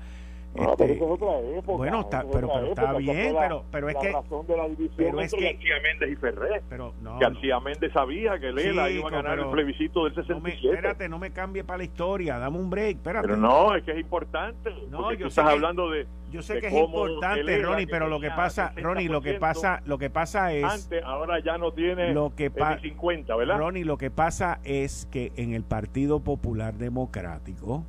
Este, 0.55 0.75
pero 0.77 0.93
eso 0.93 1.05
es 1.05 1.11
otra 1.11 1.39
época. 1.39 1.77
bueno, 1.77 1.99
está- 2.01 2.19
es 2.21 2.25
pero- 2.31 2.47
pero 2.53 2.67
está 2.67 2.93
bien, 2.97 3.33
la- 3.33 3.39
pero- 3.41 3.63
pero 3.71 3.89
es 3.89 3.95
la 3.95 4.01
que- 4.01 4.11
razón 4.11 4.47
de 4.47 4.57
la 4.57 4.67
división 4.69 4.93
pero 4.97 5.19
es 5.21 5.33
que- 5.33 5.43
García 5.53 5.75
Méndez 5.83 6.09
y 6.11 6.15
Ferrer. 6.15 6.61
pero 6.69 6.93
no, 7.01 7.19
García 7.19 7.59
Méndez 7.59 7.91
sabía 7.93 8.39
que 8.39 8.51
Lela 8.51 8.87
Chico, 8.87 8.99
iba 8.99 9.07
a 9.09 9.11
ganar 9.21 9.39
el 9.39 9.47
plebiscito 9.47 10.05
del 10.05 10.13
no, 10.15 10.21
no 10.21 10.39
me, 10.39 10.51
67. 10.51 10.75
espérate, 10.75 11.09
no 11.09 11.19
me 11.19 11.31
cambie 11.31 11.63
para 11.63 11.77
la 11.79 11.83
historia. 11.83 12.37
Dame 12.39 12.57
un 12.57 12.69
break, 12.69 12.97
espérate. 12.97 13.27
pero 13.27 13.37
no, 13.39 13.75
es 13.75 13.83
que 13.83 13.91
es 13.91 13.99
importante. 13.99 14.69
No, 14.89 15.11
yo 15.11 15.17
tú 15.19 15.27
estás 15.27 15.45
que- 15.45 15.51
hablando 15.51 15.89
de 15.89 16.07
Yo 16.31 16.41
sé 16.41 16.55
de 16.55 16.61
que 16.61 16.67
es 16.67 16.73
importante, 16.73 17.39
el 17.41 17.49
ELA, 17.49 17.67
Ronnie, 17.69 17.87
pero 17.87 18.07
lo 18.09 18.19
que 18.19 18.29
pasa, 18.29 18.69
60%, 18.73 18.83
Ronnie, 18.83 19.07
lo 19.09 19.21
que 19.21 19.33
pasa, 19.35 19.81
lo 19.85 19.97
que 19.97 20.09
pasa 20.09 20.51
es 20.53 20.63
antes, 20.65 21.03
ahora 21.03 21.39
ya 21.39 21.57
no 21.57 21.71
tiene 21.71 22.13
Lo 22.13 22.33
que 22.35 22.45
el 22.47 22.79
50, 22.81 23.35
¿verdad? 23.35 23.57
Ronnie, 23.57 23.83
lo 23.85 23.97
que 23.97 24.11
pasa 24.11 24.59
es 24.63 25.05
que 25.11 25.31
en 25.37 25.53
el 25.53 25.63
Partido 25.63 26.19
Popular 26.21 26.73
Democrático 26.73 27.85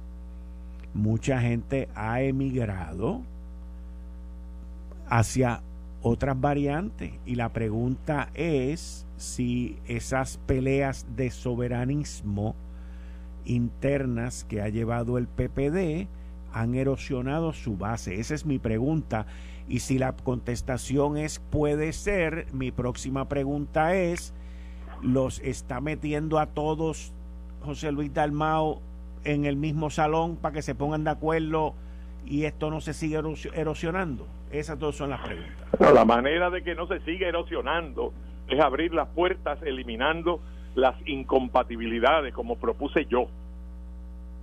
mucha 0.97 1.41
gente 1.41 1.89
ha 1.95 2.23
emigrado 2.23 3.21
hacia 5.09 5.61
otras 6.03 6.41
variantes 6.41 7.13
y 7.25 7.35
la 7.35 7.53
pregunta 7.53 8.31
es 8.35 9.07
si 9.17 9.77
esas 9.87 10.39
peleas 10.47 11.07
de 11.15 11.31
soberanismo 11.31 12.55
internas 13.45 14.45
que 14.45 14.63
ha 14.63 14.69
llevado 14.69 15.19
el 15.19 15.29
PPD 15.29 16.09
han 16.53 16.75
erosionado 16.75 17.53
su 17.53 17.77
base. 17.77 18.19
Esa 18.19 18.35
es 18.35 18.47
mi 18.47 18.59
pregunta. 18.59 19.27
Y 19.69 19.81
si 19.81 19.99
la 19.99 20.13
contestación 20.13 21.19
es 21.19 21.39
puede 21.39 21.93
ser, 21.93 22.47
mi 22.53 22.71
próxima 22.71 23.29
pregunta 23.29 23.95
es, 23.95 24.33
¿los 25.03 25.41
está 25.41 25.81
metiendo 25.81 26.39
a 26.39 26.47
todos 26.47 27.13
José 27.63 27.93
Luis 27.93 28.15
Dalmao 28.15 28.81
en 29.27 29.45
el 29.45 29.57
mismo 29.57 29.91
salón 29.91 30.37
para 30.37 30.55
que 30.55 30.63
se 30.63 30.75
pongan 30.75 31.05
de 31.05 31.11
acuerdo 31.11 31.75
y 32.25 32.45
esto 32.45 32.71
no 32.71 32.81
se 32.81 32.95
siga 32.95 33.19
eros- 33.19 33.49
erosionando? 33.55 34.27
Esas 34.51 34.79
dos 34.79 34.97
son 34.97 35.11
las 35.11 35.21
preguntas. 35.21 35.55
La 35.95 36.05
manera 36.05 36.49
de 36.51 36.63
que 36.63 36.75
no 36.75 36.87
se 36.87 37.01
siga 37.01 37.29
erosionando 37.29 38.13
es 38.49 38.61
abrir 38.61 38.95
las 38.95 39.09
puertas 39.09 39.61
eliminando 39.63 40.41
las 40.77 40.95
incompatibilidades 41.07 42.33
como 42.33 42.57
propuse 42.57 43.07
yo. 43.07 43.27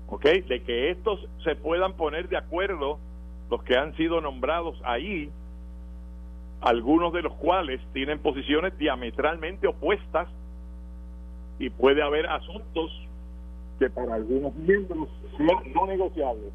¿Ok? 0.07 0.25
De 0.25 0.61
que 0.63 0.91
estos 0.91 1.25
se 1.43 1.55
puedan 1.55 1.93
poner 1.93 2.27
de 2.27 2.37
acuerdo 2.37 2.99
los 3.49 3.63
que 3.63 3.77
han 3.77 3.95
sido 3.95 4.19
nombrados 4.19 4.75
ahí, 4.83 5.29
algunos 6.61 7.13
de 7.13 7.21
los 7.21 7.33
cuales 7.33 7.79
tienen 7.93 8.19
posiciones 8.19 8.77
diametralmente 8.77 9.67
opuestas 9.67 10.27
y 11.59 11.69
puede 11.69 12.01
haber 12.01 12.27
asuntos 12.27 12.91
que 13.83 13.89
para 13.89 14.15
algunos 14.15 14.55
miembros 14.55 15.09
sean 15.37 15.73
no 15.73 15.85
negociables. 15.85 16.53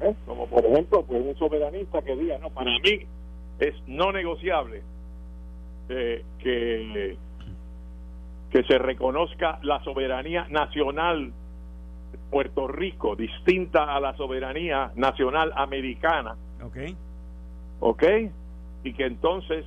¿Eh? 0.00 0.14
Como 0.24 0.46
por 0.46 0.64
ejemplo, 0.64 1.04
pues 1.04 1.22
un 1.22 1.36
soberanista 1.36 2.00
que 2.00 2.16
diga, 2.16 2.38
no, 2.38 2.48
para 2.48 2.70
mí 2.78 3.00
es 3.58 3.74
no 3.86 4.10
negociable 4.10 4.82
eh, 5.90 6.24
que, 6.38 7.18
que 8.50 8.62
se 8.64 8.78
reconozca 8.78 9.58
la 9.62 9.84
soberanía 9.84 10.46
nacional 10.48 11.32
de 12.12 12.18
Puerto 12.30 12.66
Rico, 12.66 13.14
distinta 13.14 13.94
a 13.94 14.00
la 14.00 14.16
soberanía 14.16 14.92
nacional 14.94 15.52
americana, 15.56 16.36
¿Ok? 16.64 16.76
¿ok? 17.80 18.02
Y 18.82 18.94
que 18.94 19.04
entonces 19.04 19.66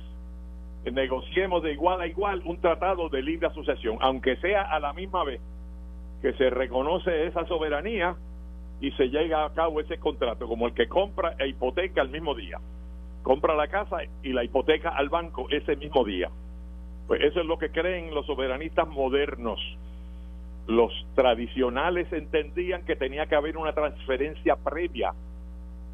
eh, 0.84 0.90
negociemos 0.90 1.62
de 1.62 1.72
igual 1.72 2.00
a 2.00 2.08
igual 2.08 2.42
un 2.46 2.60
tratado 2.60 3.08
de 3.08 3.22
libre 3.22 3.46
asociación, 3.46 3.98
aunque 4.00 4.36
sea 4.38 4.62
a 4.62 4.80
la 4.80 4.92
misma 4.92 5.22
vez 5.22 5.40
que 6.22 6.32
se 6.34 6.50
reconoce 6.50 7.26
esa 7.26 7.46
soberanía 7.46 8.16
y 8.80 8.90
se 8.92 9.08
llega 9.08 9.44
a 9.44 9.52
cabo 9.52 9.80
ese 9.80 9.98
contrato, 9.98 10.46
como 10.46 10.66
el 10.66 10.74
que 10.74 10.88
compra 10.88 11.34
e 11.38 11.48
hipoteca 11.48 12.00
al 12.00 12.10
mismo 12.10 12.34
día. 12.34 12.58
Compra 13.22 13.54
la 13.54 13.68
casa 13.68 13.98
y 14.22 14.32
la 14.32 14.44
hipoteca 14.44 14.90
al 14.90 15.08
banco 15.08 15.46
ese 15.50 15.76
mismo 15.76 16.04
día. 16.04 16.30
Pues 17.06 17.22
eso 17.22 17.40
es 17.40 17.46
lo 17.46 17.58
que 17.58 17.70
creen 17.70 18.14
los 18.14 18.26
soberanistas 18.26 18.86
modernos. 18.88 19.60
Los 20.66 20.92
tradicionales 21.14 22.12
entendían 22.12 22.84
que 22.84 22.96
tenía 22.96 23.26
que 23.26 23.34
haber 23.34 23.56
una 23.56 23.72
transferencia 23.72 24.56
previa. 24.56 25.12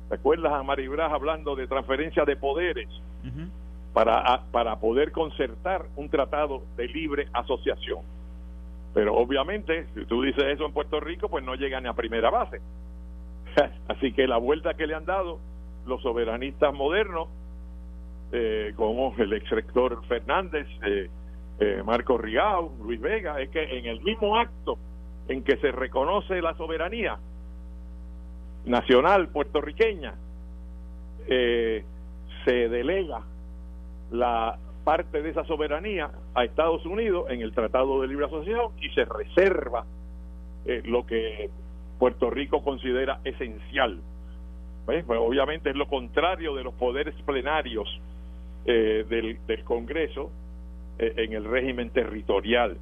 ¿Te 0.09 0.16
acuerdas 0.16 0.53
a 0.53 0.62
Maribraz 0.62 1.12
hablando 1.12 1.57
de 1.57 1.66
transferencia 1.66 2.25
de 2.25 2.37
poderes? 2.37 2.89
Para, 3.93 4.43
para 4.51 4.77
poder 4.81 5.12
concertar 5.12 5.87
un 5.97 6.09
tratado 6.09 6.62
de 6.77 6.89
libre 6.89 7.29
asociación. 7.33 8.01
Pero 8.95 9.17
obviamente, 9.17 9.87
si 9.93 10.07
tú 10.07 10.23
dices 10.23 10.45
eso 10.45 10.65
en 10.65 10.73
Puerto 10.73 11.01
Rico, 11.01 11.29
pues 11.29 11.45
no 11.45 11.57
llega 11.57 11.81
ni 11.81 11.89
a 11.89 11.95
primera 11.95 12.31
base. 12.31 12.61
Así 13.89 14.13
que 14.13 14.29
la 14.29 14.39
vuelta 14.39 14.75
que 14.75 14.87
le 14.87 14.95
han 14.95 15.05
dado 15.05 15.41
los 15.85 16.01
soberanistas 16.01 16.73
modernos, 16.73 17.29
eh, 18.33 18.73
como 18.77 19.13
el 19.19 19.33
ex 19.33 19.51
rector 19.51 20.05
Fernández, 20.07 20.67
eh, 20.87 21.11
eh, 21.59 21.83
Marco 21.85 22.17
Rigao, 22.17 22.73
Luis 22.83 23.01
Vega, 23.01 23.41
es 23.41 23.51
que 23.51 23.79
en 23.79 23.87
el 23.87 24.01
mismo 24.01 24.37
acto 24.37 24.79
en 25.29 25.43
que 25.43 25.57
se 25.57 25.73
reconoce 25.73 26.41
la 26.41 26.55
soberanía 26.55 27.19
nacional 28.65 29.29
puertorriqueña, 29.29 30.15
se 31.27 32.69
delega 32.69 33.23
la 34.11 34.59
parte 34.85 35.22
de 35.22 35.30
esa 35.30 35.45
soberanía 35.45 36.11
a 36.35 36.45
Estados 36.45 36.85
Unidos 36.87 37.26
en 37.30 37.41
el 37.41 37.53
Tratado 37.53 38.03
de 38.03 38.09
Libre 38.09 38.26
Asociación 38.26 38.72
y 38.80 38.91
se 38.91 39.05
reserva 39.05 39.85
eh, 40.66 40.82
lo 40.85 41.07
que 41.07 41.51
Puerto 41.99 42.30
Rico 42.30 42.62
considera 42.62 43.20
esencial. 43.24 44.01
Pues, 44.85 45.05
obviamente 45.09 45.70
es 45.70 45.76
lo 45.76 45.89
contrario 45.89 46.55
de 46.55 46.62
los 46.62 46.74
poderes 46.74 47.14
plenarios 47.22 47.89
eh, 48.66 49.05
del, 49.09 49.64
Congreso 49.64 50.30
eh, 50.99 51.14
en 51.16 51.32
el 51.32 51.45
régimen 51.45 51.91
territorial. 51.91 52.76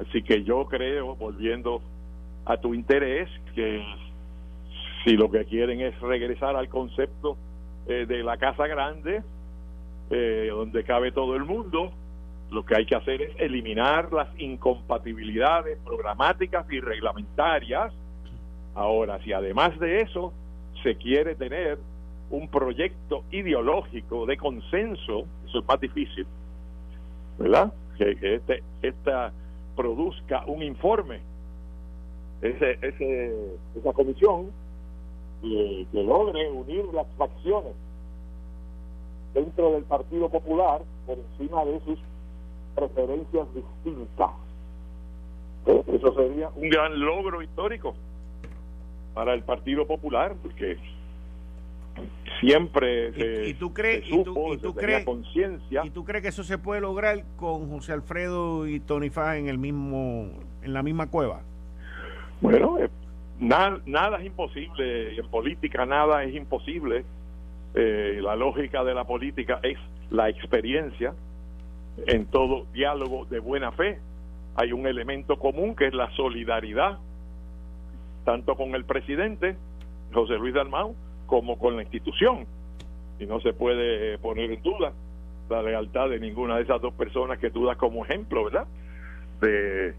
Así 0.00 0.22
que 0.22 0.42
yo 0.42 0.66
creo, 0.66 1.14
volviendo 1.14 1.80
a 2.44 2.56
tu 2.56 2.74
interés, 2.74 3.28
que 3.54 3.84
si 5.04 5.16
lo 5.16 5.30
que 5.30 5.44
quieren 5.44 5.80
es 5.80 5.98
regresar 6.00 6.56
al 6.56 6.68
concepto 6.68 7.36
de 7.86 8.22
la 8.22 8.36
Casa 8.36 8.66
Grande, 8.66 9.22
eh, 10.10 10.48
donde 10.50 10.84
cabe 10.84 11.12
todo 11.12 11.36
el 11.36 11.44
mundo, 11.44 11.92
lo 12.50 12.64
que 12.64 12.76
hay 12.76 12.86
que 12.86 12.94
hacer 12.94 13.20
es 13.20 13.30
eliminar 13.38 14.12
las 14.12 14.28
incompatibilidades 14.40 15.78
programáticas 15.84 16.70
y 16.72 16.80
reglamentarias. 16.80 17.92
Ahora, 18.74 19.22
si 19.22 19.32
además 19.32 19.78
de 19.78 20.00
eso 20.00 20.32
se 20.82 20.96
quiere 20.96 21.34
tener 21.34 21.78
un 22.30 22.48
proyecto 22.48 23.24
ideológico 23.30 24.24
de 24.24 24.36
consenso, 24.36 25.26
eso 25.46 25.58
es 25.58 25.66
más 25.66 25.80
difícil, 25.80 26.26
¿verdad? 27.38 27.72
Que, 27.98 28.16
este, 28.20 28.62
esta 28.80 29.32
produzca 29.76 30.44
un 30.46 30.62
informe, 30.62 31.20
ese, 32.40 32.78
ese, 32.80 33.34
esa 33.78 33.92
comisión, 33.92 34.50
que 35.42 36.02
logre 36.02 36.50
unir 36.50 36.84
las 36.94 37.06
facciones 37.16 37.74
dentro 39.34 39.72
del 39.72 39.84
Partido 39.84 40.28
Popular 40.28 40.82
por 41.06 41.18
encima 41.18 41.64
de 41.64 41.80
sus 41.80 41.98
preferencias 42.74 43.46
distintas. 43.54 44.30
Eso 45.66 46.14
sería 46.14 46.50
un 46.54 46.68
gran 46.70 46.98
logro 46.98 47.42
histórico 47.42 47.94
para 49.14 49.34
el 49.34 49.42
Partido 49.42 49.86
Popular, 49.86 50.34
porque 50.42 50.78
siempre 52.40 53.48
¿Y, 53.48 53.54
tú 53.54 53.74
crees, 53.74 54.08
y 54.08 54.22
tú, 54.22 54.74
crees 54.74 55.04
conciencia. 55.04 55.82
¿Y 55.84 55.90
tú 55.90 56.04
crees 56.04 56.22
que 56.22 56.28
eso 56.28 56.44
se 56.44 56.58
puede 56.58 56.80
lograr 56.80 57.24
con 57.36 57.68
José 57.68 57.92
Alfredo 57.92 58.66
y 58.66 58.80
Tony 58.80 59.10
Fá 59.10 59.36
en 59.36 59.48
el 59.48 59.58
mismo 59.58 60.28
en 60.62 60.72
la 60.72 60.82
misma 60.82 61.08
cueva? 61.08 61.40
Bueno, 62.40 62.78
eh, 62.78 62.88
nada, 63.40 63.80
nada 63.86 64.18
es 64.18 64.26
imposible, 64.26 65.16
en 65.18 65.28
política 65.28 65.84
nada 65.84 66.22
es 66.22 66.34
imposible 66.34 67.04
eh, 67.80 68.18
la 68.20 68.34
lógica 68.34 68.82
de 68.82 68.92
la 68.92 69.04
política 69.04 69.60
es 69.62 69.78
la 70.10 70.28
experiencia. 70.28 71.14
En 72.08 72.26
todo 72.26 72.66
diálogo 72.72 73.24
de 73.26 73.38
buena 73.38 73.70
fe 73.70 74.00
hay 74.56 74.72
un 74.72 74.88
elemento 74.88 75.38
común 75.38 75.76
que 75.76 75.86
es 75.86 75.94
la 75.94 76.10
solidaridad, 76.16 76.98
tanto 78.24 78.56
con 78.56 78.74
el 78.74 78.84
presidente, 78.84 79.56
José 80.12 80.34
Luis 80.38 80.54
Dalmau, 80.54 80.96
como 81.26 81.56
con 81.56 81.76
la 81.76 81.82
institución. 81.82 82.46
Y 83.20 83.26
no 83.26 83.40
se 83.40 83.52
puede 83.52 84.18
poner 84.18 84.50
en 84.50 84.60
duda 84.60 84.92
la 85.48 85.62
lealtad 85.62 86.08
de 86.08 86.18
ninguna 86.18 86.56
de 86.56 86.62
esas 86.62 86.82
dos 86.82 86.94
personas 86.94 87.38
que 87.38 87.50
tú 87.50 87.64
das 87.64 87.76
como 87.76 88.04
ejemplo, 88.04 88.42
¿verdad? 88.42 88.66
De, 89.40 89.94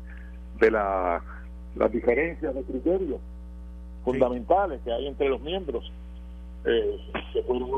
de 0.59 0.71
la, 0.71 1.23
las 1.77 1.91
diferencias 1.93 2.53
de 2.53 2.61
criterios 2.63 3.21
fundamentales 4.03 4.81
que 4.83 4.91
hay 4.91 5.07
entre 5.07 5.29
los 5.29 5.39
miembros 5.39 5.89
eh, 6.65 6.99
se 7.33 7.41
fueron 7.43 7.69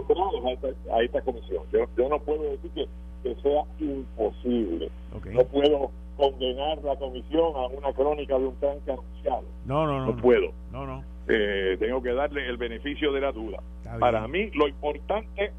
a 0.46 1.02
esta, 1.02 1.22
comisión. 1.22 1.64
Yo, 1.72 1.86
yo 1.98 2.10
no 2.10 2.20
puedo 2.20 2.44
decir 2.44 2.72
que, 2.74 3.36
sea 3.42 3.64
imposible. 3.80 4.90
No 5.32 5.44
puedo 5.46 5.92
condenar 6.18 6.84
la 6.84 6.96
comisión 6.96 7.54
a 7.56 7.68
una 7.68 7.94
crónica 7.94 8.38
de 8.38 8.46
un 8.46 8.56
tanque 8.56 8.92
anunciado. 8.92 9.44
No, 9.66 9.86
no, 9.86 10.00
no. 10.00 10.14
No, 10.14 10.22
puedo. 10.22 10.52
No, 10.72 10.86
no. 10.86 11.04
Eh, 11.28 11.78
tengo 11.80 12.02
que 12.02 12.14
darle 12.14 12.48
el 12.48 12.58
beneficio 12.58 13.12
de 13.12 13.22
la 13.22 13.32
duda. 13.32 13.60
Para 14.00 14.28
mí, 14.28 14.50
lo 14.54 14.68
importante 14.68 15.52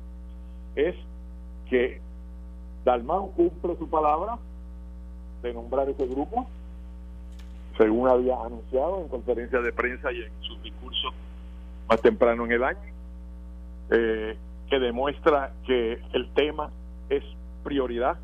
es 0.75 0.95
que 1.69 2.01
Dalmán 2.85 3.29
cumple 3.37 3.77
su 3.77 3.89
palabra 3.89 4.39
de 5.43 5.53
nombrar 5.53 5.89
ese 5.89 6.07
grupo, 6.07 6.47
según 7.77 8.09
había 8.09 8.35
anunciado 8.45 9.01
en 9.03 9.09
conferencia 9.09 9.61
de 9.61 9.73
prensa 9.73 10.13
y 10.13 10.23
en 10.23 10.33
su 10.41 10.57
discurso 10.63 11.09
más 11.89 12.01
temprano 12.01 12.45
en 12.45 12.53
el 12.53 12.65
año 12.65 12.92
eh, 13.91 14.37
que 14.69 14.79
demuestra 14.79 15.53
que 15.67 16.01
el 16.13 16.33
tema 16.35 16.71
es 17.09 17.23
prioridad 17.63 18.19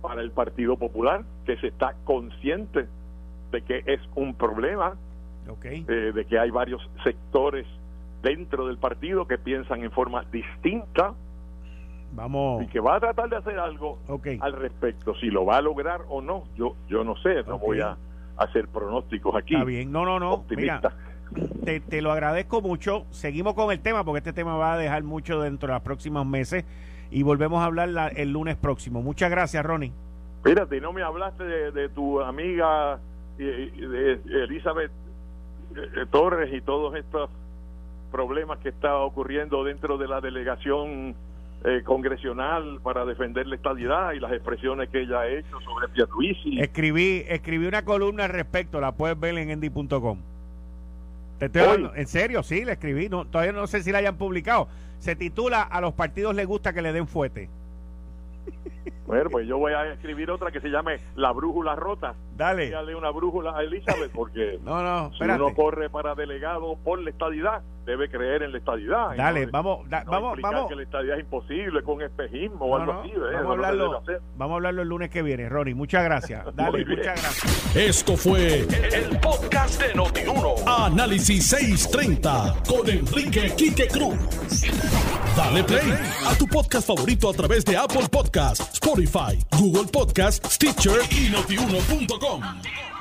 para 0.00 0.22
el 0.22 0.30
Partido 0.30 0.76
Popular, 0.76 1.22
que 1.44 1.56
se 1.58 1.68
está 1.68 1.94
consciente 2.04 2.86
de 3.50 3.62
que 3.62 3.82
es 3.86 4.00
un 4.14 4.34
problema, 4.34 4.96
eh, 5.62 6.12
de 6.14 6.24
que 6.24 6.38
hay 6.38 6.50
varios 6.50 6.88
sectores 7.04 7.66
dentro 8.22 8.66
del 8.66 8.78
partido 8.78 9.26
que 9.26 9.38
piensan 9.38 9.82
en 9.82 9.90
forma 9.90 10.24
distinta. 10.32 11.14
Vamos. 12.12 12.62
Y 12.62 12.66
que 12.68 12.80
va 12.80 12.96
a 12.96 13.00
tratar 13.00 13.28
de 13.28 13.36
hacer 13.36 13.58
algo 13.58 13.98
al 14.40 14.52
respecto. 14.52 15.14
Si 15.16 15.26
lo 15.26 15.44
va 15.44 15.56
a 15.58 15.62
lograr 15.62 16.02
o 16.08 16.20
no, 16.20 16.44
yo 16.56 16.76
yo 16.88 17.04
no 17.04 17.16
sé, 17.16 17.42
no 17.44 17.58
voy 17.58 17.80
a 17.80 17.96
hacer 18.36 18.68
pronósticos 18.68 19.34
aquí. 19.34 19.54
Está 19.54 19.64
bien, 19.64 19.90
no, 19.90 20.04
no, 20.04 20.18
no. 20.18 20.32
Optimista 20.32 20.92
te, 21.64 22.02
lo 22.02 22.12
agradezco 22.12 22.60
mucho. 22.60 23.06
Seguimos 23.10 23.54
con 23.54 23.72
el 23.72 23.80
tema 23.80 24.04
porque 24.04 24.18
este 24.18 24.32
tema 24.32 24.56
va 24.56 24.74
a 24.74 24.78
dejar 24.78 25.02
mucho 25.02 25.40
dentro 25.40 25.68
de 25.68 25.74
los 25.74 25.82
próximos 25.82 26.26
meses 26.26 26.64
y 27.10 27.22
volvemos 27.22 27.62
a 27.62 27.66
hablar 27.66 28.12
el 28.16 28.32
lunes 28.32 28.56
próximo. 28.56 29.02
Muchas 29.02 29.30
gracias, 29.30 29.64
Ronnie. 29.64 29.92
Fíjate, 30.44 30.80
no 30.80 30.92
me 30.92 31.02
hablaste 31.02 31.44
de, 31.44 31.88
tu 31.88 32.20
amiga 32.20 32.98
de 33.38 34.20
Elizabeth 34.26 34.90
eh, 35.76 36.06
Torres 36.10 36.52
y 36.52 36.60
todos 36.60 36.96
estos 36.96 37.30
problemas 38.10 38.58
que 38.58 38.68
está 38.68 38.98
ocurriendo 38.98 39.64
dentro 39.64 39.98
de 39.98 40.08
la 40.08 40.20
delegación 40.20 41.14
eh, 41.64 41.82
congresional 41.84 42.80
para 42.82 43.04
defender 43.04 43.46
la 43.46 43.54
estabilidad 43.54 44.12
y 44.12 44.20
las 44.20 44.32
expresiones 44.32 44.88
que 44.90 45.02
ella 45.02 45.20
ha 45.20 45.28
hecho 45.28 45.60
sobre 45.60 45.88
Pierluisi. 45.88 46.60
Escribí, 46.60 47.24
escribí 47.28 47.66
una 47.66 47.84
columna 47.84 48.24
al 48.24 48.30
respecto, 48.30 48.80
la 48.80 48.92
puedes 48.92 49.18
ver 49.18 49.38
en 49.38 49.50
endy.com 49.50 50.18
en 51.94 52.06
serio, 52.06 52.42
sí, 52.42 52.64
le 52.64 52.72
escribí. 52.72 53.08
No, 53.08 53.26
todavía 53.26 53.52
no 53.52 53.66
sé 53.66 53.82
si 53.82 53.92
la 53.92 53.98
hayan 53.98 54.16
publicado. 54.16 54.68
Se 54.98 55.16
titula 55.16 55.62
A 55.62 55.80
los 55.80 55.94
partidos 55.94 56.34
les 56.34 56.46
gusta 56.46 56.72
que 56.72 56.82
le 56.82 56.92
den 56.92 57.08
fuete. 57.08 57.48
Bueno, 59.06 59.30
pues 59.30 59.46
yo 59.46 59.58
voy 59.58 59.72
a 59.72 59.92
escribir 59.92 60.30
otra 60.30 60.50
que 60.50 60.60
se 60.60 60.68
llame 60.68 60.98
La 61.16 61.32
Brújula 61.32 61.74
Rota. 61.74 62.14
Dale. 62.36 62.70
Dale 62.70 62.94
una 62.94 63.10
brújula 63.10 63.56
a 63.56 63.62
Elizabeth, 63.62 64.10
porque 64.12 64.58
no, 64.64 64.82
no, 64.82 65.12
si 65.14 65.24
uno 65.24 65.54
corre 65.54 65.90
para 65.90 66.14
delegado 66.14 66.76
por 66.82 67.00
la 67.00 67.10
estadidad, 67.10 67.62
debe 67.84 68.08
creer 68.08 68.42
en 68.42 68.52
la 68.52 68.58
estadidad. 68.58 69.16
Dale, 69.16 69.46
vamos, 69.46 69.88
vamos, 69.88 70.38
vamos. 70.40 70.68
que 70.68 70.76
la 70.76 70.82
estadidad 70.82 71.16
es 71.18 71.24
imposible 71.24 71.82
con 71.82 72.00
espejismo 72.00 72.66
o 72.66 72.76
algo 72.76 72.92
así. 72.92 73.10
¿eh? 73.10 73.18
Vamos, 73.34 73.46
a 73.46 73.52
hablarlo, 73.52 74.02
vamos 74.36 74.52
a 74.52 74.56
hablarlo 74.56 74.82
el 74.82 74.88
lunes 74.88 75.10
que 75.10 75.22
viene, 75.22 75.48
Ronnie. 75.48 75.74
Muchas 75.74 76.04
gracias. 76.04 76.44
Dale, 76.54 76.84
muchas 76.84 77.20
gracias. 77.20 77.76
Esto 77.76 78.16
fue 78.16 78.60
el, 78.60 79.18
podcast 79.20 79.82
de 79.82 79.94
Notiuno. 79.94 80.54
Análisis 80.66 81.48
630 81.48 82.62
con 82.68 82.88
Enrique 82.88 83.52
Quique 83.56 83.88
Cruz. 83.88 84.16
Dale 85.36 85.64
play 85.64 85.92
a 86.26 86.34
tu 86.36 86.46
podcast 86.46 86.86
favorito 86.86 87.30
a 87.30 87.32
través 87.32 87.64
de 87.64 87.76
Apple 87.76 88.08
Podcasts, 88.10 88.74
Spotify, 88.74 89.38
Google 89.58 89.90
Podcasts, 89.90 90.54
Stitcher 90.54 91.00
y 91.10 91.30
notiuno.com 91.30 92.21
com. 92.22 92.91